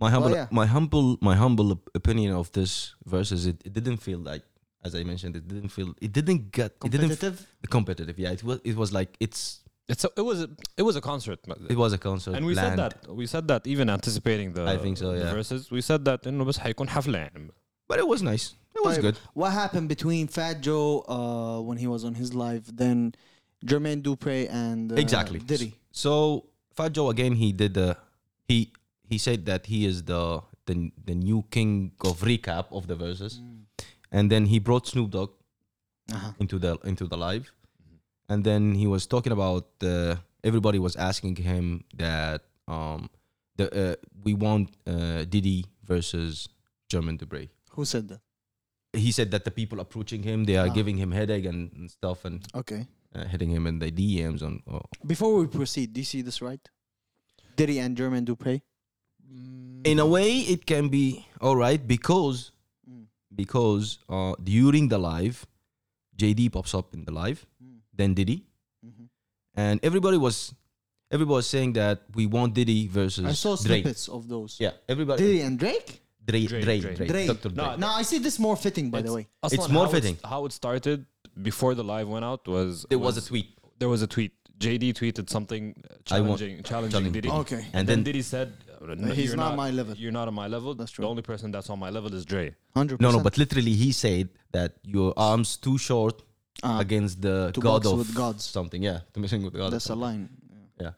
My 0.00 0.10
humble, 0.10 0.30
well, 0.30 0.38
yeah. 0.38 0.46
my 0.50 0.66
humble, 0.66 1.18
my 1.20 1.36
humble 1.36 1.78
opinion 1.94 2.32
of 2.32 2.50
this 2.52 2.94
verse 3.04 3.30
is 3.32 3.46
it, 3.46 3.60
it 3.66 3.72
didn't 3.74 3.98
feel 3.98 4.18
like, 4.18 4.42
as 4.82 4.94
I 4.94 5.02
mentioned, 5.04 5.36
it 5.36 5.46
didn't 5.46 5.68
feel, 5.68 5.92
it 6.00 6.12
didn't 6.12 6.52
get, 6.52 6.72
it 6.86 6.90
didn't 6.90 7.22
f- 7.22 7.46
competitive. 7.68 8.18
Yeah, 8.18 8.30
it 8.30 8.42
was, 8.42 8.60
it 8.64 8.76
was 8.76 8.94
like 8.94 9.10
it's 9.20 9.60
it's 9.90 10.04
a, 10.04 10.10
it 10.16 10.22
was 10.22 10.42
a, 10.42 10.48
it 10.76 10.84
was 10.84 10.96
a 10.96 11.00
concert. 11.00 11.40
It 11.68 11.76
was 11.76 11.92
a 11.92 11.98
concert. 11.98 12.34
And 12.36 12.46
we 12.46 12.54
planned. 12.54 12.78
said 12.78 12.78
that 12.78 13.14
we 13.20 13.26
said 13.26 13.48
that 13.48 13.66
even 13.66 13.90
anticipating 13.90 14.52
the 14.52 14.64
I 14.74 14.76
think 14.78 14.96
so 14.96 15.12
yeah. 15.12 15.34
Verzuz 15.34 15.70
we 15.70 15.80
said 15.80 16.04
that 16.04 16.22
إنه 16.26 16.44
بس 16.44 16.58
حيكون 16.58 16.88
حفلة 16.88 17.30
But 17.88 17.98
it 17.98 18.06
was 18.06 18.22
nice. 18.22 18.54
It 18.76 18.84
was 18.84 18.98
good. 18.98 19.18
What 19.34 19.50
happened 19.50 19.88
between 19.88 20.28
Fat 20.28 20.60
Joe 20.60 21.04
uh, 21.08 21.60
when 21.60 21.76
he 21.76 21.88
was 21.88 22.04
on 22.04 22.14
his 22.14 22.32
live 22.34 22.64
then 22.82 23.14
Jermaine 23.66 24.00
Dupri 24.00 24.48
and 24.48 24.92
uh, 24.92 24.94
exactly 24.94 25.40
Diddy? 25.40 25.74
So 25.90 26.46
Fat 26.80 26.92
Joe 26.96 27.10
again, 27.10 27.34
he 27.42 27.52
did 27.52 27.74
the 27.74 27.88
he 28.48 28.72
he 29.10 29.18
said 29.18 29.44
that 29.50 29.66
he 29.72 29.84
is 29.90 29.96
the 30.12 30.22
the 30.66 30.74
the 31.08 31.14
new 31.14 31.44
king 31.56 31.92
of 32.10 32.22
recap 32.30 32.66
of 32.78 32.86
the 32.90 32.96
Verzuz, 32.96 33.34
and 34.10 34.30
then 34.32 34.46
he 34.52 34.58
brought 34.68 34.86
Snoop 34.92 35.10
Dogg 35.16 35.30
Uh-huh. 36.10 36.32
into 36.42 36.56
the 36.58 36.70
into 36.90 37.06
the 37.06 37.16
live, 37.16 37.46
and 38.28 38.42
then 38.48 38.62
he 38.74 38.86
was 38.94 39.06
talking 39.06 39.32
about 39.38 39.66
uh, 39.90 40.16
everybody 40.42 40.78
was 40.86 40.96
asking 41.08 41.36
him 41.50 41.84
that 42.04 42.40
um 42.76 43.06
the 43.60 43.66
uh, 43.82 43.94
we 44.24 44.32
want 44.46 44.66
uh, 44.94 45.22
Diddy 45.34 45.58
versus 45.92 46.48
Jermaine 46.90 47.18
Dupri. 47.20 47.44
Who 47.76 47.84
said 47.92 48.08
that? 48.10 48.20
He 49.06 49.12
said 49.18 49.30
that 49.30 49.44
the 49.48 49.52
people 49.60 49.78
approaching 49.84 50.22
him, 50.30 50.38
they 50.50 50.56
are 50.62 50.70
Ah. 50.70 50.74
giving 50.80 50.96
him 51.02 51.10
headache 51.18 51.46
and, 51.52 51.70
and 51.76 51.86
stuff, 51.98 52.24
and 52.24 52.42
Okay. 52.62 52.80
Uh, 53.12 53.24
hitting 53.24 53.50
him 53.50 53.66
in 53.66 53.78
the 53.80 53.90
DMs 53.90 54.40
on. 54.42 54.62
Oh. 54.70 54.82
Before 55.04 55.34
we 55.36 55.46
proceed, 55.48 55.92
do 55.92 56.00
you 56.00 56.04
see 56.04 56.22
this 56.22 56.40
right? 56.40 56.60
Diddy 57.56 57.78
and 57.80 57.96
Jermaine 57.96 58.24
Dupri. 58.24 58.62
in 59.84 59.98
a 59.98 60.04
way 60.06 60.40
it 60.40 60.66
can 60.66 60.88
be 60.88 61.24
all 61.40 61.56
right 61.56 61.86
because 61.86 62.52
Mm. 62.90 63.04
because 63.34 63.98
uh 64.08 64.34
during 64.42 64.88
the 64.88 64.98
live 64.98 65.46
jd 66.20 66.50
pops 66.52 66.74
up 66.74 66.92
in 66.94 67.04
the 67.04 67.12
live 67.12 67.46
Mm. 67.62 67.78
then 67.94 68.12
diddy 68.14 68.44
Mhm. 68.84 69.06
and 69.54 69.80
everybody 69.82 70.18
was 70.18 70.52
everybody 71.10 71.36
was 71.36 71.46
saying 71.46 71.72
that 71.74 72.02
we 72.14 72.26
want 72.26 72.54
diddy 72.54 72.88
versus 72.88 73.24
I 73.24 73.32
saw 73.32 73.54
Dre. 73.56 73.80
snippets 73.80 74.08
of 74.08 74.26
those. 74.28 74.58
yeah 74.60 74.72
everybody 74.88 75.22
Diddy 75.22 75.40
and 75.42 75.58
Drake. 75.58 76.02
Dre, 76.26 76.46
Dre, 76.46 76.60
Dre, 76.62 76.80
Dre. 76.80 76.94
Dre, 76.94 77.06
Dre. 77.08 77.26
Dr. 77.26 77.48
Dre. 77.48 77.54
No, 77.64 77.76
No, 77.76 77.88
I 77.88 78.02
see 78.02 78.18
this 78.18 78.38
more 78.38 78.56
fitting, 78.56 78.90
by 78.90 79.02
the 79.02 79.12
way. 79.12 79.28
Aslan, 79.42 79.60
It's 79.60 79.68
more 79.72 79.86
how 79.86 79.90
fitting. 79.92 80.18
how 80.24 80.44
it 80.46 80.52
started 80.52 81.06
before 81.42 81.74
the 81.74 81.84
live 81.84 82.08
went 82.08 82.24
out 82.24 82.46
was 82.46 82.84
there 82.90 82.98
was 82.98 83.16
a 83.16 83.22
tweet 83.30 83.48
there 83.78 83.88
was 83.88 84.02
a 84.02 84.06
tweet. 84.06 84.32
JD 84.58 84.92
tweeted 85.00 85.30
something 85.30 85.64
want- 85.74 86.04
challenging 86.04 86.62
challenging 86.62 86.90
challenging 86.92 87.12
Diddy. 87.12 87.30
Okay. 87.30 87.56
and 87.56 87.64
And 87.72 87.88
then 87.88 87.98
then 87.98 88.02
Diddy 88.08 88.20
said, 88.20 88.52
uh, 88.82 88.94
no, 88.94 89.12
He's 89.14 89.28
you're 89.28 89.36
not 89.38 89.56
my 89.56 89.70
level. 89.70 89.94
You're 89.96 90.12
not 90.12 90.28
on 90.28 90.34
my 90.34 90.48
level. 90.48 90.74
That's 90.74 90.90
true. 90.90 91.02
The 91.04 91.08
only 91.08 91.22
person 91.22 91.50
that's 91.50 91.70
on 91.70 91.78
my 91.78 91.88
level 91.88 92.12
is 92.14 92.26
Dre. 92.26 92.54
Hundred 92.74 93.00
no 93.00 93.10
no 93.10 93.20
but 93.28 93.38
literally 93.38 93.72
he 93.84 93.90
said 93.90 94.28
that 94.52 94.74
your 94.84 95.14
arms 95.16 95.56
too 95.56 95.78
short 95.78 96.22
Ah, 96.62 96.78
against 96.78 97.22
the 97.22 97.36
to 97.54 97.60
god 97.60 97.82
box 97.84 97.86
of 97.92 97.98
with 98.02 98.14
gods. 98.14 98.44
something 98.44 98.82
yeah 98.82 98.98
to 99.14 99.20
missing 99.20 99.42
with 99.44 99.54
the 99.54 99.60
god 99.60 99.66
of 99.66 99.72
that's 99.72 99.86
a 99.86 99.88
something. 99.94 100.02
line. 100.02 100.28
Yeah. 100.78 100.92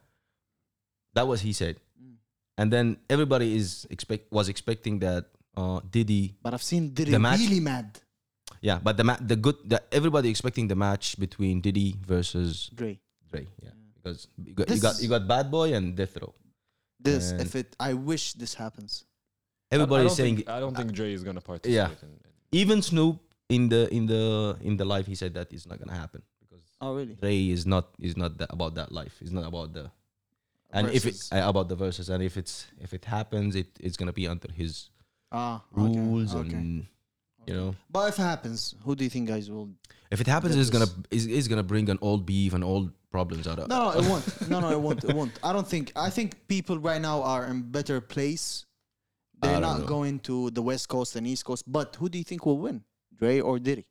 That 1.15 1.29
was 1.29 1.41
he 1.43 1.53
said. 1.53 1.77
And 2.59 2.73
then 2.73 2.97
everybody 3.09 3.57
is 3.57 3.87
expect 3.91 4.31
was 4.33 4.49
expecting 4.49 4.99
that 5.01 5.27
uh, 5.57 5.81
Diddy. 5.91 6.35
But 6.43 6.55
I've 6.55 6.63
seen 6.63 6.93
Diddy 6.95 7.11
The 7.13 7.19
match- 7.19 7.41
really 7.41 7.61
mad. 7.61 7.99
Yeah, 8.61 8.79
but 8.83 8.97
the 8.97 9.05
ma- 9.05 9.19
the 9.21 9.35
good 9.37 9.57
the, 9.65 9.83
everybody 9.91 10.29
expecting 10.29 10.69
the 10.69 10.77
match 10.77 11.19
between 11.19 11.61
Diddy 11.61 11.97
versus 12.07 12.71
Dre. 12.75 13.01
Dre. 13.31 13.47
Yeah, 13.63 13.71
because 13.97 14.29
you 14.39 14.53
got 14.55 14.71
you 14.71 14.81
got, 14.81 15.03
you 15.03 15.09
got 15.09 15.27
Bad 15.27 15.51
Boy 15.51 15.73
and 15.75 15.97
Death 15.97 16.17
Row. 16.21 16.35
This, 17.01 17.33
And- 17.33 17.41
if 17.41 17.57
it, 17.57 17.75
I 17.81 17.95
wish 17.95 18.35
this 18.35 18.55
happens. 18.55 19.05
Everybody 19.73 20.03
I, 20.03 20.05
I 20.05 20.07
is 20.07 20.17
saying 20.17 20.37
think, 20.37 20.49
I 20.51 20.61
don't 20.61 20.77
think 20.77 20.93
Dre 20.93 21.13
is 21.13 21.25
gonna 21.25 21.41
participate. 21.41 21.75
Yeah. 21.75 21.89
In, 22.07 22.09
in- 22.09 22.33
even 22.53 22.83
Snoop 22.83 23.19
in 23.49 23.69
the 23.69 23.89
in 23.93 24.07
the 24.07 24.57
in 24.61 24.77
the 24.77 24.85
live 24.85 25.07
he 25.07 25.15
said 25.17 25.33
that 25.35 25.51
it's 25.53 25.67
not 25.67 25.79
gonna 25.81 25.99
happen 25.99 26.23
because 26.39 26.63
Oh, 26.81 26.95
really? 26.95 27.15
Dre 27.15 27.49
is 27.49 27.65
not 27.67 27.89
is 27.99 28.17
not 28.17 28.37
that 28.39 28.53
about 28.53 28.75
that 28.77 28.93
life. 28.93 29.17
It's 29.23 29.33
not 29.33 29.47
about 29.49 29.73
the 29.73 29.91
and 30.73 30.89
if 30.91 31.05
it 31.07 31.17
uh, 31.33 31.49
about 31.49 31.69
the 31.69 31.77
Verzuz 31.77 32.09
and 32.09 32.23
if 32.23 32.37
it's 32.37 32.67
if 32.81 32.93
it 32.95 33.05
happens 33.05 33.55
it 33.55 33.69
it's 33.81 33.97
gonna 33.97 34.13
be 34.13 34.27
under 34.27 34.51
his 34.53 34.91
Ah, 35.31 35.63
rules 35.73 36.35
okay. 36.35 36.55
and 36.57 36.87
you 37.47 37.55
know 37.55 37.75
But 37.91 38.09
if 38.11 38.19
it 38.19 38.23
happens, 38.23 38.75
who 38.85 38.95
do 38.95 39.03
you 39.05 39.11
think 39.11 39.29
guys 39.29 39.51
will? 39.51 39.71
If 40.11 40.21
it 40.21 40.27
happens, 40.27 40.55
it's 40.57 40.69
gonna 40.71 40.91
is 41.11 41.27
is 41.27 41.49
gonna 41.49 41.63
bring 41.63 41.89
an 41.89 41.99
old 42.03 42.27
beef 42.27 42.53
and 42.53 42.63
old 42.63 42.93
problems 43.11 43.47
out 43.49 43.59
of. 43.59 43.69
No, 43.69 43.79
no, 43.93 43.99
it 43.99 44.05
won't. 44.11 44.51
No, 44.51 44.61
no, 44.61 44.71
it 44.71 44.81
won't. 44.81 45.03
It 45.05 45.15
won't. 45.17 45.33
I 45.43 45.51
don't 45.55 45.67
think. 45.67 45.91
I 45.97 46.11
think 46.11 46.47
people 46.49 46.79
right 46.79 47.01
now 47.01 47.23
are 47.23 47.47
in 47.47 47.63
better 47.63 48.01
place. 48.01 48.67
They're 49.41 49.59
not 49.61 49.81
know. 49.81 49.87
going 49.87 50.21
to 50.29 50.51
the 50.51 50.63
West 50.63 50.89
Coast 50.89 51.17
and 51.17 51.27
East 51.27 51.45
Coast. 51.45 51.65
But 51.67 51.97
who 51.97 52.09
do 52.11 52.19
you 52.19 52.25
think 52.25 52.45
will 52.47 52.59
win, 52.59 52.85
Dre 53.19 53.41
or 53.41 53.59
Diddy? 53.59 53.87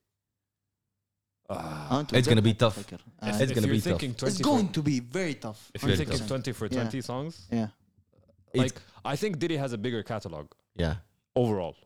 Ah. 1.50 1.92
أنتوا 1.92 2.18
It's 2.18 2.26
gonna 2.28 2.40
be 2.42 2.52
بجد 2.52 2.58
tough. 2.58 2.78
بفكر. 2.78 2.98
If- 2.98 3.24
آه. 3.24 3.30
It's 3.30 3.50
if 3.50 3.54
gonna 3.54 3.66
you're 3.66 3.74
be 3.76 3.80
tough. 3.80 3.84
thinking 3.84 4.14
20 4.14 4.30
It's 4.32 4.38
for- 4.38 4.44
going 4.44 4.68
to 4.72 4.82
be 4.82 5.00
very 5.18 5.34
tough. 5.34 5.70
If 5.74 5.82
you're 5.82 5.96
Very 5.96 5.96
thinking 5.96 6.18
tough. 6.18 6.28
20 6.28 6.52
for 6.52 6.66
Yeah. 6.66 6.74
20 6.80 7.00
songs, 7.10 7.34
Yeah. 7.50 7.68
like 8.62 8.76
I 9.12 9.14
think 9.20 9.32
Diddy 9.42 9.56
has 9.64 9.72
a 9.72 9.78
bigger 9.86 10.02
catalog 10.12 10.46
yeah, 10.84 10.94
overall. 11.42 11.76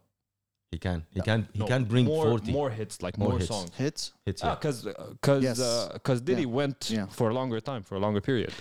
he 0.72 0.78
can. 0.86 0.98
He 1.16 1.20
No, 1.20 1.24
can. 1.30 1.40
He 1.56 1.58
No, 1.62 1.66
can 1.72 1.82
bring 1.92 2.06
more, 2.14 2.24
forty 2.30 2.52
more 2.58 2.70
hits, 2.80 2.94
like 3.06 3.14
More 3.22 3.30
more, 3.30 3.38
hits. 3.40 3.50
songs. 3.54 3.70
Hits. 3.84 4.02
hits. 4.28 4.40
Ah, 4.42 4.46
Yeah. 4.48 4.54
because 4.58 4.78
because 5.16 5.42
Yes. 5.48 5.58
because 5.98 6.18
Diddy 6.28 6.46
Yeah. 6.48 6.58
went 6.60 6.80
Yeah. 6.96 7.06
for 7.18 7.26
a 7.32 7.34
longer 7.40 7.60
time, 7.70 7.82
for 7.88 7.94
a 8.00 8.02
longer 8.06 8.22
period. 8.30 8.52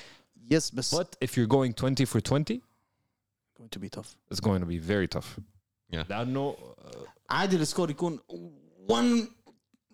Yes, 0.54 0.64
but, 0.78 0.86
But 1.00 1.10
if 1.26 1.30
you're 1.38 1.52
going 1.58 1.72
20 1.82 2.04
for 2.12 2.20
20, 2.32 2.56
going 3.58 3.70
to 3.76 3.80
be 3.86 3.90
tough. 3.98 4.10
it's 4.32 4.42
going 4.48 4.60
to 4.66 4.70
be 4.76 4.80
very 4.94 5.08
tough. 5.16 5.30
Yeah. 5.96 6.04
لأنه 6.10 6.56
uh, 6.56 6.98
عادي 7.30 7.56
السكور 7.56 7.90
يكون 7.90 8.20
one 8.88 9.28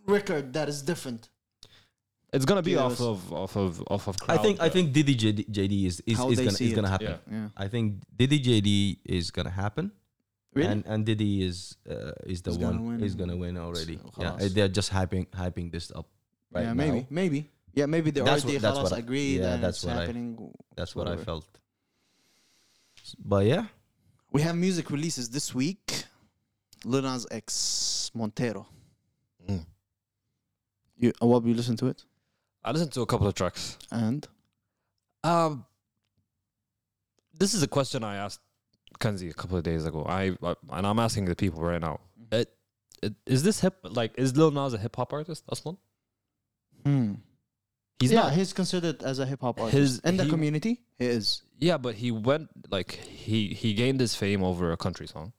record 0.09 0.53
that 0.53 0.67
is 0.69 0.81
different. 0.81 1.29
it's 2.33 2.45
going 2.45 2.57
to 2.57 2.67
be 2.69 2.71
Yeah, 2.75 2.83
off 2.85 2.93
it's- 2.99 3.07
of 3.11 3.31
off 3.33 3.55
of 3.55 3.71
off 3.95 4.07
of 4.11 4.15
I 4.21 4.25
crowd. 4.25 4.41
think. 4.45 4.55
I 4.59 4.67
uh, 4.67 4.69
think 4.75 4.91
Diddy 4.95 5.15
JD, 5.15 5.39
JD 5.57 5.75
is 5.89 5.95
is, 6.05 6.17
How 6.17 6.29
is 6.31 6.37
they 6.37 6.45
gonna 6.45 6.57
see 6.57 6.67
is 6.69 6.75
gonna 6.77 6.87
it. 6.87 6.95
happen. 6.95 7.07
Yeah. 7.31 7.35
Yeah. 7.37 7.49
I 7.63 7.67
think 7.73 7.85
Diddy 8.19 8.39
JD 8.47 8.99
is 9.05 9.31
gonna 9.31 9.49
happen. 9.63 9.91
Really? 10.53 10.67
And 10.71 10.85
and 10.85 11.05
Diddy 11.05 11.43
is 11.43 11.77
uh, 11.89 12.11
is 12.33 12.41
the 12.41 12.51
Is 12.51 12.57
gonna 12.57 12.81
one 12.81 12.97
win. 12.99 13.03
is 13.07 13.15
gonna 13.15 13.37
win 13.43 13.55
already. 13.57 13.97
So, 13.97 14.11
Yeah, 14.23 14.31
خلاص. 14.35 14.53
they're 14.55 14.73
just 14.79 14.91
hyping 14.91 15.25
hyping 15.43 15.71
this 15.71 15.91
up 15.95 16.07
right 16.51 16.63
yeah, 16.63 16.73
now. 16.73 16.83
maybe, 16.83 17.01
maybe. 17.09 17.39
Yeah, 17.73 17.87
maybe 17.95 18.09
they 18.11 18.21
That's 18.21 18.43
already 18.43 18.57
what- 18.57 18.61
that's 18.67 18.77
خلاص 18.79 18.83
what 18.91 18.93
I- 18.99 19.03
agree 19.05 19.29
yeah, 19.37 19.41
that 19.47 19.61
that's 19.61 19.77
it's 19.79 19.85
what 19.85 19.95
I- 19.97 20.01
happening. 20.01 20.27
That's 20.77 20.93
what 20.95 21.07
I 21.07 21.11
whatever. 21.11 21.25
felt. 21.25 21.47
But 23.33 23.45
yeah, 23.53 23.65
We 24.31 24.41
have 24.41 24.55
music 24.67 24.89
releases 24.91 25.29
this 25.29 25.53
week. 25.55 26.03
Lil 26.83 27.01
Nas 27.03 27.25
X 27.31 28.11
Montero. 28.13 28.65
You, 31.00 31.12
uh, 31.22 31.26
what 31.26 31.44
you 31.44 31.54
listen 31.54 31.76
to 31.78 31.86
it? 31.86 32.04
I 32.62 32.70
listened 32.72 32.92
to 32.92 33.00
a 33.00 33.06
couple 33.06 33.26
of 33.26 33.34
tracks. 33.34 33.78
And 33.90 34.26
Um, 35.24 35.64
this 37.38 37.54
is 37.54 37.62
a 37.62 37.68
question 37.68 38.04
I 38.04 38.16
asked 38.16 38.40
Kanzi 38.98 39.30
a 39.30 39.34
couple 39.34 39.56
of 39.56 39.62
days 39.64 39.86
ago. 39.86 40.04
I, 40.06 40.36
I 40.42 40.54
and 40.76 40.86
I'm 40.86 40.98
asking 40.98 41.24
the 41.24 41.36
people 41.36 41.62
right 41.62 41.80
now. 41.80 42.00
Mm-hmm. 42.20 42.40
It, 42.40 42.48
it, 43.02 43.14
is 43.26 43.42
this 43.42 43.60
hip? 43.60 43.76
Like, 43.82 44.12
is 44.18 44.36
Lil 44.36 44.50
Nas 44.50 44.74
a 44.74 44.78
hip 44.78 44.94
hop 44.96 45.12
artist? 45.12 45.44
Aslan? 45.48 45.78
hmm. 46.84 47.14
He's 47.98 48.12
yeah, 48.12 48.22
not. 48.22 48.32
he's 48.32 48.54
considered 48.54 49.02
as 49.02 49.18
a 49.18 49.26
hip 49.26 49.42
hop 49.42 49.60
artist 49.60 49.76
His- 49.76 49.98
in 50.00 50.16
the 50.16 50.24
he- 50.24 50.30
community. 50.30 50.80
He 50.98 51.04
is. 51.06 51.42
Yeah, 51.58 51.76
but 51.76 51.94
he 51.96 52.10
went 52.10 52.48
like 52.70 52.92
he 52.92 53.48
he 53.62 53.74
gained 53.74 54.00
his 54.00 54.14
fame 54.14 54.42
over 54.42 54.72
a 54.72 54.76
country 54.76 55.06
song. 55.06 55.32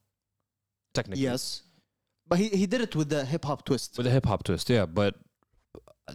Technically, 0.93 1.24
Yes, 1.24 1.63
but 2.28 2.38
he, 2.38 2.50
he 2.50 2.65
did 2.67 2.82
it 2.82 2.95
with 2.95 3.10
the 3.10 3.26
hip 3.26 3.45
hop 3.45 3.65
twist. 3.65 3.97
with 3.97 4.06
a 4.06 4.12
hip 4.12 4.26
hop 4.28 4.43
twist. 4.43 4.69
Yeah, 4.69 4.86
but 4.86 5.15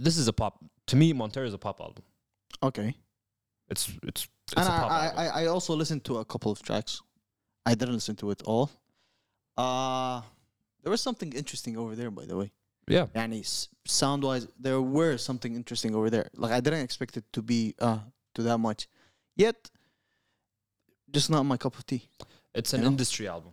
this 0.00 0.16
is 0.16 0.28
a 0.28 0.32
pop. 0.32 0.58
To 0.88 0.96
me, 0.96 1.12
Montero 1.12 1.46
is 1.46 1.54
a 1.54 1.58
pop 1.58 1.80
album. 1.80 2.04
okay, 2.62 2.94
It's 3.68 3.88
it's 4.02 4.28
it's 4.52 4.54
and 4.56 4.68
a 4.68 4.72
I, 4.72 4.78
pop 4.78 4.90
I, 4.90 5.04
album. 5.06 5.18
I 5.18 5.42
I 5.42 5.46
also 5.46 5.74
listened 5.74 6.04
to 6.04 6.18
a 6.18 6.24
couple 6.24 6.50
of 6.52 6.62
tracks. 6.62 7.02
I 7.64 7.74
didn't 7.74 7.94
listen 7.94 8.16
to 8.16 8.30
it 8.30 8.42
all. 8.44 8.70
Uh 9.56 10.22
there 10.82 10.90
was 10.90 11.00
something 11.00 11.32
interesting 11.32 11.76
over 11.76 11.94
there, 11.96 12.10
by 12.10 12.24
the 12.26 12.36
way. 12.36 12.52
yeah, 12.88 13.06
Yani 13.14 13.42
sound 13.86 14.22
wise, 14.22 14.46
there 14.60 14.80
were 14.80 15.16
something 15.18 15.54
interesting 15.56 15.94
over 15.94 16.08
there. 16.10 16.28
Like 16.34 16.52
I 16.52 16.60
didn't 16.60 16.84
expect 16.88 17.16
it 17.16 17.24
to 17.32 17.42
be 17.42 17.74
uh 17.80 17.98
to 18.34 18.42
that 18.42 18.58
much. 18.58 18.86
Yet, 19.34 19.56
just 21.10 21.28
not 21.30 21.42
my 21.44 21.56
cup 21.56 21.74
of 21.78 21.84
tea. 21.86 22.02
it's 22.54 22.72
an 22.74 22.80
know? 22.82 22.86
industry 22.88 23.26
album. 23.28 23.52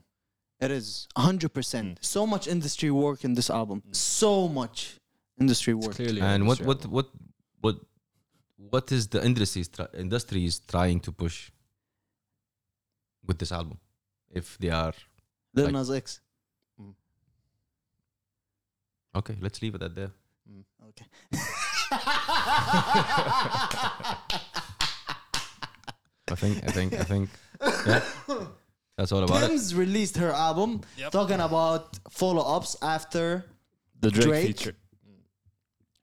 It 0.60 0.72
is 0.72 1.08
hundred 1.18 1.52
percent. 1.54 2.00
Mm. 2.00 2.06
So 2.06 2.28
much 2.28 2.48
industry 2.48 2.91
work 2.91 3.24
in 3.28 3.34
this 3.34 3.50
album. 3.50 3.82
So 3.91 4.48
much 4.48 5.00
industry 5.40 5.74
work. 5.74 5.96
clearly 5.96 6.22
and 6.22 6.48
what 6.48 6.60
industry 6.60 6.66
what 6.68 6.78
album. 6.78 6.92
what 6.92 7.08
what 7.62 7.76
what 8.72 8.92
is 8.92 9.08
the 9.08 9.24
industry 9.26 9.62
is 9.62 9.70
industry 9.94 10.46
is 10.46 10.60
trying 10.60 11.00
to 11.02 11.12
push 11.12 11.52
with 13.26 13.38
this 13.40 13.52
album? 13.52 13.78
If 14.30 14.58
they 14.60 14.70
are 14.70 14.94
Lil 15.54 15.66
like- 15.66 15.74
Nas 15.74 15.92
X. 15.92 16.22
Mm. 16.82 16.94
okay, 19.16 19.36
let's 19.42 19.62
leave 19.62 19.76
it 19.76 19.84
at 19.84 19.94
there. 19.96 20.12
Mm, 20.50 20.64
okay. 20.90 21.06
I 26.32 26.36
think 26.36 26.64
I 26.68 26.72
think 26.72 26.94
I 26.94 27.04
think 27.04 27.30
yeah, 27.88 28.02
that's 28.98 29.12
all 29.12 29.24
about 29.24 29.44
it. 29.44 29.48
Tems 29.48 29.76
released 29.76 30.18
her 30.18 30.32
album 30.32 30.82
talking 31.12 31.40
about 31.40 32.00
follow 32.10 32.42
ups 32.56 32.76
after 32.82 33.46
The 34.00 34.10
Drake, 34.10 34.26
Drake. 34.28 34.48
feature. 34.48 34.76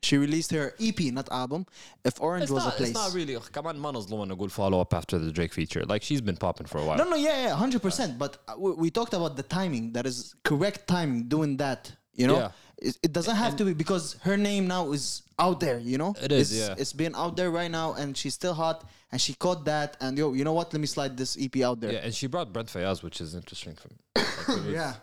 She 0.02 0.16
released 0.16 0.50
her 0.52 0.74
EP, 0.80 0.98
not 1.12 1.30
album. 1.30 1.66
If 2.04 2.20
Orange 2.20 2.44
it's 2.44 2.52
was 2.52 2.64
not, 2.64 2.74
a 2.74 2.76
place, 2.76 2.90
it's 2.90 2.98
not 2.98 3.12
really. 3.12 3.34
كمان 3.36 3.76
ما 3.76 4.32
a 4.32 4.36
good 4.36 4.50
follow 4.50 4.80
up 4.80 4.94
after 4.94 5.18
the 5.18 5.30
Drake 5.30 5.52
feature. 5.52 5.84
Like 5.84 6.02
she's 6.02 6.22
been 6.22 6.36
popping 6.36 6.66
for 6.66 6.78
a 6.78 6.84
while. 6.84 6.96
No, 6.96 7.04
no, 7.04 7.16
yeah, 7.16 7.48
yeah, 7.48 7.54
hundred 7.54 7.82
percent. 7.82 8.18
But 8.18 8.38
uh, 8.48 8.54
we, 8.56 8.72
we, 8.72 8.90
talked 8.90 9.12
about 9.12 9.36
the 9.36 9.42
timing. 9.42 9.92
That 9.92 10.06
is 10.06 10.34
correct 10.42 10.88
timing 10.88 11.24
doing 11.24 11.58
that. 11.58 11.92
You 12.14 12.26
know, 12.28 12.38
yeah. 12.38 12.50
it, 12.78 12.98
it, 13.02 13.12
doesn't 13.12 13.36
have 13.36 13.50
and 13.50 13.58
to 13.58 13.64
be 13.66 13.74
because 13.74 14.16
her 14.22 14.36
name 14.36 14.66
now 14.66 14.92
is 14.92 15.22
out 15.38 15.60
there. 15.60 15.78
You 15.78 15.98
know, 15.98 16.14
it 16.22 16.32
is. 16.32 16.50
It's, 16.50 16.60
yeah, 16.60 16.74
it's 16.78 16.94
been 16.94 17.14
out 17.14 17.36
there 17.36 17.50
right 17.50 17.70
now, 17.70 17.92
and 17.92 18.16
she's 18.16 18.34
still 18.34 18.54
hot. 18.54 18.88
And 19.12 19.20
she 19.20 19.34
caught 19.34 19.64
that. 19.66 19.96
And 20.00 20.16
yo, 20.16 20.32
you 20.32 20.44
know 20.44 20.54
what? 20.54 20.72
Let 20.72 20.80
me 20.80 20.86
slide 20.86 21.16
this 21.16 21.36
EP 21.38 21.56
out 21.62 21.80
there. 21.80 21.92
Yeah, 21.92 22.04
and 22.04 22.14
she 22.14 22.26
brought 22.26 22.52
Brent 22.54 22.68
Faiyaz, 22.68 23.02
which 23.02 23.20
is 23.20 23.34
interesting 23.34 23.74
for 23.74 23.88
me. 23.88 23.98
Like, 24.48 24.72
yeah. 24.72 24.94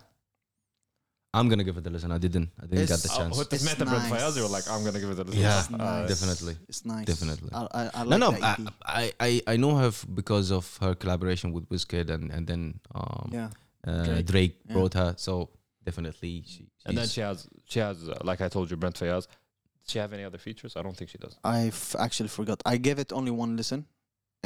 I'm 1.34 1.48
gonna 1.48 1.64
give 1.64 1.76
it 1.76 1.86
a 1.86 1.90
listen. 1.90 2.10
I 2.10 2.18
didn't. 2.18 2.50
I 2.60 2.66
didn't 2.66 2.88
get 2.88 3.00
the 3.00 3.08
chance. 3.08 3.38
Oh, 3.38 3.42
it's 3.42 3.64
met 3.64 3.78
nice. 3.86 4.10
Faiyaz, 4.10 4.36
you 4.36 4.42
were 4.42 4.48
like, 4.48 4.68
I'm 4.70 4.82
gonna 4.82 4.98
give 4.98 5.10
it 5.10 5.18
a 5.18 5.24
listen. 5.24 5.40
Yeah, 5.40 5.62
nice. 5.70 6.08
definitely. 6.08 6.56
It's 6.68 6.84
nice. 6.86 7.04
Definitely. 7.04 7.50
I, 7.52 7.66
I, 7.74 7.90
I 7.94 8.02
like 8.02 8.18
no, 8.18 8.30
no. 8.30 8.38
I, 8.82 9.12
I 9.20 9.42
I 9.46 9.56
know 9.56 9.76
her 9.76 9.92
because 10.14 10.50
of 10.50 10.78
her 10.80 10.94
collaboration 10.94 11.52
with 11.52 11.68
Wizkid 11.68 12.08
and 12.08 12.30
and 12.30 12.46
then 12.46 12.80
um, 12.94 13.30
yeah. 13.32 13.50
Uh, 13.86 14.04
Drake, 14.04 14.26
Drake 14.26 14.56
yeah. 14.66 14.72
brought 14.72 14.94
her. 14.94 15.14
So 15.18 15.50
definitely 15.84 16.44
she. 16.46 16.66
And 16.86 16.96
then 16.96 17.06
she 17.06 17.20
has 17.20 17.46
she 17.66 17.80
has 17.80 18.08
uh, 18.08 18.16
like 18.24 18.40
I 18.40 18.48
told 18.48 18.70
you, 18.70 18.78
Brent 18.78 18.96
Faiyaz. 18.98 19.26
Does 19.26 19.92
she 19.92 19.98
have 19.98 20.14
any 20.14 20.24
other 20.24 20.38
features? 20.38 20.76
I 20.76 20.82
don't 20.82 20.96
think 20.96 21.10
she 21.10 21.18
does. 21.18 21.36
I 21.44 21.70
actually 21.98 22.30
forgot. 22.30 22.62
I 22.64 22.78
gave 22.78 22.98
it 22.98 23.12
only 23.12 23.30
one 23.30 23.56
listen 23.56 23.84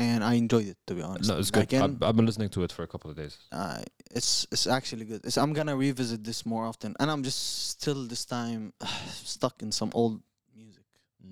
and 0.02 0.24
I 0.24 0.34
enjoyed 0.34 0.66
it 0.66 0.78
to 0.86 0.94
be 0.94 1.02
honest. 1.02 1.28
No, 1.30 1.38
it's 1.38 1.50
good. 1.50 1.64
Again, 1.64 1.82
I've, 1.82 2.02
I've 2.02 2.16
been 2.16 2.26
listening 2.26 2.50
to 2.50 2.62
it 2.62 2.72
for 2.72 2.82
a 2.82 2.86
couple 2.86 3.10
of 3.10 3.16
days. 3.16 3.38
Uh, 3.50 3.82
it's 4.10 4.46
it's 4.52 4.66
actually 4.66 5.04
good. 5.04 5.20
It's, 5.24 5.38
I'm 5.38 5.52
gonna 5.52 5.76
revisit 5.76 6.24
this 6.24 6.44
more 6.46 6.64
often, 6.64 6.94
and 7.00 7.10
I'm 7.10 7.22
just 7.22 7.70
still 7.70 8.06
this 8.06 8.24
time 8.24 8.72
stuck 9.34 9.62
in 9.62 9.72
some 9.72 9.90
old 9.94 10.20
music. 10.56 10.84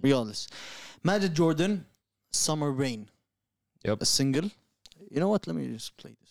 Mm. 0.02 0.20
honest. 0.20 0.52
Majid 1.02 1.34
Jordan, 1.34 1.86
Summer 2.32 2.70
Rain. 2.70 3.08
Yep. 3.84 4.02
A 4.02 4.06
single. 4.06 4.50
You 5.10 5.20
know 5.20 5.28
what? 5.28 5.46
Let 5.46 5.56
me 5.56 5.72
just 5.72 5.96
play 5.96 6.14
this. 6.20 6.30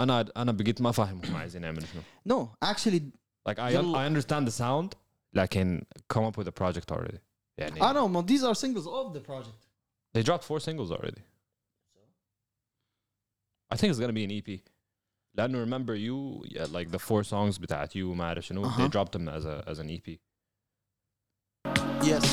انا 0.00 0.26
انا 0.36 0.52
بقيت 0.52 0.80
ما 0.80 0.92
فاهم 0.92 1.20
هم 1.24 1.36
عايزين 1.36 1.62
يعملوا 1.64 1.86
شنو. 1.86 2.02
No, 2.34 2.48
actually 2.64 3.00
like 3.48 3.58
I 3.58 3.74
I 3.74 4.06
understand 4.06 4.48
the 4.48 4.62
sound 4.62 4.96
لكن 5.34 5.82
come 6.08 6.24
up 6.24 6.36
with 6.36 6.48
a 6.48 6.52
project 6.52 6.92
already. 6.92 7.18
يعني 7.58 7.80
I 7.80 7.92
know, 7.92 8.22
these 8.22 8.44
are 8.44 8.54
singles 8.54 8.86
of 8.86 9.14
the 9.14 9.20
project. 9.20 9.66
They 10.14 10.22
dropped 10.22 10.44
four 10.44 10.60
singles 10.60 10.90
already. 10.90 11.22
I 13.71 13.75
think 13.77 13.89
it's 13.91 13.99
gonna 13.99 14.13
be 14.13 14.23
an 14.23 14.31
EP. 14.31 14.61
لأنه 15.37 15.57
remember 15.65 15.95
you 15.95 16.43
yeah, 16.45 16.65
like 16.71 16.91
the 16.91 16.99
four 16.99 17.23
songs 17.23 17.57
بتاعت 17.57 17.95
you 17.95 18.03
وما 18.11 18.23
أعرف 18.23 18.45
شنو 18.45 18.63
Uh-huh. 18.65 18.77
they 18.77 18.87
dropped 18.87 19.11
them 19.13 19.27
as 19.29 19.45
a 19.45 19.63
as 19.67 19.79
an 19.79 19.89
EP. 19.89 20.19
Yes. 22.03 22.25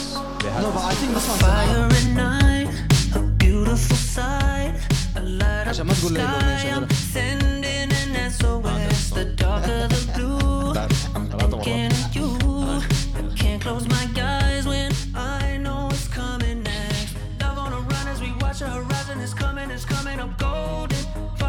They 0.42 0.50
had 0.50 0.62
No, 0.62 0.70
but 0.72 0.84
I 0.84 0.94
think 0.94 1.12
this 1.14 1.28
one's 1.28 1.42
Fire 1.42 1.88
at 1.98 2.06
night, 2.26 2.70
a 3.14 3.20
beautiful 3.44 3.96
sight. 3.96 4.74
A 5.16 5.20
light 5.22 5.66
up 5.66 5.68
عشان 5.68 5.86
ما 5.86 5.94
the 5.94 6.00
تقول 6.00 6.12
لي 6.12 6.20
الأغنية 6.20 6.56
sky. 6.56 6.70
I'm 6.76 6.88
شغالة. 6.88 6.94
sending 7.14 7.90
an 8.02 8.30
SOS. 8.32 9.10
The 9.18 9.24
darker 9.42 9.88
the 9.94 10.00
blue. 10.14 10.72
I'm 11.16 11.28
ثلاثة 11.30 11.48
مرات. 11.48 11.64
thinking 11.64 11.92
of 11.92 12.16
you. 12.16 13.36
Can't 13.36 13.62
close 13.62 13.86
my 13.88 14.04
eyes 14.20 14.66
when 14.66 14.90
I 15.14 15.56
know 15.64 15.88
it's 15.94 16.08
coming 16.08 16.58
next. 16.62 17.14
Love 17.40 17.58
on 17.64 17.70
the 17.74 17.80
run 17.92 18.06
as 18.12 18.20
we 18.24 18.30
watch 18.42 18.58
the 18.60 18.68
horizon. 18.78 19.16
It's 19.24 19.34
coming, 19.42 19.68
it's 19.76 19.84
coming 19.94 20.18
up 20.24 20.32
golden. 20.38 20.93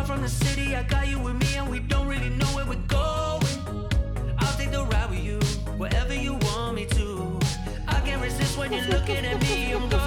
From 0.07 0.23
the 0.23 0.29
city, 0.29 0.77
I 0.77 0.85
got 0.85 1.09
you 1.09 1.19
with 1.19 1.35
me, 1.35 1.57
and 1.57 1.69
we 1.69 1.81
don't 1.81 2.07
really 2.07 2.31
know 2.31 2.47
where 2.55 2.65
we're 2.65 2.77
going. 2.87 3.43
I'll 4.39 4.57
take 4.57 4.71
the 4.71 4.85
ride 4.85 5.11
with 5.11 5.19
you, 5.19 5.41
wherever 5.77 6.15
you 6.15 6.35
want 6.35 6.77
me 6.77 6.87
to. 6.87 7.41
I 7.89 8.01
can't 8.03 8.23
resist 8.23 8.57
when 8.57 8.73
you're 8.73 8.87
looking 8.87 9.25
at 9.27 9.43
me. 9.43 9.73
I'm 9.73 9.89
gone. 9.89 10.01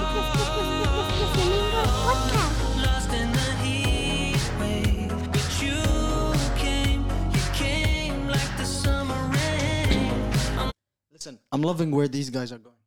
Lost 2.82 3.12
in 3.14 3.30
the 3.34 3.52
heat 3.62 4.40
wave. 4.62 5.32
But 5.34 5.62
you 5.62 5.84
came, 6.58 7.06
you 7.34 7.42
came 7.54 8.28
like 8.30 8.58
the 8.58 8.64
summer 8.66 9.22
rain. 9.36 10.72
Listen, 11.12 11.40
I'm 11.52 11.62
loving 11.62 11.92
where 11.92 12.08
these 12.08 12.30
guys 12.30 12.54
are 12.54 12.58
going. 12.58 12.79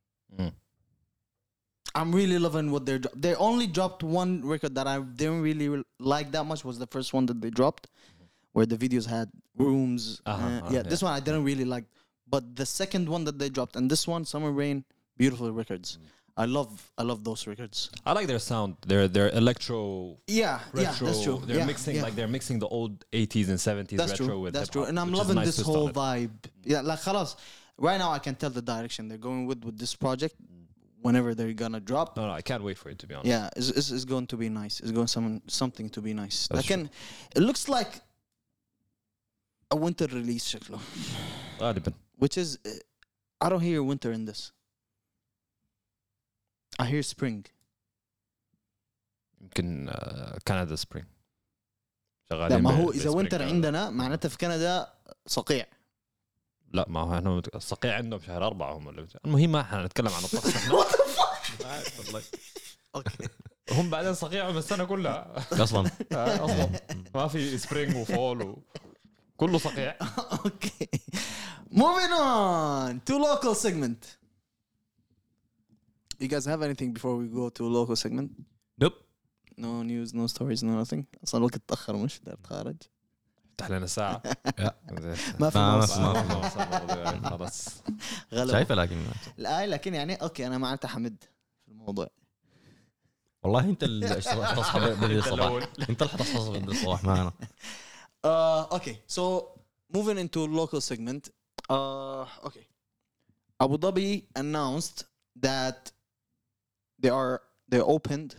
Mm. 1.94 2.00
I'm 2.00 2.12
really 2.14 2.38
loving 2.38 2.70
what 2.70 2.86
they're. 2.86 2.98
Dro- 2.98 3.12
they 3.16 3.34
only 3.34 3.66
dropped 3.66 4.02
one 4.02 4.46
record 4.46 4.74
that 4.74 4.86
I 4.86 5.00
didn't 5.00 5.42
really 5.42 5.68
re- 5.68 5.84
like 5.98 6.30
that 6.32 6.44
much. 6.44 6.64
Was 6.64 6.78
the 6.78 6.86
first 6.86 7.12
one 7.12 7.26
that 7.26 7.40
they 7.40 7.50
dropped, 7.50 7.88
where 8.52 8.66
the 8.66 8.76
videos 8.76 9.06
had 9.06 9.28
rooms. 9.56 10.20
Uh-huh, 10.26 10.44
uh, 10.44 10.48
uh, 10.48 10.70
yeah, 10.70 10.76
yeah. 10.76 10.82
this 10.82 11.02
one 11.02 11.12
I 11.12 11.20
didn't 11.20 11.44
really 11.44 11.64
like. 11.64 11.84
But 12.30 12.54
the 12.56 12.66
second 12.66 13.08
one 13.08 13.24
that 13.24 13.38
they 13.38 13.48
dropped 13.48 13.74
and 13.76 13.90
this 13.90 14.06
one, 14.06 14.24
Summer 14.24 14.52
Rain, 14.52 14.84
beautiful 15.16 15.50
records. 15.50 15.98
Mm. 16.00 16.06
I 16.36 16.44
love, 16.44 16.92
I 16.96 17.02
love 17.02 17.24
those 17.24 17.48
records. 17.48 17.90
I 18.06 18.12
like 18.12 18.28
their 18.28 18.38
sound. 18.38 18.76
They're 18.86 19.08
they're 19.08 19.30
electro 19.30 20.18
Yeah, 20.28 20.60
yeah, 20.72 20.90
retro. 20.90 21.06
that's 21.08 21.22
true. 21.24 21.42
They're 21.44 21.56
yeah, 21.56 21.64
mixing 21.66 21.96
yeah. 21.96 22.02
like 22.02 22.14
they're 22.14 22.28
mixing 22.28 22.60
the 22.60 22.68
old 22.68 23.04
80s 23.12 23.48
and 23.48 23.58
70s 23.58 23.96
that's 23.96 24.12
retro 24.12 24.26
true. 24.26 24.40
with 24.42 24.54
That's 24.54 24.68
true, 24.68 24.82
hip-hop, 24.82 24.90
and 24.90 25.00
I'm 25.00 25.06
which 25.10 25.14
is 25.14 25.18
loving 25.18 25.34
nice 25.36 25.46
this 25.46 25.56
twist 25.56 25.68
on 25.70 25.74
whole 25.74 25.88
it. 25.88 25.94
vibe. 25.94 26.30
Yeah, 26.64 26.82
like 26.82 27.00
خلاص. 27.00 27.34
Right 27.76 27.98
now, 27.98 28.12
I 28.12 28.20
can 28.20 28.36
tell 28.36 28.50
the 28.50 28.62
direction 28.62 29.08
they're 29.08 29.18
going 29.18 29.46
with 29.46 29.64
with 29.64 29.78
this 29.78 29.96
project. 29.96 30.36
Whenever 31.06 31.30
they're 31.38 31.52
gonna 31.64 31.80
drop, 31.90 32.16
No, 32.16 32.22
no, 32.26 32.32
I 32.32 32.42
can't 32.42 32.62
wait 32.68 32.76
for 32.82 32.88
it 32.92 32.98
to 33.02 33.06
be 33.06 33.14
honest. 33.14 33.28
yeah, 33.34 33.48
it's, 33.58 33.70
it's, 33.78 33.90
it's 33.96 34.04
going 34.14 34.26
to 34.32 34.36
be 34.36 34.48
nice. 34.62 34.74
It's 34.80 34.90
going 34.98 35.06
some 35.16 35.40
something 35.60 35.88
to 35.96 36.00
be 36.06 36.12
nice. 36.22 36.38
That's 36.48 36.68
Like, 36.70 36.90
it 37.38 37.42
looks 37.48 37.64
like 37.78 37.92
a 39.70 39.76
winter 39.76 40.06
release, 40.18 40.44
شكله. 40.56 40.80
غالبا. 41.60 41.92
which 42.16 42.36
is 42.36 42.58
uh, 42.66 42.70
I 43.40 43.48
don't 43.48 43.60
hear 43.70 43.80
winter 43.82 44.10
in 44.12 44.24
this. 44.24 44.50
I 46.80 46.84
hear 46.86 47.02
spring. 47.02 47.46
يمكن 49.40 49.88
uh, 49.90 50.38
كندا 50.46 50.76
سبرينج. 50.76 51.06
لا 52.30 52.36
شغالين 52.36 52.62
ما 52.62 52.70
ب- 52.70 52.74
هو 52.74 52.90
اذا 52.90 52.98
بسبرينج 52.98 53.16
وينتر 53.16 53.38
كندا. 53.38 53.48
عندنا 53.54 53.90
معناتها 53.90 54.28
في 54.28 54.36
كندا 54.38 54.92
صقيع 55.26 55.66
لا 56.73 56.85
ما 56.89 56.99
هو 56.99 57.15
إحنا 57.15 57.41
الصقيع 57.55 57.95
عندهم 57.95 58.19
شهر 58.19 58.47
أربعة 58.47 58.73
هم 58.77 58.89
اللي 58.89 59.07
المهم 59.25 59.51
ما 59.51 59.61
إحنا 59.61 59.85
نتكلم 59.85 60.07
عن 60.07 60.23
الطقس 60.23 60.55
إحنا 60.55 60.83
أوكي 62.95 63.27
هم 63.71 63.89
بعدين 63.89 64.13
صقيعهم 64.13 64.57
السنة 64.57 64.83
كلها 64.83 65.45
أصلا 65.51 65.91
آه، 66.11 66.45
أصلا 66.45 66.69
ما 67.15 67.27
في 67.27 67.57
سبرينج 67.57 67.95
وفول 67.95 68.41
و... 68.41 68.63
كله 69.37 69.57
صقيع 69.57 69.97
okay. 70.47 70.99
Moving 71.71 72.13
on 72.13 73.01
to 73.07 73.17
local 73.17 73.55
segment. 73.55 74.17
You 76.19 76.27
guys 76.27 76.45
have 76.45 76.61
anything 76.61 76.93
before 76.93 77.15
we 77.17 77.27
go 77.39 77.49
to 77.49 77.63
local 77.79 77.95
segment? 77.95 78.29
nope 78.81 78.95
No 79.57 79.83
news, 79.83 80.13
no 80.13 80.27
stories, 80.27 80.61
no 80.63 80.83
nothing. 80.83 81.03
أصلا 81.23 81.37
الوقت 81.37 81.61
تأخر 81.67 81.95
مش 81.95 82.19
دار 82.23 82.37
خارج. 82.43 82.75
فتح 83.53 83.69
لنا 83.69 83.85
ساعة 83.87 84.21
ما 85.39 85.49
في 85.49 85.57
ما- 85.59 85.75
ما 85.75 85.79
موضوع. 85.79 85.85
في- 86.49 86.59
ما 86.59 86.87
في- 86.87 87.19
ما 87.19 87.29
خلاص 87.29 87.67
غلبوا. 88.33 88.51
شايفة 88.51 88.75
لكن 88.75 89.05
لا 89.37 89.65
لكن 89.67 89.93
يعني 89.93 90.15
أوكي 90.15 90.47
أنا 90.47 90.57
معناتها 90.57 90.87
حمد 90.87 91.23
في 91.65 91.71
الموضوع. 91.71 92.07
والله 93.43 93.59
أنت 93.59 93.83
اللي 93.83 94.09
تصحى 94.15 94.79
بدري 94.89 95.19
الصباح 95.19 95.63
أنت 95.89 96.01
اللي 96.01 96.13
حتصحى 96.13 96.49
بدري 96.59 96.71
الصباح 96.71 97.03
ما 97.03 97.21
أنا 97.21 97.31
okay, 98.77 98.95
so 99.15 99.21
moving 99.95 100.17
into 100.17 100.39
local 100.61 100.81
segment. 100.81 101.23
Uh, 101.69 102.25
okay, 102.47 102.65
Abu 103.63 103.77
Dhabi 103.77 104.23
announced 104.41 104.97
that 105.47 105.91
they 107.01 107.09
are 107.09 107.41
they 107.71 107.81
opened. 107.95 108.35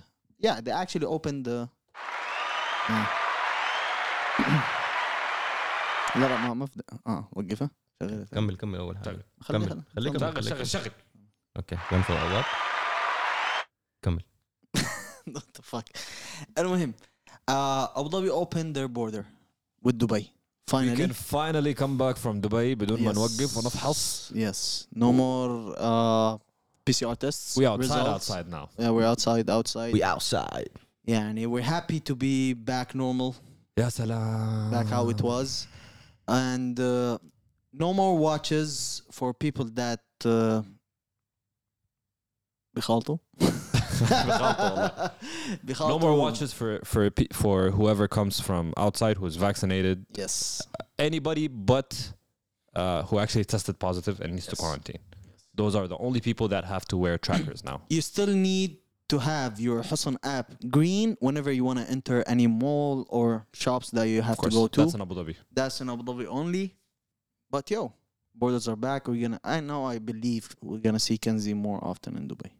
Yeah, 0.46 0.56
they 0.64 0.72
actually 0.82 1.06
opened 1.16 1.44
the. 1.48 1.58
آه. 6.16 6.18
لا 6.18 6.26
لا 6.28 6.36
ما 6.48 6.54
ما 6.54 6.66
في 6.66 6.82
آه 7.06 7.28
وقفها 7.32 7.70
شغلها 8.02 8.24
كمل 8.24 8.56
كمل 8.56 8.78
اول 8.78 8.96
حاجة 8.98 9.26
خلي 9.40 9.58
كمل 9.66 9.82
خليك 9.96 10.18
شغل 10.18 10.44
شغل 10.44 10.66
شغل 10.66 10.90
أوكي 11.56 11.76
ينفض 11.92 12.14
الاوقات 12.14 12.44
كمل 14.02 14.22
What 15.30 15.42
the 15.58 15.62
fuck 15.72 15.86
المهم 16.58 16.92
uh, 17.50 17.98
Abu 17.98 18.08
Dhabi 18.10 18.28
opened 18.30 18.74
their 18.76 18.88
border 18.88 19.24
with 19.84 19.98
Dubai 19.98 20.24
We 20.66 20.70
finally 20.80 20.96
can 20.96 21.12
finally 21.12 21.74
come 21.74 21.96
back 21.98 22.16
from 22.16 22.40
Dubai 22.42 22.74
بدون 22.78 23.02
ما 23.02 23.12
Yes. 23.12 23.16
نوقف 23.16 23.56
ونفحص 23.56 24.32
Yes. 24.32 24.86
No 24.96 25.12
more 25.12 25.76
uh, 25.78 26.38
PCR 26.90 27.16
tests. 27.24 27.56
We 27.56 27.66
outside 27.66 27.80
results. 27.80 28.30
outside 28.30 28.46
now 28.56 28.64
Yeah, 28.78 28.90
we're 28.96 29.08
outside, 29.12 29.46
outside. 29.50 29.92
we 29.96 30.02
outside 30.02 30.70
yeah, 31.12 31.28
and 31.30 31.36
we're 31.52 31.68
happy 31.76 32.00
to 32.08 32.14
be 32.14 32.54
back 32.54 32.94
normal, 32.94 33.34
يا 33.78 33.88
سلام 33.88 34.70
back 34.70 34.86
how 34.86 35.08
it 35.10 35.20
was. 35.22 35.66
And 36.27 36.79
uh, 36.79 37.17
no 37.73 37.93
more 37.93 38.17
watches 38.17 39.01
for 39.11 39.33
people 39.33 39.65
that 39.75 40.01
uh, 40.25 40.61
بيخالطوا. 42.75 43.17
بيخالطوا 43.39 44.69
والله. 44.69 45.11
No 45.11 45.59
بيخالطوا. 45.65 45.99
more 46.01 46.15
watches 46.15 46.53
for 46.53 46.79
for 46.83 47.09
pe- 47.09 47.27
for 47.33 47.71
whoever 47.71 48.07
comes 48.07 48.39
from 48.39 48.73
outside 48.77 49.17
who's 49.17 49.35
vaccinated. 49.35 50.05
Yes. 50.15 50.61
Anybody 50.97 51.47
but 51.47 52.13
uh, 52.75 53.03
who 53.03 53.19
actually 53.19 53.45
tested 53.45 53.79
positive 53.79 54.19
and 54.21 54.33
needs 54.33 54.45
to 54.45 54.51
Yes. 54.55 54.59
quarantine. 54.63 54.99
Those 55.55 55.75
are 55.75 55.87
the 55.87 55.97
only 55.97 56.21
people 56.21 56.47
that 56.49 56.63
have 56.73 56.85
to 56.91 56.95
wear 57.03 57.17
trackers 57.17 57.63
now. 57.63 57.77
You 57.89 58.01
still 58.01 58.27
need 58.49 58.77
to 59.08 59.18
have 59.18 59.60
your 59.60 59.82
Husn 59.82 60.16
app 60.22 60.52
green 60.70 61.16
whenever 61.20 61.52
you 61.52 61.64
want 61.64 61.78
to 61.78 61.90
enter 61.90 62.24
any 62.26 62.46
mall 62.46 63.06
or 63.08 63.46
shops 63.52 63.90
that 63.90 64.08
you 64.08 64.22
have 64.22 64.38
course, 64.38 64.54
to 64.54 64.60
go 64.60 64.66
to. 64.66 64.80
That's 64.80 64.94
in 64.94 65.02
Abu 65.02 65.14
Dhabi. 65.14 65.36
That's 65.52 65.80
in 65.80 65.90
Abu 65.90 66.02
Dhabi 66.02 66.26
only. 66.26 66.74
But 67.50 67.70
yo, 67.70 67.92
borders 68.34 68.66
are 68.68 68.76
back. 68.76 69.08
We're 69.08 69.22
gonna. 69.22 69.40
I 69.44 69.60
know. 69.60 69.84
I 69.84 69.98
believe 69.98 70.48
we're 70.62 70.78
gonna 70.78 70.98
see 70.98 71.18
Kanzi 71.18 71.54
more 71.54 71.82
often 71.82 72.16
in 72.16 72.28
Dubai. 72.28 72.50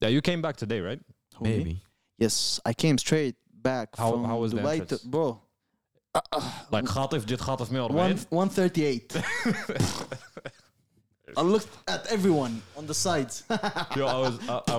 Yeah, 0.00 0.08
you 0.08 0.20
came 0.20 0.42
back 0.42 0.56
today, 0.56 0.80
right? 0.80 1.00
Maybe. 1.40 1.58
Maybe. 1.58 1.82
Yes, 2.18 2.60
I 2.64 2.72
came 2.72 2.96
straight 2.98 3.36
back 3.52 3.96
how, 3.96 4.12
from 4.12 4.24
how 4.24 4.38
was 4.38 4.54
Dubai, 4.54 4.86
to, 4.88 5.00
bro. 5.04 5.40
Uh, 6.14 6.20
uh, 6.32 6.50
like 6.70 6.84
Khatif, 6.84 7.26
did 7.26 7.38
Khatif 7.38 7.70
138. 7.70 9.16
I 11.37 11.41
looked 11.55 11.73
at 11.87 12.01
everyone 12.17 12.53
on 12.79 12.83
the 12.91 12.93
sides. 13.05 13.35
Yo, 13.99 14.05
I 14.15 14.19
was 14.25 14.35
I, 14.49 14.57
I, 14.73 14.77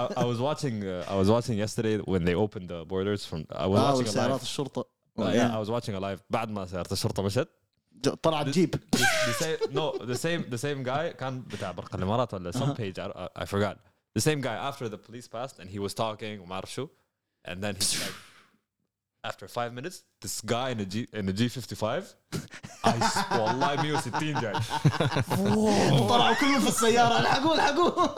I, 0.00 0.02
I 0.22 0.24
was 0.24 0.38
watching 0.48 0.76
uh, 0.84 1.12
I 1.14 1.16
was 1.20 1.28
watching 1.36 1.56
yesterday 1.64 1.96
when 2.12 2.22
they 2.28 2.34
opened 2.44 2.66
the 2.72 2.80
borders 2.92 3.22
from 3.30 3.40
I 3.50 3.66
was 3.66 3.78
آه، 3.80 3.92
watching 3.94 4.06
a 4.06 4.10
وسيارات 4.10 4.40
live 4.40 4.42
الشرطة. 4.42 4.82
uh, 4.82 5.22
Oh, 5.22 5.28
yeah 5.38 5.54
I 5.56 5.58
was 5.64 5.70
watching 5.70 5.94
a 5.94 6.00
live 6.00 6.20
بعد 6.30 6.50
ما 6.50 6.66
سيارة 6.66 6.92
الشرطة 6.92 7.22
مشت 7.22 7.48
ج- 8.04 8.08
طلع 8.08 8.42
جيب. 8.42 8.76
the, 8.96 8.98
the 8.98 9.44
same 9.44 9.72
no 9.72 9.92
the 9.98 10.16
same 10.18 10.50
the 10.50 10.58
same 10.58 10.82
guy 10.84 11.16
كان 11.18 11.40
بتاع 11.42 11.70
برق 11.70 11.94
الامارات 11.94 12.34
ولا 12.34 12.52
some 12.52 12.74
page 12.76 12.98
I, 12.98 13.08
I, 13.08 13.42
I 13.42 13.44
forgot 13.44 13.76
the 14.18 14.22
same 14.22 14.40
guy 14.40 14.56
after 14.70 14.88
the 14.88 14.98
police 14.98 15.28
passed 15.28 15.58
and 15.60 15.68
he 15.70 15.78
was 15.78 15.94
talking 15.94 16.40
وما 16.40 16.54
اعرف 16.54 16.72
شو 16.72 16.88
and 17.48 17.54
then 17.64 17.74
he's 17.76 17.94
like 18.02 18.14
after 19.30 19.46
five 19.48 19.70
minutes 19.78 19.96
this 20.24 20.40
guy 20.54 20.68
in 20.74 20.80
a 20.80 20.86
G 20.92 20.94
in 21.20 21.28
a 21.28 21.32
G55 21.32 21.84
I 22.84 22.96
s- 23.02 23.32
والله 23.32 23.74
160 23.76 24.40
جاي 24.40 24.54
طلعوا 26.08 26.34
كلهم 26.34 26.60
في 26.60 26.68
السيارة. 26.68 27.20
الحقوا 27.20 27.54
الحقوا. 27.54 28.14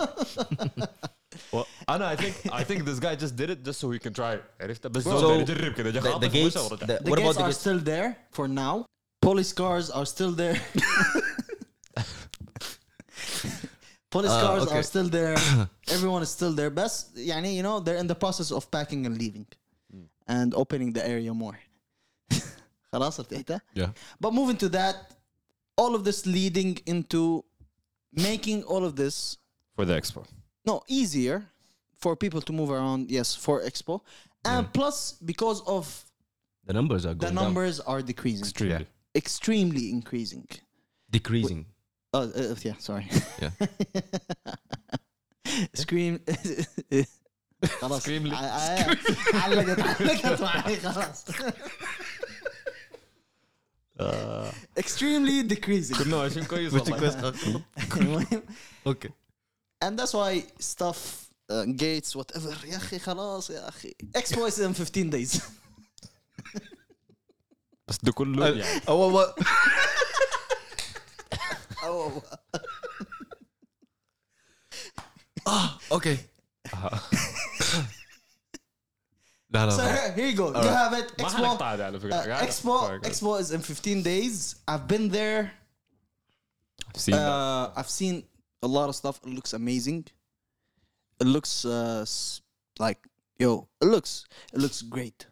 well, 1.54 1.66
انا 1.88 2.16
I 2.16 2.18
think 2.18 2.34
I 2.52 2.62
think 2.64 2.84
this 2.84 2.98
guy 3.00 3.14
just 3.24 3.36
did 3.36 3.50
it 3.50 3.58
just 3.68 3.78
so 3.80 3.90
he 3.90 3.98
can 3.98 4.12
try 4.14 4.38
عرفت 4.60 4.86
بس 4.86 5.04
So, 5.04 5.08
زول 5.08 5.40
يجرب 5.40 5.72
كده 5.72 5.90
جا 5.90 6.00
The, 6.00 6.04
the 6.04 6.08
خاطف 6.12 6.32
gates. 6.32 6.36
ومشى 6.36 6.58
ورجع. 6.58 6.86
The, 6.86 7.00
The 7.00 7.10
what 7.10 7.18
about 7.18 7.18
gates 7.18 7.36
the 7.36 7.42
are 7.42 7.46
gates? 7.46 7.60
still 7.60 7.80
there 7.80 8.16
for 8.36 8.48
now. 8.48 8.84
Police 9.26 9.52
cars 9.52 9.90
are 9.90 10.06
still 10.14 10.32
there. 10.42 10.58
Police 14.10 14.30
Ah, 14.30 14.42
cars 14.46 14.62
okay. 14.64 14.78
are 14.78 14.86
still 14.92 15.08
there. 15.18 15.36
Everyone 15.96 16.22
is 16.22 16.30
still 16.30 16.52
there. 16.60 16.70
بس 16.70 17.06
يعني 17.16 17.56
you 17.60 17.64
know 17.66 17.80
they're 17.84 18.00
in 18.04 18.06
the 18.06 18.18
process 18.24 18.50
of 18.58 18.70
packing 18.70 19.04
and 19.06 19.18
leaving 19.22 19.46
and 20.26 20.54
opening 20.54 20.92
the 20.92 21.06
area 21.06 21.32
more. 21.34 21.58
خلاص 22.92 23.20
ارتحت؟ 23.20 23.60
Yeah. 23.74 23.90
But 24.20 24.32
moving 24.32 24.56
to 24.56 24.68
that, 24.70 24.96
all 25.76 25.94
of 25.94 26.04
this 26.04 26.26
leading 26.26 26.78
into 26.86 27.44
making 28.12 28.62
all 28.64 28.84
of 28.84 28.96
this 28.96 29.38
for 29.76 29.84
the 29.84 29.94
expo 30.00 30.24
no 30.66 30.82
easier 30.88 31.46
for 31.94 32.16
people 32.16 32.42
to 32.42 32.52
move 32.52 32.70
around. 32.70 33.10
Yes, 33.10 33.34
for 33.34 33.62
Expo, 33.62 34.00
and 34.44 34.70
plus 34.72 35.12
because 35.24 35.62
of 35.62 36.04
The 36.66 36.74
numbers 36.74 37.06
are 37.06 37.14
the 37.14 37.26
going 37.26 37.34
down. 37.34 37.44
numbers 37.44 37.80
are 37.80 38.02
decreasing, 38.02 38.44
extremely 38.46 38.86
extremely 39.14 39.90
increasing. 39.90 40.46
Decreasing. 41.10 41.66
Oh, 42.12 42.22
uh, 42.22 42.54
yeah, 42.62 42.76
sorry. 42.78 43.08
Yeah. 43.40 43.50
Scream. 45.74 46.20
خلاص 47.80 48.06
Screamly. 48.06 48.32
ع- 48.32 48.36
ع- 48.36 48.96
علقت 49.34 49.80
علقت 49.80 50.40
معي 50.42 50.76
خلاص. 50.80 51.24
Extremely 54.80 55.42
decreasing. 55.52 55.98
كنا 55.98 56.16
ماشيين 56.16 56.44
كويس 56.44 56.72
والله 56.74 57.34
المهم، 57.96 58.42
Okay. 58.88 59.10
and 59.84 59.98
that's 59.98 60.12
why 60.12 60.42
stuff 60.62 60.96
uh, 61.52 61.64
gates 61.66 62.14
whatever 62.20 62.64
يا 62.64 62.76
اخي 62.76 62.98
خلاص 62.98 63.50
يا 63.50 63.68
اخي 63.68 63.94
Expo 64.18 64.50
is 64.50 64.58
in 64.58 64.72
15 64.74 65.10
days. 65.10 65.40
بس 67.88 67.98
ده 68.02 68.12
كله 68.12 68.48
يعني 68.48 68.80
Oh, 68.80 69.12
what? 69.16 69.44
oh. 71.84 72.22
Okay. 75.90 76.16
لا 79.54 79.70
So 79.70 79.76
لا 79.76 79.94
here, 79.94 80.12
here 80.12 80.26
you 80.28 80.36
go. 80.36 80.48
You 80.48 80.68
have 80.68 80.92
it. 80.92 81.18
ما 81.22 81.28
Expo. 81.28 81.32
حنقطع 81.34 81.74
هذا 81.74 81.84
على 81.86 82.00
فكرة 82.00 82.12
Uh, 82.22 82.26
قاعد- 82.26 82.48
Expo. 82.48 82.80
قاعد- 82.80 83.04
Expo 83.06 83.40
is 83.40 83.50
in 83.52 83.60
15 83.62 84.02
days. 84.02 84.56
I've 84.68 84.86
been 84.88 85.08
there. 85.08 85.52
I've 86.94 87.00
seen 87.00 87.14
that. 87.14 87.28
Uh, 87.30 87.72
I've 87.76 87.90
seen 87.90 88.24
a 88.62 88.66
lot 88.68 88.88
of 88.88 88.94
stuff. 88.96 89.20
It 89.24 89.28
looks 89.34 89.52
amazing. 89.52 90.06
It 91.20 91.26
looks 91.26 91.64
uh, 91.64 92.00
s- 92.02 92.40
like 92.78 93.00
yo. 93.38 93.68
It 93.82 93.86
looks 93.94 94.24
it 94.54 94.58
looks 94.64 94.82
great. 94.82 95.26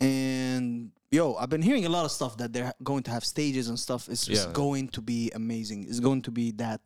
And 0.00 0.92
yo, 1.10 1.34
I've 1.34 1.48
been 1.48 1.62
hearing 1.62 1.84
a 1.86 1.88
lot 1.88 2.04
of 2.04 2.12
stuff 2.12 2.36
that 2.36 2.52
they're 2.52 2.72
going 2.82 3.02
to 3.04 3.10
have 3.10 3.24
stages 3.24 3.68
and 3.68 3.78
stuff. 3.78 4.08
It's 4.08 4.24
just 4.26 4.46
Yeah. 4.48 4.52
going 4.52 4.88
to 4.96 5.00
be 5.00 5.30
amazing. 5.34 5.80
It's 5.88 6.00
going 6.00 6.22
to 6.22 6.30
be 6.30 6.46
that 6.52 6.80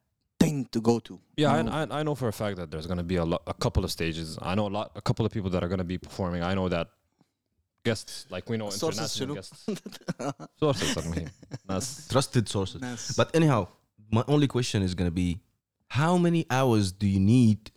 thing 0.47 0.67
to 0.71 0.81
go 0.81 0.99
to. 0.99 1.19
Yeah, 1.35 1.57
you 1.57 1.63
know? 1.63 1.71
I, 1.71 1.99
I 1.99 2.03
know 2.03 2.15
for 2.15 2.27
a 2.27 2.33
fact 2.33 2.57
that 2.57 2.71
there's 2.71 2.87
going 2.87 2.97
to 2.97 3.03
be 3.03 3.17
a, 3.17 3.25
lo- 3.25 3.41
a 3.47 3.53
couple 3.53 3.83
of 3.83 3.91
stages. 3.91 4.37
I 4.41 4.55
know 4.55 4.67
a 4.67 4.73
lot, 4.77 4.91
a 4.95 5.01
couple 5.01 5.25
of 5.25 5.31
people 5.31 5.49
that 5.51 5.63
are 5.63 5.67
going 5.67 5.83
to 5.85 5.91
be 5.95 5.97
performing. 5.97 6.43
I 6.43 6.53
know 6.53 6.69
that 6.69 6.87
guests, 7.83 8.25
like 8.29 8.49
we 8.49 8.57
know 8.57 8.69
sources 8.69 9.21
international 9.21 9.35
guests. 9.35 9.65
sources, 10.59 10.97
I 10.97 11.09
mean, 11.09 11.29
trusted 12.09 12.49
sources. 12.49 13.13
But 13.15 13.35
anyhow, 13.35 13.67
my 14.11 14.23
only 14.27 14.47
question 14.47 14.81
is 14.81 14.95
going 14.95 15.07
to 15.07 15.15
be, 15.25 15.41
how 15.89 16.17
many 16.17 16.45
hours 16.49 16.91
do 16.91 17.07
you 17.07 17.19
need 17.19 17.71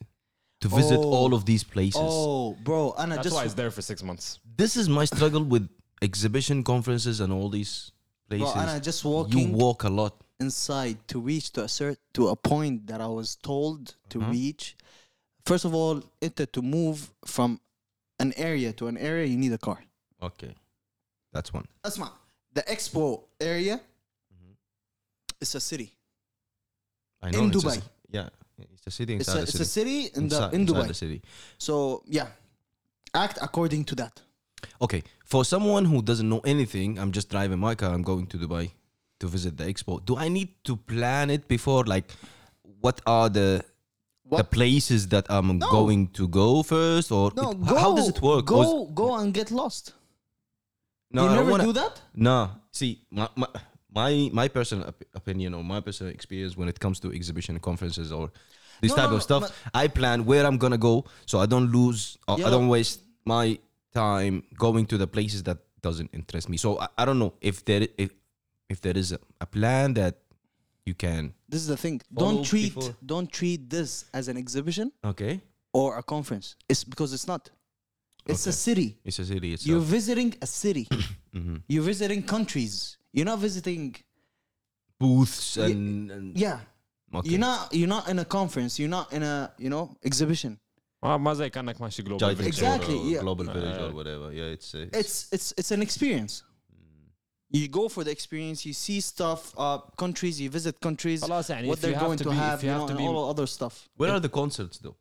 to 0.60 0.68
visit 0.68 0.98
oh. 0.98 1.16
all 1.18 1.34
of 1.34 1.44
these 1.44 1.62
places? 1.62 2.00
Oh, 2.02 2.56
bro, 2.62 2.94
and 2.98 3.12
that's 3.12 3.22
just, 3.22 3.36
why 3.36 3.44
it's 3.44 3.54
there 3.54 3.70
for 3.70 3.82
six 3.82 4.02
months. 4.02 4.40
This 4.56 4.76
is 4.76 4.88
my 4.88 5.04
struggle 5.04 5.44
with 5.44 5.68
exhibition 6.02 6.64
conferences 6.64 7.20
and 7.20 7.32
all 7.32 7.48
these 7.48 7.92
places. 8.28 8.52
Bro, 8.52 8.78
just 8.80 9.04
walking. 9.04 9.50
You 9.50 9.56
walk 9.56 9.84
a 9.84 9.88
lot 9.88 10.22
inside 10.40 10.96
to 11.08 11.20
reach 11.20 11.52
to 11.52 11.60
a 11.62 11.66
cert 11.66 11.96
to 12.14 12.28
a 12.28 12.36
point 12.36 12.86
that 12.88 13.00
I 13.00 13.06
was 13.06 13.36
told 13.36 13.94
to 14.08 14.18
Uh-huh. 14.20 14.30
reach. 14.32 14.76
First 15.46 15.64
of 15.64 15.74
all, 15.74 16.02
it 16.20 16.36
to 16.52 16.62
move 16.62 17.12
from 17.26 17.60
an 18.18 18.32
area 18.36 18.72
to 18.74 18.86
an 18.88 18.96
area, 18.98 19.26
you 19.26 19.36
need 19.36 19.52
a 19.52 19.58
car. 19.58 19.78
Okay, 20.22 20.54
that's 21.32 21.52
one. 21.52 21.66
Asma, 21.84 22.12
the 22.52 22.62
expo 22.62 23.24
area 23.40 23.76
Mm-hmm. 24.32 24.52
is 25.40 25.54
a 25.54 25.60
city. 25.60 25.92
I 27.22 27.28
In 27.28 27.34
it's 27.48 27.56
a 27.56 27.58
Dubai. 27.58 27.74
ci- 27.76 27.88
yeah, 28.10 28.28
it's 28.58 28.86
a 28.86 28.90
city 28.90 29.14
It's 29.16 29.28
a, 29.28 29.32
the 29.32 29.42
it's 29.42 29.52
city. 29.52 29.62
a 29.62 29.66
city 29.66 29.98
in 30.18 30.28
the 30.28 30.50
in 30.56 30.66
Dubai. 30.66 30.86
the 30.88 30.94
city. 30.94 31.22
So 31.58 32.02
yeah, 32.06 32.28
act 33.14 33.38
according 33.42 33.84
to 33.90 33.94
that. 33.96 34.20
Okay, 34.82 35.02
for 35.24 35.44
someone 35.44 35.84
who 35.86 36.02
doesn't 36.02 36.28
know 36.28 36.40
anything, 36.44 36.98
I'm 36.98 37.12
just 37.12 37.28
driving 37.30 37.58
my 37.58 37.74
car. 37.74 37.90
I'm 37.94 38.02
going 38.02 38.26
to 38.32 38.36
Dubai 38.38 38.72
to 39.20 39.26
visit 39.28 39.56
the 39.56 39.64
expo. 39.64 40.04
Do 40.04 40.16
I 40.16 40.28
need 40.28 40.48
to 40.64 40.76
plan 40.76 41.30
it 41.30 41.46
before? 41.48 41.84
Like, 41.84 42.06
what 42.80 43.00
are 43.06 43.28
the 43.28 43.64
the 44.38 44.44
places 44.44 45.08
that 45.08 45.26
I'm 45.28 45.58
No. 45.58 45.68
going 45.70 46.06
to 46.18 46.28
go 46.28 46.62
first, 46.62 47.10
or 47.10 47.32
No, 47.34 47.50
it- 47.50 47.60
go. 47.66 47.74
how 47.76 47.94
does 47.96 48.08
it 48.08 48.20
work? 48.22 48.44
Go 48.46 48.86
go 48.86 49.16
and 49.16 49.34
get 49.34 49.50
lost. 49.50 49.92
no, 51.10 51.24
you 51.24 51.30
I 51.30 51.34
never 51.36 51.50
wanna- 51.50 51.64
do 51.64 51.72
that. 51.72 52.00
No, 52.14 52.50
see, 52.70 53.00
my 53.10 53.28
my 53.36 53.48
my, 53.92 54.30
my 54.32 54.46
personal 54.48 54.86
op- 54.86 55.02
opinion 55.14 55.52
or 55.54 55.64
my 55.64 55.80
personal 55.80 56.12
experience 56.12 56.56
when 56.56 56.68
it 56.68 56.78
comes 56.78 57.00
to 57.00 57.10
exhibition 57.12 57.58
conferences 57.58 58.12
or 58.12 58.30
this 58.80 58.92
No, 58.92 58.96
type 58.98 59.10
no, 59.10 59.16
of 59.16 59.22
stuff, 59.24 59.44
I 59.74 59.88
plan 59.88 60.24
where 60.24 60.46
I'm 60.46 60.58
gonna 60.58 60.78
go 60.78 61.04
so 61.26 61.40
I 61.40 61.46
don't 61.46 61.72
lose, 61.72 62.16
or 62.28 62.38
Yeah. 62.38 62.46
I 62.46 62.50
don't 62.50 62.68
waste 62.68 63.00
my 63.24 63.58
time 63.92 64.44
going 64.56 64.86
to 64.86 64.96
the 64.96 65.08
places 65.08 65.42
that 65.42 65.58
doesn't 65.82 66.10
interest 66.12 66.48
me. 66.48 66.56
So 66.56 66.78
I, 66.78 66.86
I 66.98 67.04
don't 67.04 67.18
know 67.18 67.32
if 67.40 67.64
there 67.64 67.88
if 67.98 68.10
if 68.69 68.81
there 68.81 68.97
is 68.97 69.11
a, 69.11 69.19
a 69.41 69.45
plan 69.45 69.93
that 69.95 70.15
you 70.85 70.93
can. 70.93 71.33
This 71.49 71.61
is 71.61 71.67
the 71.67 71.77
thing. 71.77 72.01
Follow 72.15 72.31
Don't 72.33 72.43
treat 72.45 72.73
before- 72.75 72.95
don't 73.13 73.31
treat 73.31 73.69
this 73.69 74.05
as 74.13 74.27
an 74.27 74.37
exhibition 74.37 74.91
Okay, 75.03 75.41
or 75.73 75.97
a 75.97 76.03
conference. 76.03 76.55
It's 76.69 76.83
because 76.83 77.11
it's 77.13 77.27
not. 77.27 77.49
It's 78.27 78.45
a 78.47 78.49
Okay. 78.49 78.55
city. 78.67 78.89
it's 79.07 79.19
a 79.19 79.25
city 79.25 79.53
itself. 79.53 79.67
You're 79.69 79.87
visiting 79.97 80.29
a 80.41 80.47
city. 80.47 80.85
Mhm. 81.33 81.61
You're 81.67 81.83
visiting 81.93 82.21
countries. 82.23 82.97
You're 83.13 83.29
not 83.33 83.39
visiting. 83.39 83.95
Booths 84.99 85.57
Ye- 85.57 85.63
and, 85.71 86.11
and 86.11 86.37
Yeah. 86.37 86.59
okay. 87.13 87.29
You're 87.29 87.39
not. 87.39 87.73
You're 87.73 87.87
not 87.97 88.07
in 88.09 88.17
a 88.19 88.25
conference. 88.25 88.79
You're 88.79 88.89
not 88.99 89.11
in 89.13 89.23
a 89.23 89.51
you 89.57 89.69
know 89.69 89.95
exhibition. 90.03 90.57
ما 91.03 91.17
ما 91.17 91.33
زي 91.33 91.49
كانك 91.49 91.81
ماشي 91.81 92.03
global 92.03 92.17
Giant 92.19 92.37
village. 92.37 92.47
Exactly, 92.47 92.95
or 92.97 93.05
yeah. 93.05 93.19
Global 93.21 93.45
village 93.45 93.77
or 93.77 93.89
Uh, 93.89 93.93
whatever. 93.93 94.31
Yeah, 94.33 94.55
it's 94.55 94.73
uh, 94.73 94.87
It's 94.93 95.27
it's 95.31 95.53
it's 95.57 95.71
an 95.71 95.81
experience. 95.81 96.43
You 97.51 97.67
go 97.67 97.87
for 97.89 98.03
the 98.03 98.11
experience. 98.11 98.65
You 98.65 98.73
see 98.73 98.99
stuff. 99.01 99.53
Uh, 99.57 99.77
countries. 100.03 100.41
You 100.41 100.49
visit 100.49 100.79
countries. 100.81 101.21
خلاص 101.23 101.49
يعني 101.49 101.67
What 101.67 101.77
if 101.77 101.83
you 101.83 101.89
they're 101.89 101.99
have 101.99 102.07
going 102.07 102.17
to 102.17 102.23
to 102.23 102.29
be 102.31 102.35
have. 102.35 102.59
if 102.59 102.63
You 102.63 102.69
you 102.69 102.75
know, 102.75 102.79
have 102.79 102.87
to 102.89 102.93
and 102.95 102.99
be 103.03 103.07
all 103.07 103.29
other 103.29 103.47
stuff. 103.47 103.89
where 103.97 104.11
are 104.11 104.19
the 104.19 104.29
concerts 104.41 104.77
though? 104.79 104.95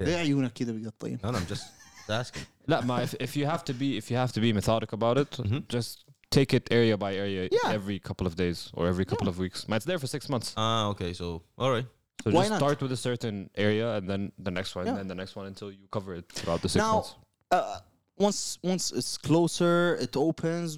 ليه 0.00 0.16
عيونك 0.16 0.52
كده 0.52 0.72
بيقطعين؟ 0.72 1.18
No, 1.22 1.30
no, 1.30 1.38
I'm 1.38 1.46
just 1.54 1.64
asking. 2.08 2.42
لا 2.68 2.80
ما 2.80 3.04
if, 3.06 3.14
if 3.20 3.36
you 3.36 3.46
have 3.46 3.64
to 3.64 3.72
be 3.74 3.96
if 3.98 4.10
you 4.10 4.16
have 4.16 4.32
to 4.32 4.40
be 4.40 4.52
methodic 4.52 4.92
about 4.92 5.18
it 5.18 5.30
Mhm. 5.38 5.68
just 5.68 6.04
take 6.30 6.52
it 6.58 6.64
area 6.80 6.96
by 7.04 7.12
area 7.24 7.42
Yeah. 7.52 7.78
every 7.78 7.98
couple 8.08 8.26
of 8.30 8.34
days 8.42 8.58
or 8.76 8.82
every 8.92 9.04
couple 9.12 9.28
of 9.32 9.36
weeks. 9.44 9.58
Man, 9.68 9.76
it's 9.80 9.86
there 9.90 10.00
for 10.04 10.08
six 10.16 10.22
months. 10.34 10.48
Ah, 10.56 10.84
okay. 10.92 11.10
So 11.20 11.26
all 11.62 11.70
right. 11.76 11.86
So 12.22 12.26
Why 12.36 12.42
just 12.42 12.50
not? 12.54 12.58
start 12.64 12.78
with 12.84 12.92
a 13.00 13.02
certain 13.10 13.36
area 13.66 13.86
and 13.96 14.04
then 14.10 14.22
the 14.46 14.52
next 14.58 14.70
one, 14.78 14.84
Yeah. 14.86 14.90
and 14.92 14.98
then 15.00 15.08
the 15.12 15.18
next 15.22 15.32
one 15.38 15.46
until 15.52 15.70
you 15.78 15.84
cover 15.96 16.10
it 16.20 16.26
throughout 16.36 16.60
the 16.64 16.70
six 16.74 16.80
Now, 16.86 16.94
months. 16.96 17.10
uh, 17.56 17.78
once 18.26 18.40
once 18.72 18.84
it's 18.98 19.14
closer, 19.28 19.74
it 20.06 20.14
opens. 20.28 20.68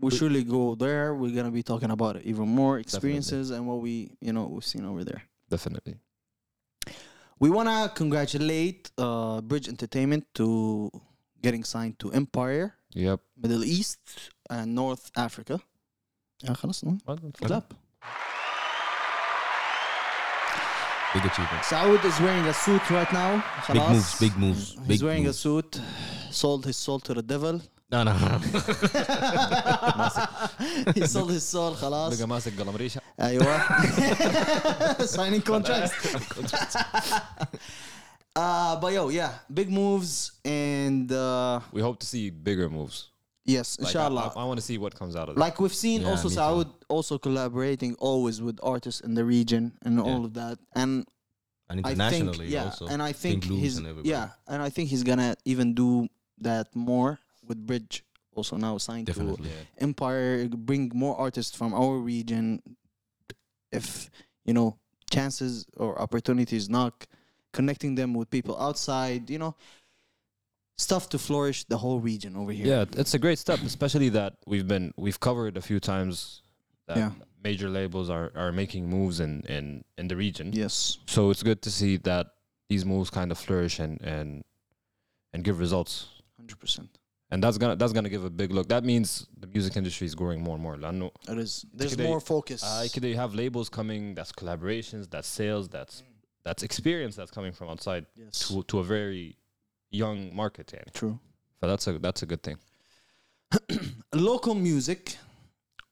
we 0.00 0.10
surely 0.10 0.44
go 0.44 0.74
there. 0.74 1.14
We're 1.14 1.34
gonna 1.34 1.50
be 1.50 1.62
talking 1.62 1.90
about 1.90 2.22
even 2.22 2.48
more 2.48 2.78
experiences 2.78 3.48
definitely. 3.48 3.56
and 3.56 3.68
what 3.68 3.80
we 3.82 4.10
you 4.20 4.32
know 4.32 4.44
we've 4.46 4.64
seen 4.64 4.84
over 4.84 5.04
there. 5.04 5.22
Definitely. 5.48 5.96
We 7.38 7.50
wanna 7.50 7.92
congratulate 7.94 8.90
uh, 8.98 9.40
Brij 9.42 9.68
Entertainment 9.68 10.24
to 10.34 10.90
getting 11.42 11.64
signed 11.64 11.98
to 12.00 12.12
Empire. 12.12 12.74
Yep. 12.94 13.20
Middle 13.36 13.64
East 13.64 14.30
and 14.48 14.74
North 14.74 15.10
Africa. 15.16 15.60
Yeah, 16.42 16.54
خلاص 16.54 16.84
up? 17.50 17.74
Big 21.14 21.24
achievement. 21.24 21.62
Saud 21.64 22.04
is 22.04 22.20
wearing 22.20 22.44
a 22.44 22.52
suit 22.52 22.90
right 22.90 23.10
now. 23.12 23.42
Big 23.72 23.82
moves, 23.88 24.18
big 24.20 24.36
moves. 24.36 24.72
He's 24.72 24.86
big 24.86 25.02
wearing 25.02 25.24
moves. 25.24 25.38
a 25.38 25.40
suit. 25.40 25.80
Sold 26.30 26.66
his 26.66 26.76
soul 26.76 27.00
to 27.00 27.14
the 27.14 27.22
devil. 27.22 27.62
No, 27.93 28.03
no. 28.03 28.13
he 30.95 31.05
sold 31.07 31.29
his 31.31 31.43
soul 31.43 31.75
خلاص. 31.75 32.17
بقى 32.17 32.27
ماسك 32.27 32.59
قلم 32.61 32.75
ريشه 32.75 33.01
ايوه 33.19 33.59
signing 35.05 35.41
contracts 35.41 35.93
uh 38.39 38.75
but 38.81 38.91
yo 38.93 39.09
yeah 39.09 39.31
big 39.53 39.69
moves 39.69 40.31
and 40.45 41.11
uh 41.11 41.59
we 41.73 41.81
hope 41.81 41.97
to 41.99 42.05
see 42.13 42.29
bigger 42.29 42.69
moves. 42.69 42.97
yes 43.45 43.67
Like, 43.79 43.87
inshallah 43.87 44.31
I, 44.35 44.41
I, 44.41 44.45
want 44.49 44.57
to 44.61 44.65
see 44.69 44.77
what 44.77 44.93
comes 45.01 45.13
out 45.19 45.27
of 45.29 45.33
it. 45.35 45.39
like 45.45 45.55
we've 45.59 45.79
seen 45.85 45.99
Yeah, 46.01 46.11
also 46.11 46.29
me 46.29 46.35
too. 46.35 46.41
Saud 46.41 46.67
also 46.95 47.15
collaborating 47.17 47.91
always 48.09 48.37
with 48.47 48.57
artists 48.73 49.01
in 49.07 49.11
the 49.19 49.25
region 49.35 49.63
and 49.85 49.93
all 50.09 50.21
of 50.27 50.31
that 50.41 50.57
and 50.81 50.91
and 51.69 51.77
I 51.79 51.83
think 51.83 51.95
internationally 51.95 52.47
yeah 52.57 52.65
also. 52.69 52.85
and 52.91 52.99
I 53.09 53.11
think 53.23 53.35
King 53.43 53.51
Louis 53.51 53.61
he's 53.63 53.75
and 53.79 53.85
everybody. 53.91 54.09
yeah 54.15 54.27
and 54.51 54.59
I 54.67 54.69
think 54.75 54.85
he's 54.93 55.03
gonna 55.09 55.31
even 55.53 55.67
do 55.83 55.91
that 56.47 56.67
more 56.91 57.11
with 57.48 57.66
Brij 57.66 58.02
also 58.34 58.56
now 58.56 58.78
signed 58.78 59.06
Definitely. 59.06 59.48
to 59.48 59.82
Empire 59.82 60.48
bring 60.48 60.90
more 60.94 61.16
artists 61.16 61.56
from 61.56 61.72
our 61.74 61.96
region 61.98 62.60
if 63.72 64.10
you 64.44 64.52
know 64.54 64.76
chances 65.10 65.66
or 65.76 66.00
opportunities 66.00 66.68
knock 66.68 67.06
connecting 67.52 67.94
them 67.94 68.12
with 68.14 68.28
people 68.30 68.60
outside 68.60 69.30
you 69.30 69.38
know 69.38 69.54
stuff 70.78 71.08
to 71.08 71.18
flourish 71.18 71.64
the 71.64 71.78
whole 71.78 72.00
region 72.00 72.36
over 72.36 72.52
here 72.52 72.66
yeah, 72.66 72.84
it's 73.00 73.14
a 73.14 73.18
great 73.18 73.38
step, 73.38 73.60
especially 73.64 74.10
that 74.10 74.34
we've 74.46 74.68
been 74.68 74.92
we've 74.96 75.18
covered 75.20 75.56
a 75.56 75.62
few 75.62 75.80
times 75.80 76.42
that 76.86 76.98
Yeah. 76.98 77.10
major 77.42 77.68
labels 77.70 78.10
are, 78.10 78.30
are 78.36 78.52
making 78.52 78.88
moves 78.90 79.18
in, 79.20 79.40
in, 79.48 79.84
in 79.98 80.08
the 80.08 80.16
region. 80.16 80.52
yes 80.52 80.98
So 81.06 81.30
it's 81.30 81.42
good 81.42 81.62
to 81.62 81.70
see 81.70 81.96
that 81.98 82.26
these 82.68 82.84
moves 82.84 83.10
kind 83.10 83.30
of 83.32 83.38
flourish 83.38 83.78
and, 83.80 84.00
and 84.02 84.44
and 85.32 85.42
give 85.44 85.58
results. 85.58 86.08
100% 86.42 86.88
And 87.33 87.41
that's 87.43 87.57
gonna 87.57 87.75
that's 87.77 87.93
gonna 87.93 88.09
give 88.09 88.25
a 88.25 88.29
big 88.29 88.51
look. 88.51 88.67
That 88.67 88.83
means 88.83 89.25
the 89.39 89.47
music 89.47 89.77
industry 89.77 90.05
is 90.05 90.15
growing 90.15 90.41
more 90.43 90.55
and 90.55 90.63
more. 90.63 90.75
لأنه 90.77 91.11
it 91.29 91.37
is 91.37 91.65
there's 91.73 91.91
Today- 91.91 92.07
more 92.07 92.19
focus 92.19 92.61
uh, 92.63 92.85
could 92.93 93.03
they 93.03 93.15
have 93.15 93.33
labels 93.33 93.69
coming, 93.69 94.15
that's 94.15 94.31
collaborations, 94.33 95.09
that's 95.09 95.29
sales, 95.29 95.69
that's 95.69 96.03
that's 96.43 96.61
experience 96.63 97.15
that's 97.15 97.31
coming 97.31 97.53
from 97.53 97.67
outside 97.69 98.05
yes 98.15 98.47
to 98.47 98.63
to 98.63 98.79
a 98.79 98.83
very 98.83 99.37
young 99.91 100.35
market. 100.35 100.67
يعني. 100.73 100.91
true 100.93 101.15
So 101.61 101.67
that's 101.67 101.85
a 101.87 101.93
that's 102.05 102.21
a 102.23 102.25
good 102.31 102.43
thing. 102.47 102.57
local 104.13 104.55
music 104.55 105.17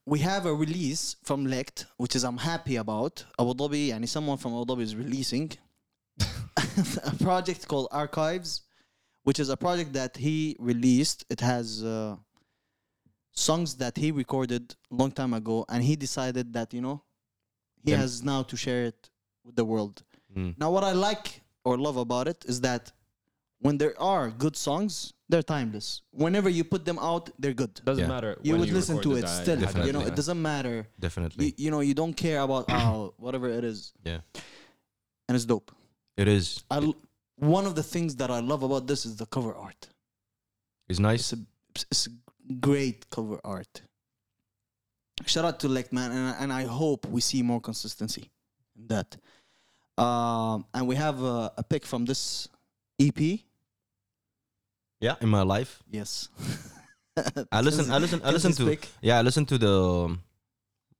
we 0.06 0.20
have 0.20 0.46
a 0.46 0.54
release 0.66 1.04
from 1.24 1.40
Lect 1.46 1.86
which 1.98 2.14
is 2.18 2.24
I'm 2.30 2.40
happy 2.52 2.76
about 2.86 3.26
Abu 3.40 3.54
Dhabi 3.54 3.82
يعني 3.92 4.08
someone 4.08 4.38
from 4.38 4.52
Abu 4.54 4.66
Dhabi 4.70 4.82
is 4.90 4.96
releasing 4.96 5.52
a 7.12 7.16
project 7.28 7.68
called 7.68 7.88
Archives 7.92 8.62
which 9.25 9.39
is 9.41 9.49
a 9.49 9.57
project 9.57 9.91
that 10.01 10.13
he 10.27 10.57
released 10.59 11.25
it 11.35 11.41
has 11.41 11.67
uh, 11.83 12.17
songs 13.33 13.75
that 13.77 13.97
he 13.97 14.09
recorded 14.13 14.75
a 14.91 14.95
long 14.95 15.11
time 15.11 15.33
ago 15.35 15.65
and 15.69 15.83
he 15.83 15.97
decided 15.97 16.53
that 16.53 16.73
you 16.77 16.81
know 16.87 17.03
he 17.85 17.91
Yeah. 17.91 17.99
has 18.03 18.23
now 18.23 18.41
to 18.51 18.57
share 18.57 18.85
it 18.91 19.01
with 19.45 19.57
the 19.57 19.65
world 19.65 19.97
Mm. 20.37 20.53
now 20.63 20.69
what 20.75 20.83
I 20.83 20.93
like 21.09 21.27
or 21.65 21.73
love 21.79 21.97
about 22.07 22.27
it 22.33 22.45
is 22.53 22.61
that 22.63 22.85
when 23.65 23.79
there 23.83 23.95
are 24.13 24.25
good 24.45 24.57
songs 24.57 25.13
they're 25.31 25.49
timeless 25.57 25.89
whenever 26.25 26.49
you 26.57 26.65
put 26.75 26.83
them 26.85 26.99
out 27.11 27.31
they're 27.41 27.59
good 27.63 27.75
Doesn't 27.85 28.03
Yeah. 28.05 28.15
matter. 28.17 28.33
you 28.43 28.53
when 28.53 28.61
would 28.63 28.73
listen 28.81 28.97
to 29.07 29.11
it 29.19 29.27
still. 29.29 29.59
Definitely. 29.61 29.87
You 29.89 29.93
know, 29.97 30.05
it 30.11 30.17
doesn't 30.21 30.41
matter. 30.53 30.77
Definitely. 31.07 31.45
You, 31.47 31.53
you 31.65 31.71
know, 31.73 31.81
you 31.89 31.95
don't 32.03 32.17
care 32.27 32.41
about 32.49 32.65
oh, 32.69 33.15
whatever 33.25 33.49
it 33.59 33.65
is, 33.73 33.79
yeah. 34.11 34.21
and 35.29 35.33
it's 35.37 35.47
dope. 35.53 35.69
It 36.23 36.29
is. 36.29 36.47
I 36.71 36.77
l- 36.89 36.97
one 37.37 37.67
of 37.67 37.75
the 37.75 37.83
things 37.83 38.17
that 38.17 38.31
I 38.31 38.41
love 38.41 38.63
about 38.63 38.87
this 38.87 39.07
is 39.07 39.17
the 39.17 39.27
cover 39.27 39.55
art. 39.55 39.89
It's 40.89 40.99
nice. 40.99 41.33
It's 41.33 41.33
a 41.33 41.47
it's 41.91 42.07
a 42.07 42.55
great 42.55 43.09
cover 43.11 43.41
art. 43.45 43.83
Shout 45.27 45.45
out 45.45 45.61
to 45.61 45.69
Lect 45.69 45.93
man, 45.93 46.11
and 46.13 46.37
and 46.41 46.53
I 46.53 46.65
hope 46.65 47.07
we 47.07 47.21
see 47.21 47.43
more 47.43 47.61
consistency 47.61 48.31
in 48.77 48.87
that. 48.89 49.17
Um, 49.97 50.67
and 50.75 50.89
we 50.89 50.97
have 50.97 51.23
a, 51.23 51.53
a 51.57 51.63
pick 51.63 51.87
from 51.87 52.05
this 52.05 52.49
EP. 53.01 53.41
Yeah. 55.01 55.17
In 55.21 55.29
my 55.29 55.43
life. 55.43 55.83
Yes. 55.91 56.29
I 57.53 57.61
listen. 57.61 57.91
I 57.93 57.99
listen. 57.99 58.21
I 58.25 58.31
listen 58.31 58.53
to. 58.53 58.67
pick. 58.67 58.89
Yeah, 59.01 59.19
I 59.19 59.23
listen 59.23 59.47
to 59.47 59.59
the 59.59 59.73
um, 59.73 60.23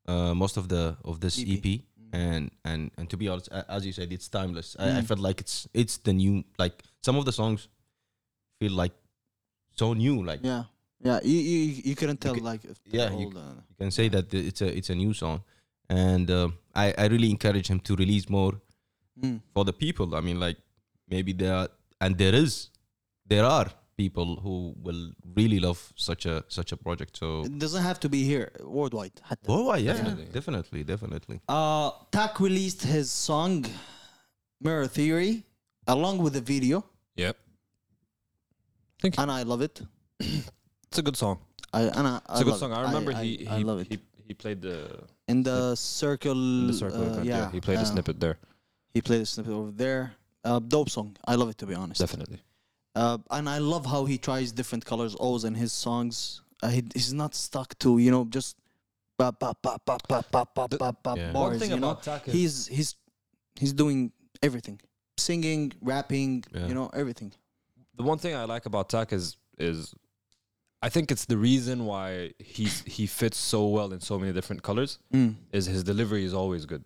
uh, 0.07 0.35
most 0.35 0.57
of 0.57 0.69
the 0.69 0.97
of 1.05 1.21
this 1.21 1.41
EP. 1.41 1.65
EP, 1.65 1.81
and 2.15 2.51
and 2.71 2.91
and 2.99 3.07
to 3.13 3.17
be 3.17 3.27
honest, 3.29 3.49
as 3.77 3.83
you 3.87 3.93
said, 3.99 4.13
it's 4.17 4.29
timeless. 4.29 4.69
I, 4.79 4.87
I 4.99 5.01
Mm. 5.01 5.07
felt 5.11 5.21
like 5.29 5.39
it's 5.45 5.57
it's 5.83 5.97
the 6.07 6.13
new 6.23 6.35
like 6.63 6.77
some 7.07 7.17
of 7.21 7.25
the 7.29 7.33
songs 7.41 7.69
feel 8.61 8.73
like 8.83 8.95
so 9.81 9.87
new. 10.05 10.17
Like 10.31 10.41
Yeah. 10.51 10.65
Yeah. 11.09 11.19
You 11.33 11.39
you, 11.51 11.61
you 11.91 11.95
couldn't 12.01 12.21
tell 12.27 12.35
ca- 12.37 12.51
like 12.51 12.63
if 12.73 12.79
they're 12.85 13.01
yeah, 13.01 13.11
you 13.21 13.27
old, 13.27 13.37
uh, 13.37 13.55
you 13.71 13.77
can 13.83 13.91
say 13.99 14.07
that 14.17 14.33
it's 14.33 14.63
a 14.67 14.69
it's 14.79 14.91
a 14.91 14.95
new 15.05 15.13
song, 15.23 15.39
and 15.89 16.31
uh, 16.31 16.49
I 16.85 16.87
I 17.05 17.07
really 17.15 17.31
encourage 17.37 17.69
him 17.73 17.81
to 17.89 17.97
release 18.05 18.27
more 18.39 18.53
mm. 19.23 19.41
for 19.55 19.65
the 19.71 19.73
people. 19.85 20.15
I 20.19 20.21
mean, 20.29 20.39
like 20.47 20.59
maybe 21.15 21.33
there 21.43 21.55
are, 21.61 21.69
and 22.01 22.17
there 22.23 22.35
is 22.45 22.71
there 23.35 23.45
are 23.45 23.69
people 23.97 24.37
who 24.37 24.75
will 24.83 25.11
really 25.37 25.61
love 25.61 25.93
such 25.97 26.27
a 26.27 26.45
such 26.49 26.73
a 26.73 26.77
project. 26.77 27.17
So 27.17 27.45
it 27.45 27.59
doesn't 27.59 27.83
have 27.83 28.01
to 28.01 28.09
be 28.09 28.25
here, 28.25 28.53
worldwide. 28.63 29.21
Worldwide, 29.47 29.85
yeah, 29.85 29.93
definitely, 29.93 30.27
definitely. 30.33 30.85
definitely. 30.85 31.41
Uh, 31.49 31.91
Tac 32.11 32.41
released 32.41 32.83
his 32.83 33.11
song 33.11 33.65
Mirror 34.61 34.89
Theory 34.89 35.45
along 35.87 36.19
with 36.19 36.33
the 36.33 36.41
video. 36.41 36.85
Yep. 37.17 37.37
Thank 39.01 39.17
you. 39.17 39.23
And 39.23 39.31
I 39.31 39.43
love 39.43 39.63
it. 39.63 39.81
it's 40.21 40.99
a 40.99 41.03
good 41.03 41.17
song. 41.17 41.39
I, 41.73 41.83
and 41.83 42.07
I, 42.07 42.17
it's 42.17 42.39
I 42.39 42.41
a 42.41 42.45
good 42.45 42.59
song. 42.59 42.73
I 42.73 42.83
remember 42.83 43.13
I, 43.13 43.23
he, 43.23 43.49
I, 43.49 43.59
he, 43.59 43.65
love 43.65 43.81
it. 43.81 43.87
he 43.91 43.99
he 44.27 44.35
played 44.35 44.63
the 44.63 45.05
in 45.29 45.43
the 45.43 45.75
circle. 45.75 46.33
In 46.33 46.69
the 46.69 46.73
circle, 46.73 47.19
uh, 47.19 47.23
yeah. 47.23 47.39
yeah. 47.39 47.51
He 47.51 47.61
played 47.61 47.77
uh, 47.77 47.81
um, 47.81 47.85
a 47.85 47.93
snippet 47.93 48.21
there. 48.21 48.39
He 48.93 49.01
played 49.01 49.23
a 49.23 49.27
snippet 49.27 49.53
over 49.53 49.71
there. 49.71 50.15
Uh, 50.45 50.59
dope 50.59 50.91
song. 50.91 51.17
I 51.27 51.35
love 51.35 51.49
it 51.49 51.59
to 51.59 51.67
be 51.67 51.75
honest. 51.75 52.01
Definitely. 52.01 52.41
Uh, 52.95 53.19
and 53.31 53.49
I 53.49 53.59
love 53.59 53.85
how 53.87 54.05
he 54.05 54.19
tries 54.19 54.53
different 54.53 54.85
colors 54.85 55.15
always 55.17 55.45
in 55.45 55.55
his 55.55 55.73
songs. 55.73 56.43
Uh, 56.63 56.69
he, 56.69 56.85
he's 56.95 57.13
not 57.13 57.35
stuck 57.35 57.77
to 57.81 57.99
you 57.99 58.11
know 58.11 58.25
just 58.27 58.57
ba 59.19 59.33
ba 59.33 59.53
ba 59.63 59.79
ba 59.85 59.99
ba 60.09 60.25
ba 60.31 60.47
ba 60.55 60.67
The- 60.71 60.79
ba 60.79 60.97
ba 61.03 61.15
Yeah. 61.17 61.33
bars. 61.33 61.51
One 61.51 61.59
thing 61.59 61.71
you 61.71 61.77
know? 61.81 61.91
about 61.91 62.03
Tac 62.05 62.29
is 62.29 62.35
he's 62.35 62.67
he's 62.77 62.95
he's 63.61 63.73
doing 63.73 64.13
everything, 64.43 64.81
singing, 65.19 65.73
rapping, 65.81 66.45
Yeah. 66.55 66.67
you 66.69 66.75
know 66.75 66.89
everything. 66.95 67.33
the 67.97 68.03
one 68.03 68.19
thing 68.19 68.35
I 68.35 68.45
like 68.45 68.67
about 68.67 68.89
Tac 68.89 69.13
is 69.13 69.37
is 69.59 69.95
I 70.83 70.89
think 70.91 71.11
it's 71.11 71.25
the 71.27 71.37
reason 71.39 71.87
why 71.87 72.33
he's 72.39 72.83
he 72.97 73.07
fits 73.07 73.39
so 73.39 73.61
well 73.77 73.93
in 73.93 74.01
so 74.01 74.19
many 74.21 74.33
different 74.33 74.63
colors 74.63 74.99
Mm. 75.13 75.35
is 75.53 75.67
his 75.67 75.83
delivery 75.83 76.25
is 76.25 76.35
always 76.35 76.65
good. 76.67 76.85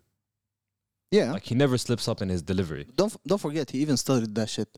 Yeah. 1.10 1.32
Like 1.32 1.44
he 1.44 1.54
never 1.54 1.76
slips 1.78 2.06
up 2.08 2.20
in 2.22 2.28
his 2.28 2.42
delivery. 2.42 2.86
don't 2.96 3.12
f- 3.14 3.20
don't 3.26 3.40
forget 3.46 3.70
he 3.70 3.78
even 3.78 3.96
studied 3.96 4.34
that 4.34 4.48
shit. 4.48 4.68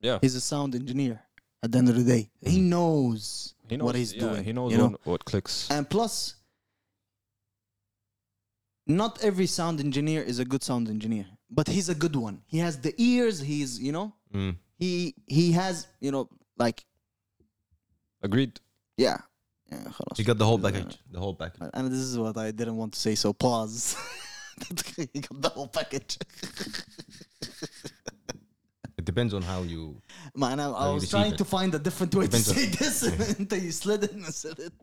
Yeah. 0.00 0.18
He's 0.20 0.34
a 0.34 0.40
sound 0.40 0.74
engineer 0.74 1.20
at 1.62 1.72
the 1.72 1.78
end 1.78 1.88
of 1.88 1.96
the 1.96 2.04
day. 2.04 2.30
He 2.40 2.58
mm. 2.58 2.64
knows, 2.64 3.54
he 3.68 3.76
knows 3.76 3.86
what 3.86 3.94
he's 3.94 4.14
yeah, 4.14 4.20
doing. 4.20 4.44
He 4.44 4.52
knows 4.52 4.72
you 4.72 4.78
know? 4.78 4.96
what, 5.04 5.24
clicks. 5.24 5.70
And 5.70 5.88
plus, 5.88 6.36
not 8.86 9.22
every 9.22 9.46
sound 9.46 9.80
engineer 9.80 10.22
is 10.22 10.38
a 10.38 10.44
good 10.44 10.62
sound 10.62 10.88
engineer, 10.88 11.26
but 11.50 11.68
he's 11.68 11.88
a 11.88 11.94
good 11.94 12.16
one. 12.16 12.42
He 12.46 12.58
has 12.58 12.80
the 12.80 12.94
ears. 12.98 13.40
He's 13.40 13.78
you 13.78 13.92
know 13.92 14.14
mm. 14.34 14.56
he 14.78 15.14
he 15.26 15.52
has 15.52 15.86
you 16.00 16.10
know 16.10 16.28
like 16.58 16.84
agreed. 18.22 18.58
Yeah. 18.96 19.18
yeah 19.70 19.78
you 20.16 20.24
got 20.24 20.38
the 20.38 20.44
whole 20.44 20.58
package. 20.58 20.98
The 21.10 21.20
whole 21.20 21.34
package. 21.34 21.70
And 21.72 21.88
this 21.88 22.00
is 22.00 22.18
what 22.18 22.36
I 22.36 22.50
didn't 22.50 22.76
want 22.76 22.92
to 22.94 22.98
say. 22.98 23.14
So 23.14 23.32
pause. 23.32 23.96
He 25.14 25.20
got 25.20 25.40
the 25.40 25.48
whole 25.48 25.68
package. 25.68 26.18
It 29.00 29.06
depends 29.06 29.32
on 29.32 29.40
how 29.40 29.62
you. 29.62 29.96
Man, 30.36 30.60
I, 30.60 30.66
I 30.70 30.90
was 30.90 31.08
trying 31.08 31.32
it. 31.32 31.38
to 31.38 31.46
find 31.46 31.74
a 31.74 31.78
different 31.78 32.14
way 32.14 32.26
to 32.26 32.36
say 32.36 32.66
this. 32.66 33.02
and 33.38 33.50
you 33.66 33.72
slid 33.72 34.04
it 34.04 34.12
and 34.12 34.26
said 34.26 34.58
it. 34.58 34.74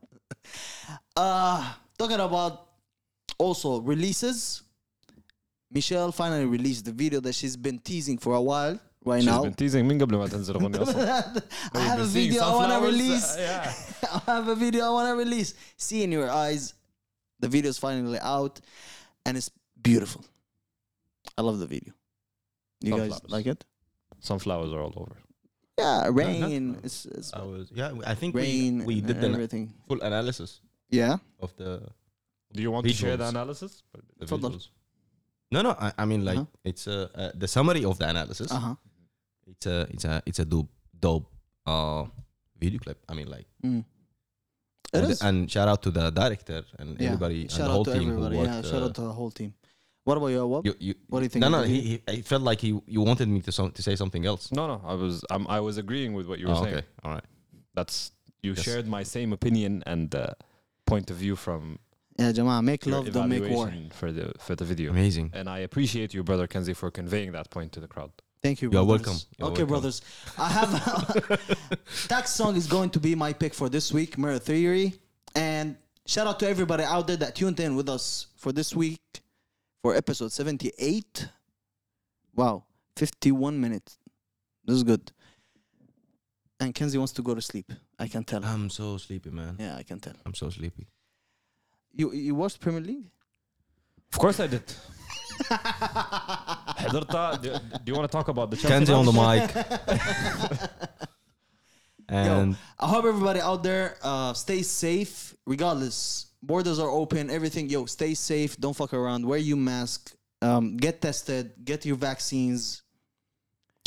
Uh, 1.15 1.61
talking 1.99 2.19
about 2.19 2.65
also 3.37 3.79
releases. 3.79 4.63
Michele 5.69 6.11
finally 6.11 6.45
released 6.45 6.85
the 6.85 6.91
video 6.91 7.19
that 7.19 7.35
she's 7.35 7.55
been 7.55 7.77
teasing 7.77 8.17
for 8.17 8.33
a 8.33 8.41
while 8.41 8.79
right 9.05 9.19
she's 9.19 9.27
now. 9.27 9.37
She's 9.37 9.43
been 9.43 9.53
teasing 9.53 9.87
I 11.75 11.79
have 11.79 11.99
a 11.99 12.05
video 12.05 12.41
I 12.41 12.55
want 12.55 12.71
to 12.71 12.79
release. 12.87 13.35
Uh, 13.35 13.39
yeah. 13.39 14.19
I 14.25 14.31
have 14.37 14.47
a 14.47 14.55
video 14.55 14.85
I 14.85 14.89
want 14.89 15.09
to 15.13 15.15
release. 15.15 15.53
Sea 15.77 16.01
in 16.01 16.11
your 16.11 16.31
eyes. 16.31 16.73
The 17.39 17.49
video 17.49 17.69
is 17.69 17.77
finally 17.77 18.17
out 18.19 18.61
and 19.27 19.37
it's 19.37 19.51
beautiful. 19.79 20.25
I 21.37 21.43
love 21.43 21.59
the 21.59 21.67
video. 21.67 21.93
You 22.81 22.97
guys 22.97 23.21
like 23.27 23.45
it? 23.45 23.63
Sunflowers 24.19 24.73
are 24.73 24.81
all 24.81 24.93
over. 24.95 25.15
Yeah, 25.77 26.09
rain. 26.11 26.71
No, 26.73 26.79
it's, 26.83 27.05
it's 27.05 27.33
I 27.33 27.43
was, 27.43 27.69
yeah, 27.73 27.93
I 28.05 28.15
think 28.15 28.35
rain. 28.35 28.79
We, 28.79 28.95
we 28.95 29.01
did 29.01 29.21
the 29.21 29.27
everything 29.27 29.73
full 29.87 30.01
analysis. 30.01 30.61
Yeah. 30.89 31.17
Of 31.39 31.55
the. 31.57 31.81
Do 32.53 32.61
you 32.61 32.71
want 32.71 32.85
visuals. 32.85 32.89
to 32.89 32.97
share 32.97 33.17
the 33.17 33.27
analysis? 33.27 33.83
The 34.17 34.25
visuals. 34.25 34.69
No, 35.51 35.61
no. 35.61 35.75
I, 35.79 35.93
I 35.97 36.05
mean, 36.05 36.25
like 36.25 36.39
uh 36.39 36.43
-huh. 36.43 36.69
it's 36.69 36.87
a 36.87 36.97
uh, 37.13 37.31
the 37.39 37.47
summary 37.47 37.85
of 37.85 37.97
the 37.97 38.07
analysis. 38.07 38.51
Uh 38.51 38.57
-huh. 38.57 38.75
It's 39.45 39.67
a 39.67 39.87
it's 39.93 40.05
a 40.05 40.21
it's 40.25 40.39
a 40.39 40.45
dope 40.45 40.71
dope 40.99 41.27
uh, 41.67 42.07
video 42.59 42.79
clip. 42.79 42.97
I 43.11 43.13
mean, 43.13 43.29
like. 43.29 43.47
Mm. 43.63 43.83
And, 44.93 45.17
and, 45.21 45.51
shout 45.51 45.67
out 45.67 45.81
to 45.83 45.91
the 45.91 46.11
director 46.11 46.63
and 46.79 46.95
yeah. 46.99 47.07
everybody 47.11 47.47
shout 47.49 47.59
and 47.59 47.67
the 47.67 47.73
whole 47.73 47.85
team. 47.85 48.07
Everybody. 48.09 48.35
Who 48.35 48.41
worked, 48.41 48.53
yeah, 48.53 48.71
shout 48.71 48.81
uh, 48.81 48.85
out 48.85 48.95
to 48.95 49.01
the 49.01 49.13
whole 49.13 49.31
team. 49.31 49.53
What 50.07 50.15
about 50.17 50.27
you, 50.27 50.39
Awab? 50.39 50.65
you, 50.65 50.73
you, 50.79 50.95
What 51.09 51.19
do 51.19 51.23
you 51.25 51.29
think 51.29 51.41
No, 51.41 51.47
of 51.47 51.51
no. 51.51 51.63
He, 51.63 51.81
he, 51.81 52.01
I 52.07 52.21
felt 52.21 52.41
like 52.41 52.61
he 52.61 52.69
you 52.87 53.01
wanted 53.01 53.27
me 53.27 53.41
to 53.41 53.51
some, 53.51 53.71
to 53.71 53.81
say 53.83 53.95
something 53.97 54.25
else. 54.25 54.53
No, 54.53 54.65
no. 54.65 54.81
I 54.85 54.93
was 54.93 55.25
um, 55.29 55.45
I 55.49 55.59
was 55.59 55.77
agreeing 55.77 56.13
with 56.13 56.27
what 56.29 56.39
you 56.39 56.47
were 56.47 56.53
Oh, 56.53 56.63
saying. 56.63 56.75
okay, 56.77 56.85
all 57.03 57.11
right. 57.15 57.25
That's 57.75 58.11
you 58.41 58.53
Yes. 58.53 58.63
shared 58.63 58.87
my 58.87 59.03
same 59.03 59.33
opinion 59.33 59.83
and 59.85 60.15
uh, 60.15 60.27
point 60.85 61.11
of 61.11 61.17
view 61.17 61.35
from 61.35 61.77
Yeah, 62.17 62.31
Jamaa, 62.31 62.63
make 62.63 62.85
love, 62.85 63.11
don't 63.11 63.27
make 63.27 63.49
war. 63.49 63.69
for 63.99 64.13
the 64.13 64.31
for 64.39 64.55
the 64.55 64.63
video. 64.63 64.91
Amazing. 64.91 65.31
And 65.33 65.49
I 65.49 65.59
appreciate 65.67 66.13
you, 66.13 66.23
brother 66.23 66.47
Kanzi, 66.47 66.73
for 66.73 66.89
conveying 66.89 67.33
that 67.33 67.49
point 67.49 67.69
to 67.73 67.81
the 67.81 67.89
crowd. 67.93 68.11
Thank 68.41 68.61
you. 68.61 68.69
You're 68.71 68.85
brothers. 68.85 69.05
welcome. 69.07 69.21
You're 69.37 69.47
okay, 69.51 69.63
welcome. 69.63 69.73
brothers. 69.73 70.01
I 70.37 70.49
have 70.59 70.71
that 72.13 72.29
song 72.29 72.55
is 72.55 72.67
going 72.67 72.91
to 72.91 72.99
be 73.07 73.13
my 73.25 73.33
pick 73.33 73.53
for 73.53 73.67
this 73.67 73.91
week, 73.91 74.17
Mirror 74.17 74.39
Theory. 74.39 74.93
And 75.35 75.75
shout 76.05 76.27
out 76.27 76.39
to 76.39 76.47
everybody 76.47 76.83
out 76.95 77.07
there 77.07 77.17
that 77.23 77.35
tuned 77.35 77.59
in 77.59 77.75
with 77.75 77.89
us 77.89 78.27
for 78.37 78.51
this 78.53 78.73
week 78.73 78.99
for 79.81 79.95
episode 79.95 80.31
78. 80.31 81.27
Wow, 82.35 82.65
51 82.95 83.59
minutes. 83.59 83.97
This 84.65 84.77
is 84.77 84.83
good. 84.83 85.11
And 86.59 86.73
Kanzi 86.73 86.97
wants 86.97 87.13
to 87.13 87.21
go 87.21 87.35
to 87.35 87.41
sleep. 87.41 87.71
I 87.99 88.07
can 88.07 88.23
tell. 88.23 88.43
I'm 88.43 88.69
so 88.69 88.97
sleepy, 88.97 89.29
man. 89.29 89.55
Yeah, 89.59 89.75
I 89.75 89.83
can 89.83 89.99
tell. 89.99 90.13
I'm 90.25 90.33
so 90.33 90.49
sleepy. 90.49 90.87
You 91.93 92.11
you 92.13 92.35
watched 92.35 92.59
Premier 92.59 92.81
League? 92.81 93.09
Of 94.11 94.19
course 94.19 94.39
I 94.39 94.47
did. 94.47 94.63
do, 97.41 97.51
do 97.83 97.91
you 97.91 97.95
want 97.95 98.09
to 98.09 98.15
talk 98.17 98.27
about 98.27 98.49
the 98.49 98.57
Chelsea 98.57 98.85
Kanzi 98.85 98.95
on 98.97 99.05
the 99.05 99.11
mic. 99.11 99.55
and 102.09 102.51
Yo, 102.53 102.57
I 102.79 102.87
hope 102.87 103.05
everybody 103.05 103.39
out 103.39 103.63
there 103.63 103.97
uh, 104.01 104.33
stays 104.33 104.69
safe 104.69 105.35
regardless 105.45 106.26
Borders 106.50 106.78
are 106.84 106.92
open, 107.02 107.24
everything. 107.38 107.64
Yo, 107.74 107.80
stay 107.98 108.12
safe. 108.30 108.52
Don't 108.64 108.76
fuck 108.80 108.92
around. 109.00 109.20
Wear 109.30 109.38
your 109.50 109.60
mask. 109.72 110.00
Um, 110.48 110.64
get 110.86 110.94
tested. 111.06 111.44
Get 111.70 111.80
your 111.88 111.98
vaccines, 112.10 112.62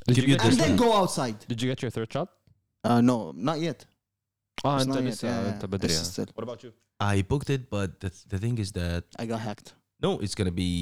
Did 0.07 0.17
you, 0.17 0.23
Keep 0.23 0.29
get 0.33 0.37
your 0.37 0.47
and 0.51 0.57
your, 0.57 0.67
then 0.67 0.75
go 0.85 0.89
outside. 1.01 1.37
did 1.51 1.59
you 1.61 1.67
get 1.71 1.79
your 1.83 1.91
third 1.97 2.09
shot? 2.15 2.29
Uh, 2.87 3.01
no, 3.09 3.17
not 3.49 3.57
yet. 3.67 3.79
Ah, 4.63 4.75
It's 4.77 4.85
انت 4.85 4.95
not 4.95 5.03
yet. 5.03 5.13
لسه 5.13 5.27
Yeah, 5.27 5.53
انت 5.53 5.63
yeah. 5.63 5.67
بدري 5.67 5.89
It's 5.89 5.93
يعني. 5.93 6.11
still- 6.13 6.31
What 6.35 6.43
about 6.49 6.59
you? 6.63 6.71
I 7.01 7.15
booked 7.31 7.49
it, 7.55 7.61
but 7.75 7.89
the, 8.03 8.09
the 8.33 8.39
thing 8.43 8.55
is 8.65 8.69
that 8.79 9.03
I 9.19 9.25
got 9.33 9.39
hacked 9.47 9.69
no, 10.05 10.11
it's 10.23 10.35
gonna 10.39 10.57
be 10.67 10.73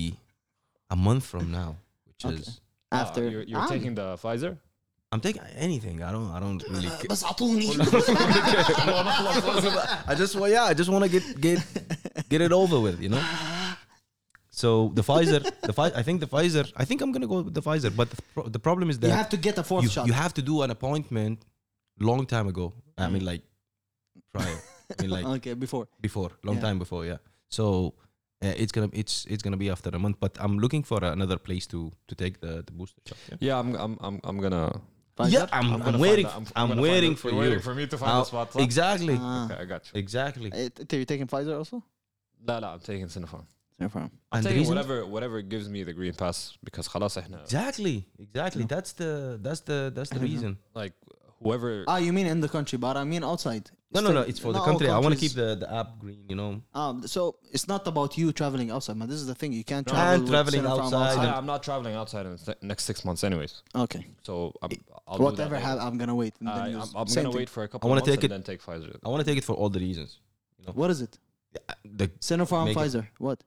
a 0.95 0.97
month 1.07 1.23
from 1.33 1.45
now, 1.59 1.69
which 2.07 2.23
Okay. 2.25 2.35
is 2.39 2.47
Ah, 2.91 3.01
after. 3.01 3.21
you're, 3.33 3.45
you're 3.51 3.65
Ah, 3.65 3.73
taking 3.75 3.93
the 3.99 4.07
Pfizer. 4.23 4.51
I'm 5.13 5.21
taking 5.21 5.43
anything. 5.67 5.97
I 6.01 6.11
don't. 6.11 6.29
I 6.37 6.39
don't 6.39 6.61
really. 6.73 6.89
ca- 6.89 7.07
بس 7.09 7.23
اعطوني 7.23 7.67
I 10.11 10.15
just 10.21 10.35
well, 10.35 10.49
yeah. 10.49 10.63
I 10.71 10.73
just 10.73 10.89
want 10.93 11.03
to 11.05 11.09
get 11.15 11.23
get 11.45 11.59
get 12.31 12.41
it 12.47 12.51
over 12.61 12.77
with, 12.85 12.97
you 13.05 13.09
know. 13.13 13.23
So 14.61 14.69
the 14.99 15.03
Pfizer, 15.09 15.41
the 15.69 15.73
Pfi- 15.77 15.95
I 16.01 16.03
think 16.07 16.17
the 16.25 16.27
Pfizer. 16.33 16.65
I 16.81 16.85
think 16.89 16.97
I'm 17.03 17.11
gonna 17.15 17.27
go 17.33 17.37
with 17.47 17.53
the 17.59 17.61
Pfizer, 17.67 17.91
but 18.01 18.07
the, 18.13 18.17
pro- 18.33 18.49
the 18.57 18.61
problem 18.67 18.89
is 18.91 18.95
you 18.97 19.01
that 19.03 19.15
have 19.21 19.29
to 19.35 19.39
get 19.47 19.55
a 19.63 19.65
fourth 19.71 19.83
you, 19.85 19.89
shot. 19.95 20.05
you 20.09 20.13
have 20.23 20.33
to 20.39 20.43
do 20.51 20.55
an 20.65 20.71
appointment 20.77 21.37
long 22.09 22.21
time 22.35 22.47
ago. 22.53 22.65
I 22.97 23.07
mean, 23.13 23.25
like 23.31 23.43
prior. 24.33 24.57
I 24.97 25.01
mean, 25.01 25.11
like 25.17 25.25
okay, 25.37 25.53
before. 25.65 25.85
before, 26.07 26.29
long 26.47 26.57
Yeah. 26.57 26.67
time 26.67 26.77
before. 26.83 27.03
Yeah. 27.11 27.19
So 27.57 27.65
uh, 28.45 28.53
it's 28.63 28.71
gonna 28.75 28.89
it's 29.01 29.15
it's 29.33 29.43
gonna 29.45 29.61
be 29.65 29.69
after 29.75 29.89
a 29.99 29.99
month, 30.05 30.17
but 30.25 30.33
I'm 30.43 30.55
looking 30.63 30.83
for 30.91 30.99
another 31.17 31.37
place 31.47 31.65
to 31.73 31.79
to 32.09 32.13
take 32.23 32.35
the 32.45 32.53
the 32.67 32.73
booster 32.79 33.01
shot. 33.09 33.17
Yeah. 33.29 33.37
Yeah, 33.47 33.55
I'm 33.61 33.69
I'm 33.85 33.93
I'm, 34.07 34.17
I'm 34.29 34.37
gonna. 34.45 34.65
Yeah, 35.29 35.45
I'm, 35.53 35.73
I'm, 35.73 35.79
gonna 35.81 35.97
waiting. 35.99 36.25
find 36.27 36.47
the- 36.47 36.53
I'm, 36.59 36.67
gonna 36.69 36.81
find 36.81 36.81
waiting 36.81 37.11
the- 37.11 37.17
for 37.17 37.29
you're 37.29 37.43
you. 37.43 37.49
Waiting 37.49 37.59
for 37.69 37.75
me 37.75 37.85
to 37.87 37.97
find 37.97 38.11
I'll- 38.11 38.21
the 38.21 38.25
spot. 38.33 38.51
صح? 38.53 38.61
Exactly. 38.67 39.17
Ah. 39.19 39.45
Okay, 39.45 39.57
I 39.63 39.65
got 39.65 39.81
you. 39.87 39.99
Exactly. 40.03 40.49
Eh, 40.53 40.69
Are 40.91 40.97
you 41.01 41.05
taking 41.05 41.27
Pfizer 41.27 41.55
also? 41.61 41.83
لا 42.47 42.59
لا 42.59 42.73
I'm 42.75 42.79
taking 42.79 43.07
Sinopharm. 43.07 43.45
No 43.79 43.89
problem. 43.89 44.11
I'm 44.31 44.37
And 44.37 44.43
the 44.45 44.49
taking 44.49 44.59
reason- 44.63 44.75
whatever 44.75 45.05
whatever 45.05 45.41
gives 45.53 45.67
me 45.69 45.83
the 45.83 45.93
green 45.93 46.13
pass 46.13 46.57
because 46.63 46.87
خلاص 46.87 47.17
احنا 47.17 47.43
Exactly. 47.45 48.05
Exactly. 48.19 48.63
No. 48.63 48.67
That's 48.75 48.91
the 49.01 49.39
that's 49.45 49.61
the 49.69 49.79
that's 49.95 50.09
the 50.09 50.15
I 50.15 50.19
don't 50.19 50.29
reason. 50.31 50.57
like 50.81 50.93
whoever 51.41 51.71
Ah, 51.87 51.97
you 51.97 52.11
mean 52.17 52.27
in 52.33 52.39
the 52.41 52.49
country, 52.57 52.77
but 52.85 52.95
I 52.97 53.03
mean 53.03 53.23
outside. 53.23 53.65
No, 53.95 54.01
no, 54.01 54.11
no. 54.11 54.21
Stay- 54.21 54.29
It's 54.31 54.39
for 54.39 54.47
not 54.47 54.53
the 54.53 54.59
all 54.59 54.65
country. 54.65 54.87
I 54.89 54.93
want 54.93 55.03
to 55.03 55.09
countries- 55.19 55.33
keep 55.33 55.37
the, 55.43 55.49
the 55.63 55.69
app 55.81 55.89
green. 55.99 56.23
You 56.31 56.35
know. 56.41 56.51
Um, 56.73 56.95
so 57.13 57.21
it's 57.55 57.67
not 57.67 57.83
about 57.87 58.17
you 58.17 58.27
traveling 58.41 58.69
outside, 58.75 58.95
man. 58.97 59.07
This 59.13 59.19
is 59.23 59.27
the 59.27 59.35
thing. 59.35 59.51
You 59.53 59.63
can't 59.63 59.85
No, 59.87 59.93
travel. 59.93 60.13
I'm 60.13 60.21
with 60.21 60.29
traveling 60.31 60.61
Sinopharm 60.63 60.93
outside. 60.93 61.27
I, 61.29 61.37
I'm 61.37 61.45
not 61.53 61.61
traveling 61.67 61.95
outside 62.01 62.25
in 62.25 62.31
the 62.33 62.37
se- 62.47 62.61
next 62.71 62.83
six 62.85 62.97
months 63.05 63.23
anyways. 63.23 63.53
Okay. 63.85 64.03
So 64.27 64.33
I'm, 64.63 64.71
I'll 65.07 65.17
do 65.17 65.23
Whatever 65.23 65.55
that 65.55 65.61
happens, 65.67 65.83
I'm 65.85 65.97
gonna 66.01 66.15
wait. 66.23 66.33
and 66.39 66.47
then 66.49 66.55
I, 66.55 66.67
you 66.69 66.77
I'm, 66.77 66.81
s- 66.81 66.93
I'm 66.95 67.07
same 67.07 67.23
gonna 67.25 67.33
thing. 67.33 67.41
wait 67.41 67.49
for 67.55 67.61
a 67.63 67.67
couple 67.67 67.87
I 67.87 67.89
wanna 67.91 67.99
months 68.01 68.11
take 68.15 68.23
and 68.23 68.31
it- 68.31 68.35
then 68.35 68.43
take 68.51 68.61
Pfizer. 68.65 68.95
I 69.05 69.09
want 69.09 69.19
to 69.23 69.27
take 69.29 69.37
it 69.37 69.45
for 69.49 69.53
all 69.53 69.69
the 69.69 69.79
reasons. 69.79 70.19
What 70.81 70.89
is 70.89 71.01
it? 71.01 71.13
The 71.85 72.07
Sinopharm, 72.29 72.65
Make 72.65 72.77
it- 72.77 72.79
Pfizer. 72.79 73.07
What? 73.19 73.43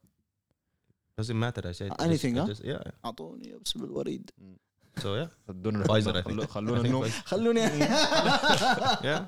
doesn't 1.19 1.39
matter. 1.39 1.63
I 1.67 1.73
said 1.73 1.91
Uh, 1.93 2.05
anything, 2.09 2.35
just, 2.35 2.47
huh? 2.47 2.53
just- 2.53 2.65
yeah. 2.65 2.83
أعطوني 3.05 3.55
أبسم 3.57 3.85
الوريد. 3.85 4.31
So 4.98 5.16
yeah. 5.16 5.28
خلونا 6.46 7.10
خلوني 7.26 7.70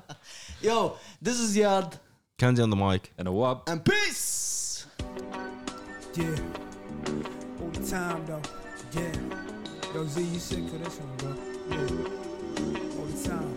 Yo, 0.62 0.96
this 1.22 1.38
is 1.40 1.56
YAD 1.56 1.98
Kanzi 2.38 2.62
on 2.62 2.70
the 2.70 2.76
mic. 2.76 3.12
and 3.18 3.28
Awab. 3.28 3.68
and 3.68 3.84
peace. 3.84 4.86
All 7.60 7.70
the 7.70 7.86
time 7.90 8.24
though. 8.26 8.42
Yeah. 8.92 9.12
You 9.94 10.38
sick 10.40 10.68
for 10.68 10.78
this 10.78 10.98
one, 10.98 11.16
bro. 11.18 11.30
All 12.98 13.06
the 13.06 13.28
time. 13.28 13.50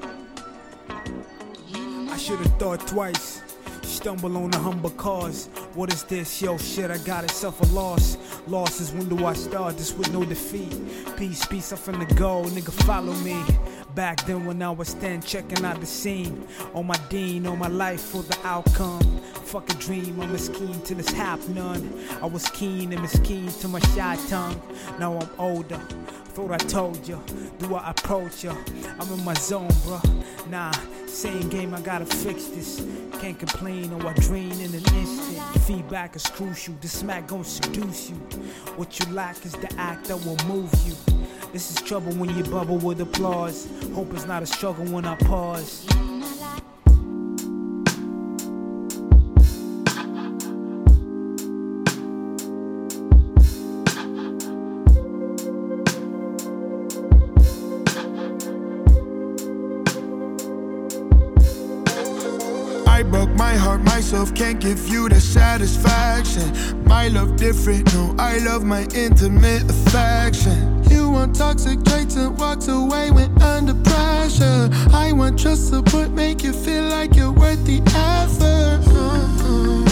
I 2.11 2.17
should 2.17 2.39
have 2.39 2.55
thought 2.59 2.87
twice. 2.87 3.41
Stumble 3.81 4.37
on 4.37 4.51
the 4.51 4.59
humble 4.59 4.91
cause. 4.91 5.49
What 5.73 5.91
is 5.91 6.03
this? 6.03 6.41
Yo, 6.41 6.57
shit, 6.57 6.91
I 6.91 6.97
got 6.99 7.23
itself 7.23 7.59
a 7.61 7.65
loss. 7.73 8.17
Loss 8.47 8.79
is 8.79 8.93
when 8.93 9.09
do 9.09 9.25
I 9.25 9.33
start? 9.33 9.77
This 9.77 9.93
with 9.93 10.13
no 10.13 10.23
defeat. 10.23 10.73
Peace, 11.17 11.45
peace, 11.45 11.73
I'm 11.73 11.77
finna 11.77 12.07
go. 12.15 12.43
Nigga, 12.43 12.71
follow 12.85 13.13
me. 13.15 13.35
Back 13.93 14.25
then 14.25 14.45
when 14.45 14.61
I 14.61 14.69
was 14.69 14.93
10, 14.93 15.21
checking 15.21 15.65
out 15.65 15.81
the 15.81 15.85
scene. 15.85 16.47
On 16.73 16.87
my 16.87 16.95
dean, 17.09 17.45
on 17.45 17.59
my 17.59 17.67
life 17.67 18.01
for 18.01 18.23
the 18.23 18.37
outcome. 18.45 19.21
Fuck 19.47 19.69
a 19.69 19.73
dream, 19.75 20.19
I'm 20.19 20.35
as 20.35 20.49
keen 20.49 20.81
till 20.81 20.99
it's 20.99 21.13
half 21.13 21.47
none. 21.47 21.89
I 22.21 22.25
was 22.25 22.49
keen 22.49 22.91
and 22.91 23.23
keen 23.23 23.47
to 23.47 23.69
my 23.69 23.79
shy 23.79 24.17
tongue. 24.27 24.61
Now 24.99 25.17
I'm 25.17 25.29
older. 25.39 25.77
Thought 26.35 26.51
I 26.51 26.57
told 26.57 27.07
you, 27.07 27.23
do 27.57 27.75
I 27.75 27.91
approach 27.91 28.43
you? 28.43 28.51
I'm 28.99 29.09
in 29.13 29.23
my 29.23 29.33
zone, 29.35 29.69
bruh. 29.69 30.49
Nah, 30.49 30.73
same 31.05 31.47
game, 31.47 31.73
I 31.73 31.79
gotta 31.79 32.05
fix 32.05 32.47
this. 32.47 32.85
Can't 33.21 33.39
complain 33.39 33.93
or 33.93 34.05
I 34.05 34.13
drain 34.15 34.51
in 34.51 34.75
an 34.75 34.83
instant. 34.95 35.63
Feedback 35.63 36.17
is 36.17 36.27
crucial, 36.27 36.75
the 36.81 36.89
smack 36.89 37.27
gon' 37.27 37.45
seduce 37.45 38.09
you. 38.09 38.17
What 38.75 38.99
you 38.99 39.13
lack 39.13 39.45
is 39.45 39.53
the 39.53 39.73
act 39.77 40.09
that 40.09 40.17
will 40.25 40.37
move 40.45 40.73
you. 40.85 40.93
This 41.53 41.71
is 41.71 41.81
trouble 41.81 42.11
when 42.15 42.35
you 42.35 42.43
bubble 42.43 42.79
with 42.79 42.99
applause. 42.99 43.65
Hope 43.95 44.13
it's 44.13 44.27
not 44.27 44.43
a 44.43 44.45
struggle 44.45 44.83
when 44.83 45.05
I 45.05 45.15
pause. 45.15 45.87
Give 64.59 64.87
you 64.87 65.09
the 65.09 65.19
satisfaction. 65.19 66.83
My 66.85 67.07
love 67.07 67.35
different, 67.35 67.93
no, 67.93 68.15
I 68.17 68.39
love 68.39 68.63
my 68.63 68.83
intimate 68.93 69.63
affection. 69.69 70.83
You 70.89 71.09
want 71.09 71.35
toxic 71.35 71.83
traits 71.83 72.15
and 72.15 72.37
walks 72.37 72.67
away 72.67 73.11
when 73.11 73.31
under 73.41 73.73
pressure. 73.73 74.69
I 74.93 75.11
want 75.13 75.39
trust 75.39 75.69
support, 75.69 76.09
make 76.11 76.43
you 76.43 76.53
feel 76.53 76.83
like 76.83 77.15
you're 77.15 77.31
worth 77.31 77.63
the 77.65 77.81
effort. 77.95 78.83
Uh, 78.95 79.83
uh. 79.83 79.86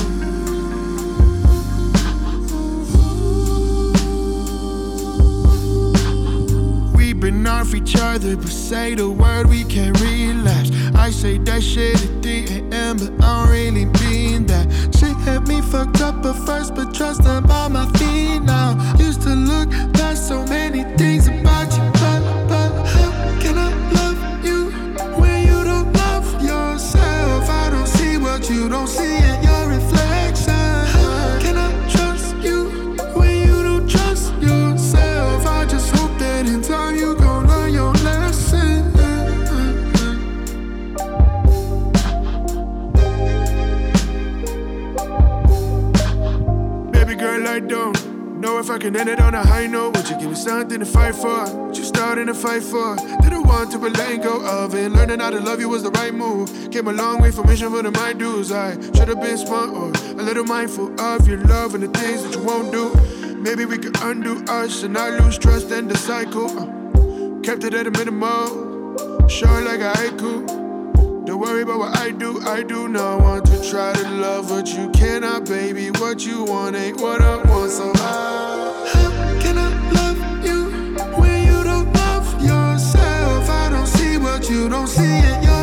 Off 7.55 7.73
each 7.73 7.95
other, 7.95 8.35
but 8.35 8.49
say 8.49 8.95
the 8.95 9.09
word, 9.09 9.47
we 9.49 9.63
can't 9.63 9.97
relapse. 10.01 10.71
I 10.93 11.09
say 11.09 11.37
that 11.37 11.63
shit 11.63 11.95
at 11.95 12.21
3 12.21 12.47
a.m., 12.49 12.97
but 12.97 13.23
I 13.23 13.45
don't 13.45 13.49
really 13.49 13.85
mean 14.01 14.45
that. 14.47 14.65
Shit 14.93 15.15
had 15.23 15.47
me 15.47 15.61
fucked 15.61 16.01
up 16.01 16.25
at 16.25 16.35
first, 16.45 16.75
but 16.75 16.93
trust 16.93 17.23
I'm 17.23 17.49
on 17.49 17.71
my 17.71 17.89
feet 17.93 18.39
now. 18.39 18.75
Used 18.99 19.21
to 19.21 19.29
look 19.29 19.94
know 48.95 49.01
if 49.01 49.07
can 49.07 49.09
end 49.09 49.19
it 49.19 49.23
on 49.23 49.35
a 49.35 49.45
high 49.45 49.67
note. 49.67 49.97
Would 49.97 50.09
you 50.09 50.17
give 50.19 50.29
me 50.29 50.35
something 50.35 50.79
to 50.79 50.85
fight 50.85 51.15
for? 51.15 51.45
What 51.45 51.77
you 51.77 51.83
starting 51.83 52.27
to 52.27 52.33
fight 52.33 52.63
for? 52.63 52.95
Didn't 53.21 53.43
want 53.43 53.71
to, 53.71 53.79
but 53.79 53.97
letting 53.97 54.21
go 54.21 54.41
of 54.45 54.73
it. 54.75 54.91
Learning 54.91 55.19
how 55.19 55.29
to 55.29 55.39
love 55.39 55.59
you 55.59 55.69
was 55.69 55.83
the 55.83 55.91
right 55.91 56.13
move. 56.13 56.71
Came 56.71 56.87
a 56.87 56.93
long 56.93 57.21
way 57.21 57.31
from 57.31 57.47
mission 57.47 57.71
for 57.71 57.81
the 57.81 57.91
my 57.91 58.13
dues. 58.13 58.51
I 58.51 58.73
should 58.73 59.07
have 59.07 59.21
been 59.21 59.37
smart 59.37 59.69
or 59.69 59.89
a 59.89 60.23
little 60.23 60.45
mindful 60.45 60.99
of 60.99 61.27
your 61.27 61.39
love 61.39 61.75
and 61.75 61.83
the 61.83 61.99
things 61.99 62.23
that 62.23 62.33
you 62.35 62.43
won't 62.43 62.71
do. 62.71 62.89
Maybe 63.35 63.65
we 63.65 63.77
could 63.77 63.97
undo 64.01 64.43
us 64.45 64.83
and 64.83 64.93
not 64.93 65.19
lose 65.21 65.37
trust 65.37 65.71
in 65.71 65.87
the 65.87 65.97
cycle. 65.97 66.49
Uh, 66.57 67.39
kept 67.41 67.63
it 67.63 67.73
at 67.73 67.87
a 67.87 67.91
minimum, 67.91 69.27
short 69.27 69.63
like 69.63 69.81
a 69.81 69.91
haiku. 69.93 70.45
Don't 71.25 71.39
worry 71.39 71.63
about 71.63 71.79
what 71.79 71.97
I 71.97 72.11
do, 72.11 72.39
I 72.41 72.61
do 72.61 72.87
not 72.87 73.19
want 73.19 73.45
to 73.47 73.69
try 73.69 73.93
to 73.93 74.09
love 74.09 74.51
what 74.51 74.67
you 74.67 74.89
cannot, 74.91 75.45
baby. 75.45 75.89
What 75.89 76.25
you 76.25 76.43
want 76.43 76.75
ain't 76.75 77.01
what 77.01 77.21
I 77.21 77.37
want, 77.37 77.71
so 77.71 77.91
I 77.95 78.54
you 84.49 84.69
don't 84.69 84.87
see 84.87 85.03
it, 85.03 85.54